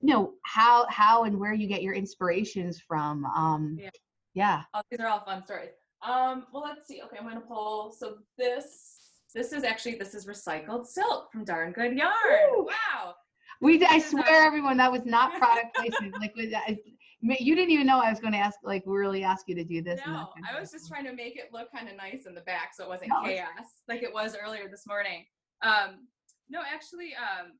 you 0.00 0.08
know, 0.08 0.32
how, 0.44 0.86
how 0.88 1.24
and 1.24 1.38
where 1.38 1.52
you 1.52 1.68
get 1.68 1.82
your 1.82 1.94
inspirations 1.94 2.80
from. 2.80 3.24
Um, 3.26 3.76
Yeah. 3.78 3.90
yeah. 4.34 4.62
Oh, 4.74 4.80
these 4.90 4.98
are 5.00 5.06
all 5.08 5.20
fun 5.20 5.44
stories. 5.44 5.70
Um, 6.06 6.46
well, 6.52 6.62
let's 6.64 6.86
see. 6.88 7.00
Okay, 7.04 7.16
I'm 7.18 7.28
gonna 7.28 7.40
pull. 7.40 7.92
So 7.96 8.16
this, 8.38 8.98
this 9.34 9.52
is 9.52 9.64
actually 9.64 9.96
this 9.96 10.14
is 10.14 10.26
recycled 10.26 10.86
silk 10.86 11.30
from 11.32 11.44
Darn 11.44 11.72
Good 11.72 11.96
Yarn. 11.96 12.12
Woo! 12.56 12.64
Wow. 12.66 13.14
We, 13.60 13.76
I 13.86 13.94
This 13.98 14.06
is 14.08 14.14
a- 14.14 14.22
swear, 14.22 14.44
everyone, 14.44 14.76
that 14.78 14.90
was 14.90 15.02
not 15.04 15.38
product 15.38 15.74
placement. 15.76 16.14
like, 16.20 16.34
I- 16.36 16.78
you 17.20 17.54
didn't 17.54 17.70
even 17.70 17.86
know 17.86 18.00
I 18.00 18.10
was 18.10 18.18
going 18.18 18.32
to 18.32 18.38
ask, 18.40 18.58
like, 18.64 18.82
really 18.84 19.22
ask 19.22 19.46
you 19.46 19.54
to 19.54 19.62
do 19.62 19.80
this. 19.80 20.00
No, 20.04 20.30
I 20.52 20.58
was 20.58 20.72
just 20.72 20.88
trying 20.88 21.04
to 21.04 21.12
make 21.14 21.36
it 21.36 21.50
look 21.52 21.68
kind 21.70 21.88
of 21.88 21.96
nice 21.96 22.26
in 22.26 22.34
the 22.34 22.40
back, 22.40 22.70
so 22.74 22.82
it 22.82 22.88
wasn't 22.88 23.10
No, 23.10 23.22
chaos 23.22 23.46
like 23.88 24.02
it 24.02 24.12
was 24.12 24.34
earlier 24.34 24.66
this 24.68 24.84
morning. 24.88 25.24
Um, 25.62 26.08
no, 26.50 26.62
actually, 26.66 27.14
um, 27.14 27.52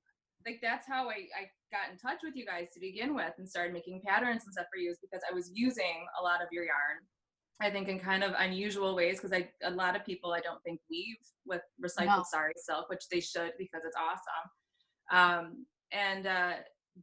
like 0.45 0.59
that's 0.61 0.89
how 0.89 1.09
I, 1.09 1.31
I 1.39 1.47
got 1.71 1.93
in 1.93 1.99
touch 1.99 2.19
with 2.25 2.35
you 2.35 2.45
guys 2.45 2.71
to 2.75 2.81
begin 2.81 3.15
with 3.15 3.35
and 3.39 3.49
started 3.49 3.73
making 3.73 4.03
patterns 4.05 4.43
and 4.45 4.53
stuff 4.53 4.67
for 4.75 4.79
you 4.81 4.91
is 4.91 4.99
because 5.01 5.23
I 5.31 5.33
was 5.33 5.53
using 5.55 6.05
a 6.19 6.23
lot 6.25 6.43
of 6.43 6.49
your 6.51 6.65
yarn. 6.65 6.99
I 7.63 7.71
think 7.71 7.89
in 7.89 8.01
kind 8.01 8.25
of 8.25 8.33
unusual 8.39 8.95
ways 8.95 9.17
because 9.17 9.33
I 9.33 9.49
a 9.63 9.71
lot 9.71 9.95
of 9.95 10.05
people 10.05 10.33
I 10.33 10.41
don't 10.41 10.63
think 10.65 10.81
weave 10.91 11.17
with 11.47 11.63
recycled 11.83 12.19
No. 12.19 12.25
sari 12.31 12.53
silk, 12.57 12.89
which 12.89 13.09
they 13.11 13.21
should 13.21 13.53
because 13.59 13.83
it's 13.85 13.97
awesome. 13.97 14.47
Um, 15.13 15.67
and 15.93 16.27
uh, 16.27 16.53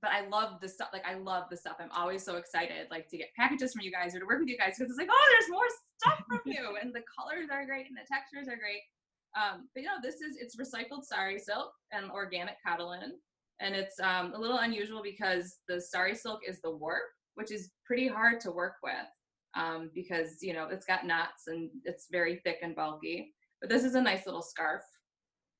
but 0.02 0.12
I 0.12 0.28
love 0.28 0.60
the 0.62 0.68
stuff. 0.68 0.90
Like 0.92 1.08
I 1.08 1.16
love 1.16 1.46
the 1.50 1.58
stuff. 1.58 1.78
I'm 1.80 1.92
always 1.92 2.24
so 2.24 2.36
excited, 2.36 2.88
like 2.92 3.08
to 3.10 3.18
get 3.18 3.30
packages 3.36 3.74
from 3.74 3.82
you 3.84 3.92
guys 3.92 4.16
or 4.16 4.20
to 4.20 4.26
work 4.26 4.40
with 4.40 4.50
you 4.50 4.58
guys 4.58 4.74
because 4.78 4.92
it's 4.92 5.00
like, 5.00 5.10
oh, 5.12 5.30
there's 5.32 5.50
more 5.50 5.66
stuff 5.98 6.20
from 6.28 6.42
you, 6.46 6.78
and 6.82 6.94
the 6.94 7.04
colors 7.18 7.48
are 7.52 7.66
great 7.66 7.88
and 7.88 7.98
the 7.98 8.08
textures 8.12 8.48
are 8.48 8.58
great. 8.60 8.82
Um, 9.38 9.70
but 9.74 9.82
you 9.82 9.88
know, 9.88 9.98
this 10.02 10.16
is 10.16 10.38
it's 10.40 10.58
recycled 10.58 11.04
sari 11.04 11.40
silk 11.40 11.72
and 11.92 12.12
organic 12.12 12.56
cotton, 12.66 13.14
and 13.60 13.76
it's 13.76 14.00
um, 14.00 14.34
a 14.34 14.40
little 14.40 14.58
unusual 14.58 15.02
because 15.04 15.58
the 15.68 15.80
sari 15.80 16.16
silk 16.16 16.42
is 16.48 16.60
the 16.62 16.72
warp, 16.72 17.04
which 17.36 17.52
is 17.52 17.72
pretty 17.86 18.08
hard 18.08 18.40
to 18.42 18.52
work 18.52 18.76
with 18.84 18.94
um, 19.60 19.92
because 19.94 20.38
you 20.42 20.54
know 20.54 20.68
it's 20.72 20.86
got 20.86 21.06
knots 21.06 21.44
and 21.48 21.70
it's 21.86 22.08
very 22.12 22.42
thick 22.44 22.58
and 22.64 22.76
bulky. 22.76 23.34
But 23.62 23.70
this 23.70 23.84
is 23.84 23.96
a 23.96 24.02
nice 24.02 24.26
little 24.26 24.42
scarf 24.42 24.82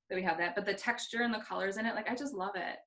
that 0.10 0.16
we 0.16 0.24
have 0.24 0.38
that. 0.38 0.56
But 0.56 0.66
the 0.66 0.74
texture 0.74 1.22
and 1.22 1.34
the 1.34 1.44
colors 1.48 1.78
in 1.78 1.86
it, 1.86 1.96
like 1.96 2.10
I 2.10 2.16
just 2.16 2.34
love 2.34 2.56
it. 2.56 2.78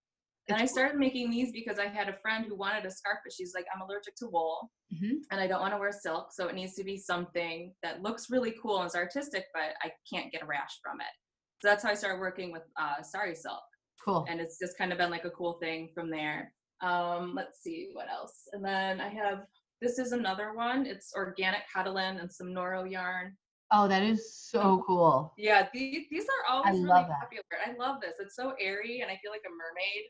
And 0.49 0.61
I 0.61 0.65
started 0.65 0.99
making 0.99 1.31
these 1.31 1.53
because 1.53 1.79
I 1.79 1.87
had 1.87 2.09
a 2.09 2.17
friend 2.21 2.45
who 2.45 2.57
wanted 2.57 2.85
a 2.85 2.91
scarf, 2.91 3.19
but 3.25 3.33
she's 3.33 3.53
like, 3.55 3.65
I'm 3.73 3.81
allergic 3.83 4.17
to 4.17 4.27
wool 4.27 4.73
Mhm. 4.93 5.19
and 5.31 5.41
I 5.41 5.47
don't 5.47 5.61
want 5.61 5.73
to 5.73 5.79
wear 5.79 5.93
silk. 5.93 6.33
So 6.33 6.49
it 6.49 6.57
needs 6.57 6.75
to 6.75 6.83
be 6.83 6.97
something 6.99 7.73
that 7.85 8.03
looks 8.03 8.29
really 8.29 8.53
cool 8.61 8.79
and 8.79 8.87
is 8.89 8.97
artistic, 8.97 9.45
but 9.55 9.75
I 9.83 9.93
can't 10.13 10.33
get 10.33 10.43
a 10.43 10.47
rash 10.47 10.81
from 10.83 11.01
it. 11.01 11.15
So 11.63 11.69
that's 11.69 11.85
how 11.85 11.91
I 11.91 11.95
started 11.95 12.19
working 12.19 12.51
with 12.51 12.65
uh, 12.77 13.03
Sari 13.03 13.37
Silk. 13.37 13.63
Cool. 14.05 14.25
And 14.29 14.41
it's 14.41 14.59
just 14.59 14.77
kind 14.77 14.91
of 14.91 14.99
been 14.99 15.13
like 15.13 15.25
a 15.25 15.31
cool 15.31 15.59
thing 15.63 15.91
from 15.95 16.11
there. 16.11 16.53
Um, 16.81 17.35
let's 17.37 17.63
see 17.63 17.91
what 17.93 18.09
else. 18.11 18.49
And 18.53 18.65
then 18.65 19.01
I 19.01 19.11
have 19.11 19.47
this 19.83 19.99
is 19.99 20.13
another 20.13 20.55
one. 20.55 20.87
It's 20.87 21.13
organic 21.15 21.63
cotton 21.73 21.97
and 22.19 22.33
some 22.33 22.49
Noro 22.49 22.89
yarn. 22.91 23.37
Oh, 23.73 23.89
that 23.89 24.03
is 24.03 24.35
so 24.37 24.85
cool. 24.87 25.33
Yeah, 25.37 25.69
these, 25.75 26.07
these 26.11 26.25
are 26.25 26.53
always 26.53 26.75
really 26.75 26.85
love 26.85 27.09
that. 27.09 27.21
popular. 27.21 27.43
I 27.67 27.75
love 27.79 28.01
this. 28.01 28.15
It's 28.21 28.37
so 28.37 28.53
airy 28.61 29.01
and 29.01 29.11
I 29.11 29.19
feel 29.23 29.33
like 29.33 29.43
a 29.47 29.51
mermaid 29.51 30.05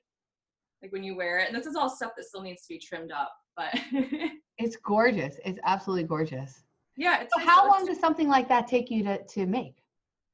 like 0.83 0.93
when 0.93 1.03
you 1.05 1.17
wear 1.17 1.39
it. 1.39 1.49
And 1.49 1.57
this 1.57 1.67
is 1.67 1.77
all 1.77 1.89
stuff 1.89 2.13
that 2.17 2.25
still 2.25 2.43
needs 2.43 2.63
to 2.63 2.69
be 2.69 2.79
trimmed 2.79 3.13
up. 3.13 3.33
But 3.57 3.79
It's 4.59 4.77
gorgeous. 4.77 5.37
It's 5.45 5.59
absolutely 5.65 6.05
gorgeous. 6.05 6.63
yeah, 6.97 7.23
it's 7.23 7.33
So 7.37 7.45
how 7.45 7.69
long 7.69 7.87
does 7.87 7.99
something 7.99 8.29
like 8.29 8.49
that 8.49 8.67
take 8.67 8.91
you 8.91 9.03
to, 9.05 9.25
to 9.25 9.47
make? 9.47 9.77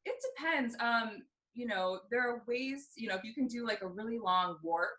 It 0.04 0.16
depends. 0.36 0.74
Um, 0.80 1.22
you 1.54 1.66
know, 1.66 2.00
there 2.10 2.28
are 2.28 2.42
ways, 2.48 2.88
you 2.96 3.08
know, 3.08 3.14
if 3.14 3.24
you 3.24 3.34
can 3.34 3.46
do 3.46 3.66
like 3.66 3.82
a 3.82 3.86
really 3.88 4.18
long 4.18 4.56
warp 4.62 4.90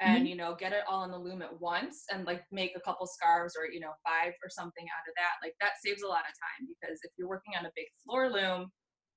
and, 0.00 0.28
you 0.28 0.36
know, 0.36 0.54
get 0.54 0.72
it 0.72 0.84
all 0.88 1.04
in 1.04 1.10
the 1.10 1.18
loom 1.18 1.42
at 1.42 1.60
once 1.60 2.04
and 2.10 2.24
like 2.26 2.44
make 2.50 2.72
a 2.76 2.80
couple 2.80 3.06
scarves 3.06 3.54
or, 3.58 3.66
you 3.70 3.80
know, 3.80 3.92
five 4.06 4.32
or 4.42 4.50
something 4.50 4.84
out 4.86 5.08
of 5.08 5.14
that, 5.16 5.34
like 5.42 5.54
that 5.60 5.74
saves 5.82 6.02
a 6.02 6.08
lot 6.08 6.20
of 6.28 6.34
time 6.34 6.68
because 6.68 6.98
if 7.02 7.12
you're 7.16 7.28
working 7.28 7.54
on 7.58 7.66
a 7.66 7.72
big 7.76 7.86
floor 8.04 8.30
loom, 8.30 8.70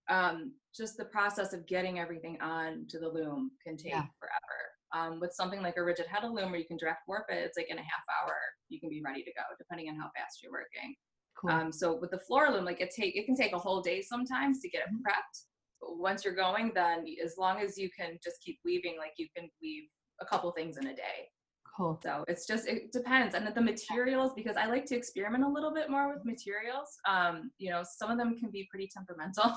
um, 0.10 0.56
just 0.76 0.98
the 0.98 1.06
process 1.06 1.54
of 1.54 1.68
getting 1.68 2.00
everything 2.00 2.40
on 2.42 2.86
to 2.90 3.00
the 3.00 3.10
loom 3.10 3.52
can 3.66 3.76
take 3.78 4.06
Yeah. 4.06 4.08
forever. 4.20 4.72
Um, 4.94 5.20
with 5.20 5.34
something 5.34 5.62
like 5.62 5.76
a 5.78 5.84
rigid 5.84 6.06
heddle 6.08 6.34
loom 6.34 6.52
where 6.52 6.60
you 6.60 6.68
can 6.68 6.78
direct 6.78 7.02
warp 7.08 7.26
it, 7.30 7.44
it's 7.44 7.58
like 7.58 7.68
in 7.70 7.78
a 7.78 7.82
half 7.84 8.04
hour, 8.22 8.36
you 8.70 8.80
can 8.80 8.90
be 8.90 9.02
ready 9.06 9.24
to 9.24 9.34
go, 9.34 9.44
depending 9.58 9.90
on 9.90 9.98
how 9.98 10.10
fast 10.16 10.42
you're 10.42 10.52
working. 10.52 10.96
Cool. 11.36 11.62
Um, 11.62 11.72
so 11.72 11.98
with 12.00 12.12
the 12.12 12.20
floor 12.20 12.50
loom, 12.52 12.66
like 12.66 12.82
it 12.82 12.92
take 12.96 13.16
it 13.16 13.26
can 13.26 13.36
take 13.36 13.54
a 13.54 13.60
whole 13.60 13.82
day 13.82 14.02
sometimes 14.02 14.62
to 14.62 14.70
get 14.70 14.84
it 14.84 14.90
Mhm. 14.90 15.08
prepped. 15.08 15.46
But 15.82 15.98
once 15.98 16.26
you're 16.26 16.36
going, 16.36 16.74
then 16.74 17.06
as 17.24 17.36
long 17.38 17.60
as 17.62 17.78
you 17.78 17.90
can 17.98 18.18
just 18.24 18.42
keep 18.42 18.60
weaving, 18.66 18.98
like 18.98 19.14
you 19.18 19.28
can 19.36 19.50
weave 19.62 19.90
a 20.22 20.26
couple 20.26 20.52
things 20.52 20.78
in 20.78 20.88
a 20.88 20.96
day. 20.96 21.30
cool. 21.76 22.00
So 22.04 22.24
it's 22.28 22.48
just 22.48 22.68
it 22.68 22.92
depends, 22.92 23.36
and 23.36 23.48
the 23.54 23.62
materials 23.62 24.32
because 24.36 24.58
I 24.58 24.66
like 24.66 24.86
to 24.86 24.96
experiment 24.96 25.44
a 25.44 25.48
little 25.48 25.74
bit 25.74 25.90
more 25.90 26.14
with 26.14 26.26
materials. 26.26 26.98
Um, 27.08 27.52
you 27.58 27.70
know, 27.70 27.84
some 27.84 28.12
of 28.12 28.18
them 28.18 28.38
can 28.40 28.50
be 28.50 28.68
pretty 28.70 28.90
temperamental, 28.94 29.56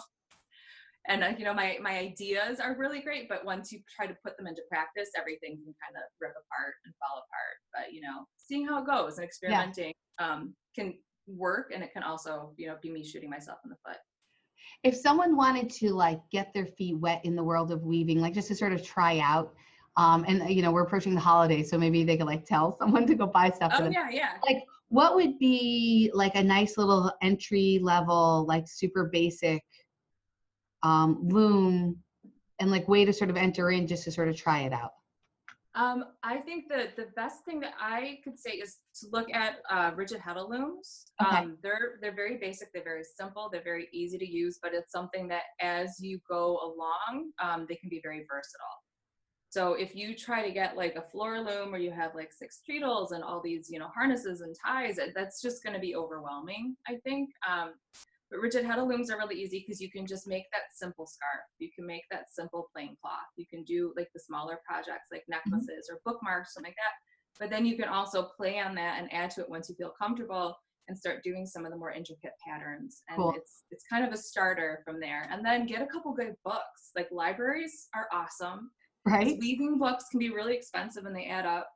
and 1.08 1.24
uh, 1.24 1.32
you 1.38 1.44
know 1.44 1.54
my 1.54 1.78
my 1.82 1.98
ideas 1.98 2.60
are 2.60 2.76
really 2.76 3.00
great, 3.00 3.28
but 3.28 3.44
once 3.44 3.72
you 3.72 3.80
try 3.94 4.06
to 4.06 4.16
put 4.24 4.36
them 4.36 4.46
into 4.46 4.62
practice, 4.68 5.10
everything 5.18 5.56
can 5.56 5.74
kind 5.80 5.96
of 5.96 6.02
rip 6.20 6.32
apart 6.32 6.74
and 6.84 6.94
fall 7.00 7.18
apart. 7.18 7.56
But 7.74 7.92
you 7.92 8.00
know, 8.00 8.26
seeing 8.36 8.66
how 8.66 8.82
it 8.82 8.86
goes 8.86 9.16
and 9.16 9.24
experimenting 9.24 9.92
um, 10.18 10.54
can 10.74 10.94
work, 11.26 11.72
and 11.74 11.82
it 11.82 11.92
can 11.92 12.02
also 12.02 12.52
you 12.56 12.66
know 12.66 12.76
be 12.82 12.90
me 12.90 13.04
shooting 13.04 13.30
myself 13.30 13.58
in 13.64 13.70
the 13.70 13.76
foot. 13.86 13.98
If 14.82 14.96
someone 14.96 15.36
wanted 15.36 15.70
to 15.70 15.92
like 15.92 16.20
get 16.30 16.52
their 16.54 16.66
feet 16.66 16.98
wet 16.98 17.24
in 17.24 17.36
the 17.36 17.44
world 17.44 17.70
of 17.70 17.82
weaving, 17.82 18.20
like 18.20 18.34
just 18.34 18.48
to 18.48 18.54
sort 18.54 18.72
of 18.72 18.82
try 18.82 19.18
out, 19.18 19.54
um, 20.00 20.24
and 20.26 20.48
you 20.48 20.62
know 20.62 20.72
we're 20.72 20.82
approaching 20.82 21.14
the 21.14 21.20
holidays, 21.20 21.68
so 21.68 21.76
maybe 21.76 22.04
they 22.04 22.16
could 22.16 22.26
like 22.26 22.46
tell 22.46 22.76
someone 22.78 23.06
to 23.06 23.14
go 23.14 23.26
buy 23.26 23.50
stuff. 23.50 23.72
for 23.72 23.82
Oh 23.82 23.84
them. 23.84 23.92
yeah, 23.92 24.08
yeah. 24.10 24.30
Like, 24.46 24.64
what 24.88 25.14
would 25.14 25.38
be 25.38 26.10
like 26.14 26.34
a 26.36 26.42
nice 26.42 26.78
little 26.78 27.12
entry 27.20 27.78
level, 27.82 28.46
like 28.48 28.66
super 28.66 29.10
basic 29.12 29.62
um, 30.82 31.28
loom, 31.28 31.98
and 32.60 32.70
like 32.70 32.88
way 32.88 33.04
to 33.04 33.12
sort 33.12 33.28
of 33.28 33.36
enter 33.36 33.70
in 33.72 33.86
just 33.86 34.04
to 34.04 34.10
sort 34.10 34.28
of 34.28 34.36
try 34.36 34.60
it 34.60 34.72
out? 34.72 34.92
Um, 35.74 36.06
I 36.24 36.38
think 36.38 36.64
that 36.70 36.96
the 36.96 37.06
best 37.14 37.44
thing 37.44 37.60
that 37.60 37.74
I 37.78 38.18
could 38.24 38.38
say 38.38 38.52
is 38.52 38.78
to 39.00 39.06
look 39.12 39.28
at 39.32 39.58
uh, 39.70 39.92
rigid 39.94 40.18
heddle 40.18 40.48
looms. 40.48 41.12
Okay. 41.22 41.36
Um, 41.36 41.58
they're 41.62 41.98
they're 42.00 42.14
very 42.14 42.38
basic, 42.38 42.72
they're 42.72 42.82
very 42.82 43.04
simple, 43.04 43.50
they're 43.52 43.62
very 43.62 43.86
easy 43.92 44.16
to 44.16 44.26
use, 44.26 44.58
but 44.62 44.72
it's 44.72 44.92
something 44.92 45.28
that 45.28 45.42
as 45.60 45.98
you 46.00 46.20
go 46.28 46.58
along, 46.64 47.32
um, 47.38 47.66
they 47.68 47.76
can 47.76 47.90
be 47.90 48.00
very 48.02 48.24
versatile. 48.28 48.80
So 49.50 49.74
if 49.74 49.96
you 49.96 50.14
try 50.14 50.46
to 50.46 50.52
get 50.52 50.76
like 50.76 50.94
a 50.94 51.02
floor 51.02 51.40
loom 51.40 51.72
where 51.72 51.80
you 51.80 51.90
have 51.90 52.14
like 52.14 52.32
six 52.32 52.60
treadles 52.64 53.10
and 53.10 53.24
all 53.24 53.40
these 53.42 53.68
you 53.68 53.78
know 53.78 53.88
harnesses 53.88 54.40
and 54.40 54.54
ties, 54.64 54.98
that's 55.14 55.42
just 55.42 55.62
going 55.62 55.74
to 55.74 55.80
be 55.80 55.96
overwhelming. 55.96 56.76
I 56.88 56.96
think. 57.04 57.30
Um, 57.48 57.72
but 58.30 58.38
rigid 58.38 58.64
heddle 58.64 58.88
looms 58.88 59.10
are 59.10 59.18
really 59.18 59.40
easy 59.42 59.64
because 59.66 59.80
you 59.80 59.90
can 59.90 60.06
just 60.06 60.28
make 60.28 60.44
that 60.52 60.72
simple 60.72 61.04
scarf. 61.06 61.42
You 61.58 61.68
can 61.74 61.84
make 61.84 62.04
that 62.12 62.32
simple 62.32 62.68
plain 62.72 62.96
cloth. 63.00 63.26
You 63.36 63.44
can 63.50 63.64
do 63.64 63.92
like 63.96 64.08
the 64.14 64.20
smaller 64.20 64.60
projects 64.64 65.08
like 65.10 65.24
necklaces 65.28 65.90
or 65.90 66.00
bookmarks, 66.04 66.54
something 66.54 66.70
like 66.70 66.76
that. 66.76 67.40
But 67.40 67.50
then 67.50 67.66
you 67.66 67.76
can 67.76 67.88
also 67.88 68.28
play 68.36 68.60
on 68.60 68.74
that 68.76 69.00
and 69.00 69.12
add 69.12 69.30
to 69.32 69.40
it 69.40 69.50
once 69.50 69.68
you 69.68 69.74
feel 69.74 69.92
comfortable 70.00 70.56
and 70.86 70.96
start 70.96 71.24
doing 71.24 71.44
some 71.44 71.64
of 71.64 71.72
the 71.72 71.76
more 71.76 71.90
intricate 71.90 72.34
patterns. 72.46 73.02
And 73.08 73.16
Cool. 73.16 73.34
it's 73.36 73.64
it's 73.72 73.84
kind 73.90 74.04
of 74.04 74.12
a 74.12 74.16
starter 74.16 74.82
from 74.84 75.00
there. 75.00 75.28
And 75.32 75.44
then 75.44 75.66
get 75.66 75.82
a 75.82 75.86
couple 75.86 76.12
good 76.12 76.36
books. 76.44 76.92
Like 76.94 77.08
libraries 77.10 77.88
are 77.96 78.06
awesome. 78.12 78.70
Right? 79.06 79.38
Weaving 79.40 79.78
books 79.78 80.04
can 80.10 80.18
be 80.18 80.30
really 80.30 80.54
expensive 80.54 81.06
and 81.06 81.16
they 81.16 81.26
add 81.26 81.46
up. 81.46 81.68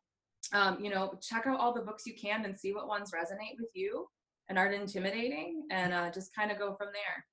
Um, 0.53 0.79
you 0.81 0.91
know, 0.91 1.19
check 1.23 1.47
out 1.47 1.59
all 1.59 1.73
the 1.73 1.81
books 1.81 2.05
you 2.07 2.15
can 2.15 2.45
and 2.45 2.59
see 2.59 2.73
what 2.73 2.87
ones 2.87 3.13
resonate 3.15 3.57
with 3.59 3.71
you 3.75 4.07
and 4.49 4.59
aren't 4.59 4.75
intimidating 4.75 5.63
and 5.71 5.93
uh, 5.93 6.11
just 6.11 6.35
kind 6.35 6.51
of 6.51 6.59
go 6.59 6.75
from 6.77 6.89
there. 6.93 7.25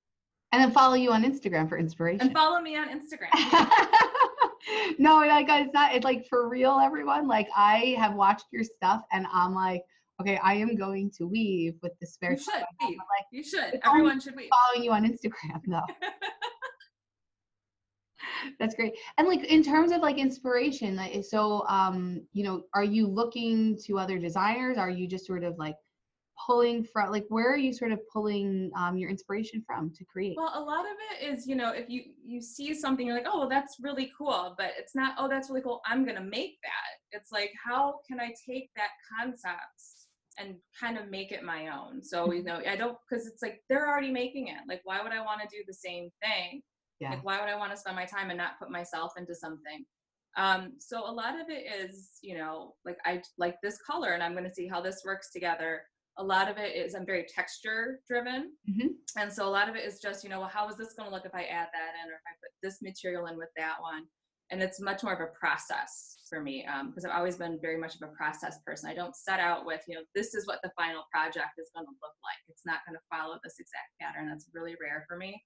And 0.52 0.62
then 0.62 0.70
follow 0.70 0.94
you 0.94 1.12
on 1.12 1.24
Instagram 1.24 1.68
for 1.68 1.78
inspiration. 1.78 2.26
And 2.26 2.32
follow 2.36 2.60
me 2.60 2.76
on 2.76 2.88
Instagram. 2.88 3.30
no, 4.98 5.16
like 5.18 5.46
it's 5.48 5.72
not. 5.72 5.94
It's 5.94 6.04
like 6.04 6.26
for 6.28 6.48
real, 6.48 6.78
everyone. 6.82 7.26
Like 7.26 7.48
I 7.56 7.96
have 7.98 8.14
watched 8.14 8.44
your 8.52 8.62
stuff, 8.62 9.02
and 9.12 9.26
I'm 9.32 9.54
like, 9.54 9.82
okay, 10.20 10.38
I 10.42 10.54
am 10.54 10.76
going 10.76 11.10
to 11.18 11.26
weave 11.26 11.74
with 11.82 11.92
the 12.00 12.06
spare. 12.06 12.32
You 12.32 12.38
should. 12.38 12.64
Weave. 12.80 12.98
Like, 12.98 13.26
you 13.32 13.42
should. 13.42 13.80
Everyone 13.84 14.20
should 14.20 14.36
weave. 14.36 14.50
Following 14.50 14.84
you 14.84 14.92
on 14.92 15.04
Instagram, 15.04 15.60
though. 15.66 15.80
That's 18.58 18.74
great. 18.74 18.94
And 19.18 19.28
like 19.28 19.44
in 19.44 19.62
terms 19.62 19.92
of 19.92 20.00
like 20.00 20.18
inspiration, 20.18 20.98
so 21.22 21.64
um, 21.68 22.22
you 22.32 22.44
know, 22.44 22.64
are 22.74 22.84
you 22.84 23.06
looking 23.06 23.78
to 23.86 23.98
other 23.98 24.18
designers? 24.18 24.78
Are 24.78 24.90
you 24.90 25.06
just 25.06 25.26
sort 25.26 25.44
of 25.44 25.58
like 25.58 25.76
pulling 26.46 26.84
from 26.84 27.10
like 27.10 27.24
where 27.28 27.52
are 27.52 27.58
you 27.58 27.72
sort 27.72 27.92
of 27.92 28.00
pulling 28.12 28.70
um, 28.76 28.96
your 28.96 29.10
inspiration 29.10 29.62
from 29.66 29.90
to 29.90 30.04
create 30.04 30.34
well 30.36 30.52
a 30.54 30.60
lot 30.60 30.80
of 30.80 30.96
it 31.10 31.32
is 31.32 31.46
you 31.46 31.54
know 31.54 31.70
if 31.70 31.88
you 31.88 32.02
you 32.24 32.40
see 32.40 32.74
something 32.74 33.06
you're 33.06 33.14
like 33.14 33.26
oh 33.30 33.40
well, 33.40 33.48
that's 33.48 33.76
really 33.80 34.10
cool 34.16 34.54
but 34.58 34.70
it's 34.78 34.94
not 34.94 35.14
oh 35.18 35.28
that's 35.28 35.50
really 35.50 35.62
cool 35.62 35.80
i'm 35.86 36.04
gonna 36.04 36.22
make 36.22 36.58
that 36.62 37.16
it's 37.16 37.32
like 37.32 37.52
how 37.64 37.96
can 38.08 38.18
i 38.18 38.32
take 38.48 38.70
that 38.76 38.90
concept 39.18 39.62
and 40.38 40.54
kind 40.80 40.96
of 40.96 41.10
make 41.10 41.30
it 41.30 41.44
my 41.44 41.68
own 41.68 42.02
so 42.02 42.32
you 42.32 42.42
mm-hmm. 42.42 42.48
know 42.48 42.60
i 42.70 42.76
don't 42.76 42.96
because 43.08 43.26
it's 43.26 43.42
like 43.42 43.60
they're 43.68 43.88
already 43.88 44.10
making 44.10 44.48
it 44.48 44.58
like 44.66 44.80
why 44.84 45.02
would 45.02 45.12
i 45.12 45.20
want 45.20 45.40
to 45.40 45.56
do 45.56 45.62
the 45.66 45.74
same 45.74 46.10
thing 46.22 46.62
yeah. 47.00 47.10
like 47.10 47.24
why 47.24 47.40
would 47.40 47.48
i 47.48 47.56
want 47.56 47.72
to 47.72 47.76
spend 47.76 47.96
my 47.96 48.04
time 48.04 48.30
and 48.30 48.38
not 48.38 48.58
put 48.58 48.70
myself 48.70 49.12
into 49.16 49.34
something? 49.34 49.84
Um, 50.36 50.72
so 50.78 50.98
a 51.04 51.12
lot 51.12 51.34
of 51.38 51.50
it 51.50 51.64
is 51.70 52.18
you 52.22 52.38
know 52.38 52.74
like 52.84 52.96
i 53.04 53.20
like 53.36 53.56
this 53.62 53.78
color 53.86 54.12
and 54.12 54.22
i'm 54.22 54.32
going 54.32 54.48
to 54.48 54.54
see 54.54 54.66
how 54.66 54.80
this 54.80 55.02
works 55.04 55.30
together. 55.30 55.82
A 56.18 56.24
lot 56.24 56.50
of 56.50 56.58
it 56.58 56.76
is 56.76 56.94
i'm 56.94 57.06
very 57.06 57.26
texture 57.34 58.00
driven. 58.08 58.52
Mm-hmm. 58.68 58.88
and 59.18 59.32
so 59.32 59.46
a 59.46 59.50
lot 59.50 59.68
of 59.68 59.76
it 59.76 59.84
is 59.84 60.00
just 60.00 60.24
you 60.24 60.30
know 60.30 60.40
well, 60.40 60.48
how 60.52 60.68
is 60.68 60.76
this 60.76 60.94
going 60.94 61.08
to 61.08 61.14
look 61.14 61.26
if 61.26 61.34
i 61.34 61.42
add 61.44 61.68
that 61.72 61.92
in 62.02 62.10
or 62.10 62.14
if 62.14 62.26
i 62.26 62.34
put 62.40 62.52
this 62.62 62.82
material 62.82 63.26
in 63.26 63.36
with 63.36 63.50
that 63.56 63.76
one? 63.80 64.04
And 64.50 64.62
it's 64.62 64.80
much 64.80 65.02
more 65.02 65.14
of 65.14 65.20
a 65.20 65.32
process 65.38 66.18
for 66.28 66.40
me 66.40 66.66
because 66.86 67.04
um, 67.04 67.10
i've 67.10 67.16
always 67.16 67.36
been 67.36 67.58
very 67.60 67.78
much 67.78 67.94
of 67.96 68.02
a 68.02 68.12
process 68.12 68.58
person. 68.64 68.88
I 68.88 68.94
don't 68.94 69.16
set 69.16 69.40
out 69.40 69.66
with 69.66 69.82
you 69.86 69.96
know 69.96 70.02
this 70.14 70.34
is 70.34 70.46
what 70.46 70.60
the 70.62 70.72
final 70.76 71.02
project 71.12 71.58
is 71.58 71.70
going 71.74 71.86
to 71.86 71.92
look 72.00 72.16
like. 72.24 72.40
It's 72.48 72.64
not 72.64 72.80
going 72.86 72.96
to 72.96 73.04
follow 73.12 73.38
this 73.44 73.56
exact 73.60 73.92
pattern. 74.00 74.28
That's 74.28 74.48
really 74.54 74.76
rare 74.80 75.04
for 75.08 75.16
me 75.16 75.42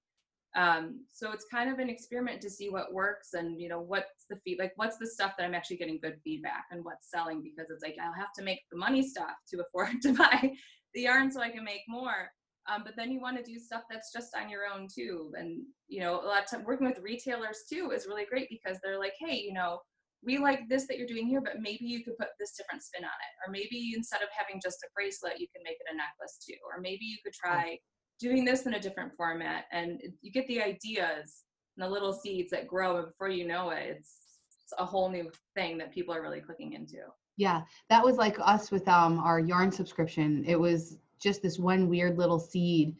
um, 0.57 1.05
so 1.13 1.33
it's 1.33 1.45
kind 1.53 1.71
of 1.71 1.79
an 1.79 1.91
experiment 1.91 2.41
to 2.41 2.51
see 2.51 2.71
what 2.71 2.93
works 2.93 3.35
and 3.35 3.61
you 3.61 3.69
know 3.69 3.81
what's 3.81 4.25
the 4.31 4.37
feed 4.45 4.59
like 4.59 4.73
what's 4.77 4.97
the 4.97 5.07
stuff 5.07 5.33
that 5.37 5.45
i'm 5.45 5.55
actually 5.55 5.77
getting 5.77 5.99
good 6.03 6.17
feedback 6.25 6.65
and 6.71 6.85
what's 6.85 7.11
selling 7.11 7.43
because 7.43 7.71
it's 7.71 7.83
like 7.83 7.97
i'll 8.03 8.13
have 8.13 8.33
to 8.35 8.43
make 8.43 8.61
the 8.73 8.79
money 8.79 9.07
stuff 9.07 9.37
to 9.49 9.61
afford 9.61 9.91
to 10.03 10.13
buy 10.15 10.51
the 10.95 11.03
yarn 11.03 11.31
so 11.31 11.41
i 11.41 11.51
can 11.51 11.65
make 11.65 11.83
more. 11.89 12.31
Um, 12.69 12.83
but 12.85 12.95
then 12.97 13.13
you 13.13 13.21
want 13.21 13.37
to 13.37 13.45
do 13.45 13.61
stuff 13.61 13.83
that's 13.89 14.13
just 14.13 14.35
on 14.35 14.51
your 14.51 14.63
own 14.67 14.89
too. 14.93 15.33
And 15.39 15.63
you 15.87 16.01
know 16.01 16.21
a 16.21 16.27
lot 16.27 16.43
of 16.43 16.51
time 16.51 16.65
working 16.65 16.87
with 16.87 16.99
retailers 16.99 17.63
too 17.71 17.93
is 17.95 18.07
really 18.09 18.25
great 18.25 18.49
because 18.51 18.79
they're 18.83 18.99
like 18.99 19.15
hey 19.21 19.37
you 19.37 19.53
know 19.53 19.79
we 20.25 20.39
like 20.39 20.69
this 20.69 20.89
that 20.89 20.99
you're 20.99 21.07
doing 21.07 21.29
here 21.29 21.41
but 21.41 21.61
maybe 21.61 21.85
you 21.85 22.03
could 22.03 22.19
put 22.19 22.35
this 22.41 22.57
different 22.57 22.83
spin 22.83 23.05
on 23.05 23.11
it. 23.11 23.35
Or 23.47 23.53
maybe 23.53 23.93
instead 23.95 24.23
of 24.23 24.29
having 24.37 24.61
just 24.61 24.83
a 24.83 24.89
bracelet 24.97 25.39
you 25.39 25.47
can 25.55 25.63
make 25.63 25.77
it 25.79 25.93
a 25.93 25.95
necklace 25.95 26.39
too. 26.45 26.59
Or 26.67 26.81
maybe 26.81 27.05
you 27.05 27.19
could 27.23 27.35
try 27.35 27.79
doing 28.19 28.45
this 28.45 28.67
in 28.67 28.75
a 28.75 28.81
different 28.81 29.13
format 29.17 29.65
and 29.73 30.01
you 30.23 30.33
get 30.33 30.47
the 30.47 30.61
ideas 30.61 31.45
and 31.77 31.85
the 31.85 31.89
little 31.89 32.13
seeds 32.13 32.51
that 32.51 32.67
grow 32.67 32.97
and 32.97 33.07
before 33.07 33.29
you 33.29 33.47
know 33.47 33.71
it 33.71 33.97
it's, 33.99 34.17
it's 34.63 34.73
a 34.79 34.85
whole 34.85 35.11
new 35.11 35.31
thing 35.55 35.77
that 35.79 35.93
people 35.93 36.15
are 36.15 36.23
really 36.23 36.41
clicking 36.41 36.73
into 36.73 36.99
yeah 37.37 37.63
that 37.91 38.05
was 38.05 38.17
like 38.17 38.37
us 38.41 38.71
with 38.71 38.87
um 38.89 39.19
our 39.19 39.41
yarn 39.41 39.71
subscription 39.71 40.45
it 40.47 40.59
was 40.59 40.99
just 41.21 41.43
this 41.43 41.59
one 41.59 41.89
weird 41.89 42.19
little 42.19 42.39
seed 42.39 42.95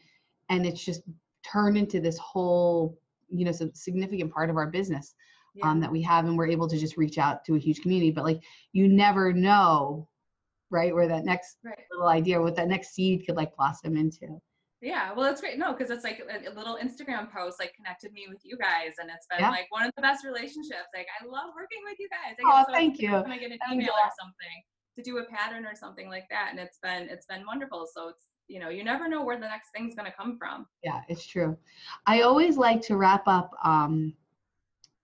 and 0.49 0.65
it's 0.65 0.83
just 0.83 1.01
turned 1.43 1.77
into 1.77 1.99
this 1.99 2.17
whole 2.17 2.99
you 3.29 3.45
know 3.45 3.51
significant 3.73 4.31
part 4.31 4.49
of 4.49 4.57
our 4.57 4.67
business 4.67 5.15
yeah. 5.55 5.69
um, 5.69 5.79
that 5.79 5.91
we 5.91 6.01
have 6.01 6.25
and 6.25 6.37
we're 6.37 6.47
able 6.47 6.67
to 6.67 6.77
just 6.77 6.97
reach 6.97 7.17
out 7.17 7.43
to 7.43 7.55
a 7.55 7.59
huge 7.59 7.81
community 7.81 8.11
but 8.11 8.23
like 8.23 8.41
you 8.73 8.87
never 8.87 9.33
know 9.33 10.07
right 10.69 10.93
where 10.93 11.07
that 11.07 11.25
next 11.25 11.57
right. 11.63 11.77
little 11.91 12.07
idea 12.07 12.41
what 12.41 12.55
that 12.55 12.67
next 12.67 12.93
seed 12.93 13.25
could 13.25 13.35
like 13.35 13.55
blossom 13.55 13.97
into 13.97 14.39
yeah, 14.81 15.11
well, 15.13 15.31
it's 15.31 15.41
great. 15.41 15.57
No, 15.57 15.73
because 15.73 15.89
it's 15.89 16.03
like 16.03 16.21
a, 16.21 16.49
a, 16.49 16.53
little 16.53 16.77
Instagram 16.77 17.31
post 17.31 17.59
like 17.59 17.73
connected 17.73 18.13
me 18.13 18.27
with 18.29 18.39
you 18.43 18.57
guys, 18.57 18.93
and 18.99 19.09
it's 19.09 19.25
been 19.27 19.39
yeah. 19.39 19.49
like 19.49 19.65
one 19.69 19.85
of 19.85 19.91
the 19.95 20.01
best 20.03 20.23
relationships. 20.23 20.89
Like 20.93 21.07
I 21.19 21.25
love 21.25 21.49
working 21.55 21.79
with 21.83 21.97
you 21.99 22.07
guys. 22.09 22.35
I 22.39 22.61
oh, 22.61 22.65
so 22.67 22.73
thank 22.73 22.99
you. 22.99 23.11
When 23.11 23.31
I 23.31 23.39
get 23.39 23.51
an 23.51 23.57
email 23.71 23.89
or 23.89 24.11
something 24.19 24.61
to 24.95 25.03
do 25.03 25.17
a 25.17 25.25
pattern 25.25 25.65
or 25.65 25.75
something 25.75 26.09
like 26.09 26.25
that, 26.29 26.49
and 26.51 26.59
it's 26.59 26.77
been 26.83 27.09
it's 27.09 27.25
been 27.25 27.43
wonderful. 27.45 27.87
So 27.91 28.09
it's 28.09 28.25
you 28.47 28.59
know 28.59 28.69
you 28.69 28.83
never 28.83 29.07
know 29.07 29.23
where 29.23 29.39
the 29.39 29.47
next 29.47 29.69
thing's 29.75 29.95
going 29.95 30.09
to 30.09 30.15
come 30.15 30.37
from. 30.37 30.67
Yeah, 30.83 31.01
it's 31.09 31.25
true. 31.25 31.57
I 32.05 32.21
always 32.21 32.55
like 32.55 32.81
to 32.83 32.97
wrap 32.97 33.23
up 33.25 33.51
um, 33.63 34.13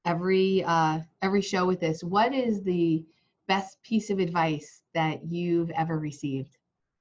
every 0.06 0.64
uh, 0.68 1.00
every 1.24 1.42
show 1.42 1.66
with 1.66 1.80
this. 1.80 2.04
What 2.04 2.32
is 2.32 2.62
the 2.62 3.04
best 3.48 3.82
piece 3.82 4.12
of 4.12 4.20
advice 4.20 4.84
that 4.94 5.26
you've 5.26 5.72
ever 5.72 5.98
received? 5.98 6.58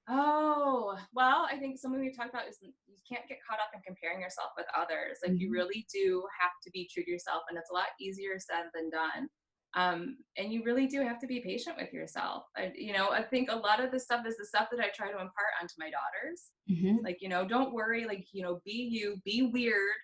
Oh, 0.09 0.98
well, 1.14 1.46
I 1.50 1.57
think 1.59 1.78
something 1.78 2.00
we've 2.00 2.16
talked 2.16 2.30
about 2.34 2.48
is 2.48 2.59
you 2.61 2.72
can't 3.09 3.28
get 3.28 3.38
caught 3.48 3.61
up 3.61 3.70
in 3.74 3.80
comparing 3.86 4.20
yourself 4.20 4.50
with 4.57 4.66
others. 4.76 5.18
Like, 5.22 5.32
mm-hmm. 5.32 5.40
you 5.40 5.53
really 5.53 5.86
do 5.92 6.24
have 6.40 6.53
to 6.64 6.70
be 6.70 6.88
true 6.92 7.05
to 7.05 7.11
yourself, 7.11 7.42
and 7.48 7.57
it's 7.57 7.70
a 7.70 7.74
lot 7.74 7.94
easier 8.00 8.38
said 8.38 8.64
than 8.74 8.90
done. 8.90 9.28
Um, 9.74 10.18
and 10.36 10.53
you 10.53 10.64
really 10.64 10.86
do 10.86 11.00
have 11.00 11.18
to 11.20 11.26
be 11.26 11.40
patient 11.40 11.76
with 11.78 11.94
yourself. 11.94 12.44
I, 12.57 12.72
you 12.74 12.92
know, 12.92 13.11
I 13.11 13.22
think 13.22 13.50
a 13.50 13.57
lot 13.57 13.82
of 13.82 13.90
the 13.90 14.00
stuff 14.00 14.26
is 14.26 14.36
the 14.36 14.44
stuff 14.44 14.68
that 14.70 14.84
I 14.84 14.90
try 14.94 15.07
to 15.07 15.14
impart 15.14 15.57
onto 15.61 15.74
my 15.78 15.90
daughters. 15.90 16.50
Mm-hmm. 16.70 17.05
Like, 17.05 17.18
you 17.22 17.28
know, 17.30 17.46
don't 17.46 17.72
worry, 17.72 18.05
like, 18.05 18.26
you 18.32 18.42
know, 18.42 18.61
be 18.66 18.88
you, 18.90 19.16
be 19.24 19.50
weird, 19.50 19.96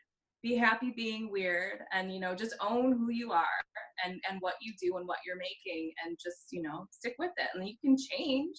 be 0.42 0.54
happy 0.54 0.92
being 0.96 1.30
weird, 1.30 1.80
and, 1.92 2.14
you 2.14 2.20
know, 2.20 2.34
just 2.34 2.54
own 2.60 2.92
who 2.92 3.10
you 3.10 3.32
are 3.32 3.44
and, 4.06 4.20
and 4.30 4.38
what 4.40 4.54
you 4.62 4.72
do 4.80 4.96
and 4.96 5.06
what 5.06 5.18
you're 5.26 5.36
making, 5.36 5.92
and 6.06 6.16
just, 6.22 6.46
you 6.50 6.62
know, 6.62 6.86
stick 6.90 7.16
with 7.18 7.32
it. 7.36 7.48
And 7.54 7.68
you 7.68 7.74
can 7.84 7.96
change 7.98 8.56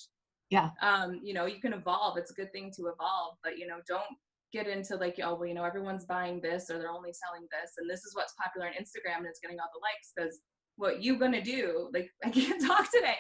yeah. 0.50 0.70
Um 0.82 1.20
you 1.24 1.34
know 1.34 1.46
you 1.46 1.60
can 1.60 1.74
evolve 1.74 2.18
it's 2.18 2.32
a 2.32 2.34
good 2.34 2.52
thing 2.52 2.72
to 2.78 2.88
evolve 2.88 3.38
but 3.44 3.58
you 3.58 3.68
know 3.68 3.80
don't 3.88 4.04
get 4.52 4.68
into 4.68 4.96
like 4.96 5.20
oh 5.24 5.36
well 5.36 5.46
you 5.46 5.54
know 5.54 5.64
everyone's 5.64 6.06
buying 6.06 6.42
this 6.42 6.70
or 6.70 6.80
they're 6.80 6.92
only 6.92 7.14
selling 7.14 7.48
this 7.52 7.74
and 7.78 7.90
this 7.90 8.00
is 8.00 8.16
what's 8.16 8.34
popular 8.34 8.68
on 8.68 8.74
instagram 8.74 9.18
and 9.18 9.28
it's 9.28 9.40
getting 9.40 9.60
all 9.60 9.70
the 9.74 9.80
likes 9.82 10.12
because 10.16 10.40
what 10.78 11.04
you 11.04 11.18
gonna 11.20 11.44
do 11.44 11.90
like 11.94 12.10
i 12.26 12.30
can't 12.30 12.66
talk 12.66 12.92
today. 12.92 13.18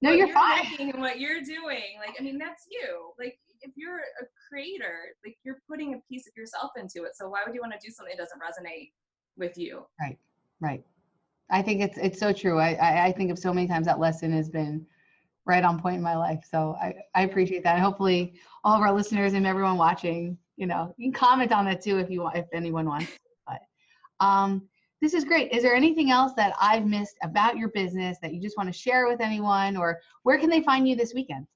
No 0.00 0.10
what 0.10 0.18
you're, 0.18 0.26
you're 0.26 0.34
fine. 0.34 0.66
and 0.80 1.00
what 1.00 1.20
you're 1.20 1.42
doing 1.42 1.98
like 2.00 2.16
i 2.18 2.22
mean 2.22 2.38
that's 2.38 2.66
you. 2.70 3.12
Like 3.18 3.38
if 3.60 3.72
you're 3.76 3.98
a 3.98 4.24
creator 4.48 4.96
like 5.24 5.36
you're 5.44 5.58
putting 5.70 5.94
a 5.94 5.98
piece 6.10 6.26
of 6.26 6.32
yourself 6.36 6.72
into 6.76 7.06
it 7.06 7.12
so 7.14 7.28
why 7.28 7.40
would 7.46 7.54
you 7.54 7.60
want 7.60 7.72
to 7.72 7.86
do 7.86 7.92
something 7.92 8.14
that 8.16 8.22
doesn't 8.22 8.40
resonate 8.40 8.90
with 9.36 9.56
you? 9.56 9.84
Right 10.00 10.18
right. 10.60 10.82
I 11.50 11.60
think 11.60 11.82
it's 11.82 11.98
it's 11.98 12.18
so 12.18 12.32
true. 12.32 12.58
I 12.58 12.72
i, 12.74 13.06
I 13.06 13.12
think 13.12 13.30
of 13.30 13.38
so 13.38 13.52
many 13.52 13.68
times 13.68 13.86
that 13.86 14.00
lesson 14.00 14.32
has 14.32 14.48
been 14.48 14.86
right 15.44 15.64
on 15.64 15.80
point 15.80 15.96
in 15.96 16.02
my 16.02 16.16
life. 16.16 16.44
So 16.48 16.76
I, 16.80 16.94
I 17.14 17.22
appreciate 17.22 17.64
that. 17.64 17.74
And 17.74 17.84
hopefully 17.84 18.34
all 18.64 18.76
of 18.76 18.82
our 18.82 18.92
listeners 18.92 19.34
and 19.34 19.46
everyone 19.46 19.76
watching, 19.76 20.38
you 20.56 20.66
know, 20.66 20.94
you 20.96 21.10
can 21.10 21.18
comment 21.18 21.52
on 21.52 21.64
that 21.66 21.82
too 21.82 21.98
if 21.98 22.10
you 22.10 22.22
want, 22.22 22.36
if 22.36 22.46
anyone 22.52 22.86
wants. 22.86 23.10
But 23.46 23.60
um, 24.24 24.68
this 25.00 25.14
is 25.14 25.24
great. 25.24 25.52
Is 25.52 25.62
there 25.62 25.74
anything 25.74 26.10
else 26.10 26.32
that 26.36 26.54
I've 26.60 26.86
missed 26.86 27.16
about 27.24 27.56
your 27.56 27.68
business 27.70 28.18
that 28.22 28.32
you 28.32 28.40
just 28.40 28.56
want 28.56 28.72
to 28.72 28.78
share 28.78 29.08
with 29.08 29.20
anyone 29.20 29.76
or 29.76 30.00
where 30.22 30.38
can 30.38 30.48
they 30.48 30.62
find 30.62 30.88
you 30.88 30.94
this 30.94 31.12
weekend? 31.12 31.46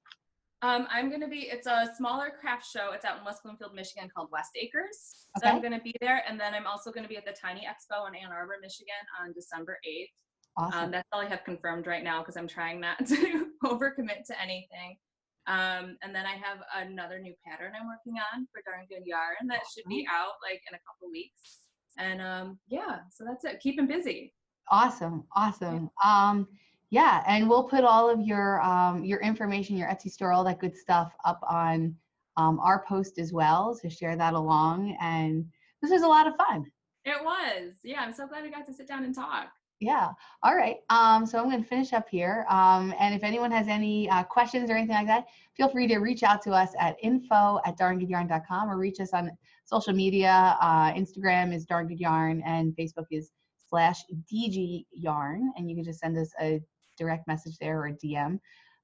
Um, 0.63 0.87
I'm 0.89 1.09
going 1.09 1.21
to 1.21 1.27
be, 1.27 1.49
it's 1.51 1.67
a 1.67 1.87
smaller 1.95 2.31
craft 2.41 2.65
show. 2.65 2.91
It's 2.91 3.05
out 3.05 3.19
in 3.19 3.25
West 3.25 3.43
Bloomfield, 3.43 3.75
Michigan 3.75 4.09
called 4.13 4.29
West 4.31 4.51
Acres. 4.59 5.27
So 5.37 5.47
okay. 5.47 5.55
I'm 5.55 5.61
going 5.61 5.73
to 5.73 5.79
be 5.79 5.93
there. 6.01 6.23
And 6.27 6.39
then 6.39 6.55
I'm 6.55 6.65
also 6.65 6.91
going 6.91 7.03
to 7.03 7.09
be 7.09 7.15
at 7.15 7.25
the 7.25 7.35
Tiny 7.39 7.61
Expo 7.61 8.07
in 8.07 8.15
Ann 8.15 8.31
Arbor, 8.31 8.55
Michigan 8.59 8.95
on 9.21 9.33
December 9.33 9.77
8th. 9.87 10.09
Awesome. 10.57 10.85
Um, 10.85 10.91
that's 10.91 11.07
all 11.11 11.21
I 11.21 11.29
have 11.29 11.43
confirmed 11.43 11.85
right 11.85 12.03
now 12.03 12.21
because 12.21 12.35
I'm 12.35 12.47
trying 12.47 12.79
not 12.79 12.97
to 13.07 13.47
overcommit 13.63 14.25
to 14.27 14.41
anything. 14.41 14.97
Um, 15.45 15.97
and 16.01 16.13
then 16.13 16.25
I 16.25 16.33
have 16.33 16.59
another 16.75 17.19
new 17.19 17.33
pattern 17.47 17.71
I'm 17.79 17.87
working 17.87 18.19
on 18.33 18.47
for 18.51 18.61
Darn 18.65 18.85
Good 18.89 19.05
Yarn 19.05 19.47
that 19.47 19.61
should 19.73 19.85
be 19.87 20.05
out 20.11 20.33
like 20.43 20.61
in 20.69 20.75
a 20.75 20.79
couple 20.79 21.09
weeks. 21.11 21.59
And 21.97 22.21
um, 22.21 22.59
yeah, 22.67 22.99
so 23.09 23.23
that's 23.25 23.45
it. 23.45 23.61
Keep 23.61 23.77
them 23.77 23.87
busy. 23.87 24.33
Awesome, 24.69 25.23
awesome. 25.35 25.89
Yeah. 26.03 26.29
Um, 26.29 26.47
yeah, 26.89 27.23
and 27.27 27.49
we'll 27.49 27.63
put 27.63 27.83
all 27.83 28.09
of 28.09 28.21
your 28.21 28.61
um, 28.61 29.03
your 29.03 29.19
information, 29.21 29.77
your 29.77 29.87
Etsy 29.87 30.11
store, 30.11 30.31
all 30.31 30.43
that 30.43 30.59
good 30.59 30.75
stuff 30.75 31.13
up 31.25 31.39
on 31.49 31.95
um, 32.35 32.59
our 32.59 32.83
post 32.85 33.17
as 33.17 33.31
well 33.31 33.77
to 33.81 33.89
share 33.89 34.15
that 34.15 34.33
along. 34.33 34.97
And 35.01 35.45
this 35.81 35.91
was 35.91 36.01
a 36.01 36.07
lot 36.07 36.27
of 36.27 36.35
fun. 36.35 36.65
It 37.05 37.23
was. 37.23 37.75
Yeah, 37.83 38.01
I'm 38.01 38.13
so 38.13 38.27
glad 38.27 38.43
we 38.43 38.51
got 38.51 38.65
to 38.65 38.73
sit 38.73 38.87
down 38.87 39.05
and 39.05 39.15
talk. 39.15 39.47
Yeah. 39.79 40.09
All 40.41 40.55
right. 40.55 40.77
Um, 40.89 41.25
so 41.25 41.37
I'm 41.37 41.49
going 41.49 41.61
to 41.61 41.69
finish 41.69 41.93
up 41.93 42.09
here. 42.09 42.45
Um, 42.49 42.93
and 42.99 43.13
if 43.13 43.23
anyone 43.23 43.51
has 43.51 43.67
any 43.67 44.09
uh, 44.09 44.23
questions 44.23 44.71
or 44.71 44.73
anything 44.73 44.95
like 44.95 45.07
that, 45.07 45.27
feel 45.55 45.69
free 45.69 45.87
to 45.87 45.99
reach 45.99 46.23
out 46.23 46.41
to 46.43 46.51
us 46.51 46.71
at 46.79 46.95
info 47.03 47.59
at 47.63 47.77
darngoodyarn.com 47.77 48.69
or 48.69 48.77
reach 48.77 48.99
us 48.99 49.13
on 49.13 49.31
social 49.65 49.93
media. 49.93 50.57
Uh, 50.59 50.93
Instagram 50.93 51.53
is 51.53 51.65
darngoodyarn 51.67 52.41
and 52.43 52.75
Facebook 52.75 53.05
is 53.11 53.31
slash 53.69 54.03
DG 54.31 54.85
yarn. 54.91 55.51
And 55.57 55.69
you 55.69 55.75
can 55.75 55.83
just 55.83 55.99
send 55.99 56.17
us 56.17 56.31
a 56.41 56.59
direct 56.97 57.27
message 57.27 57.57
there 57.59 57.79
or 57.79 57.87
a 57.87 57.93
DM. 57.93 58.39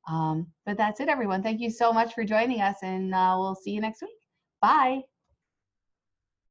Um, 0.07 0.47
but 0.65 0.77
that's 0.77 0.99
it, 0.99 1.07
everyone. 1.07 1.43
Thank 1.43 1.61
you 1.61 1.69
so 1.69 1.93
much 1.93 2.13
for 2.13 2.23
joining 2.23 2.61
us, 2.61 2.77
and 2.81 3.13
uh, 3.13 3.35
we'll 3.37 3.55
see 3.55 3.71
you 3.71 3.81
next 3.81 4.01
week. 4.01 4.11
Bye. 4.61 5.03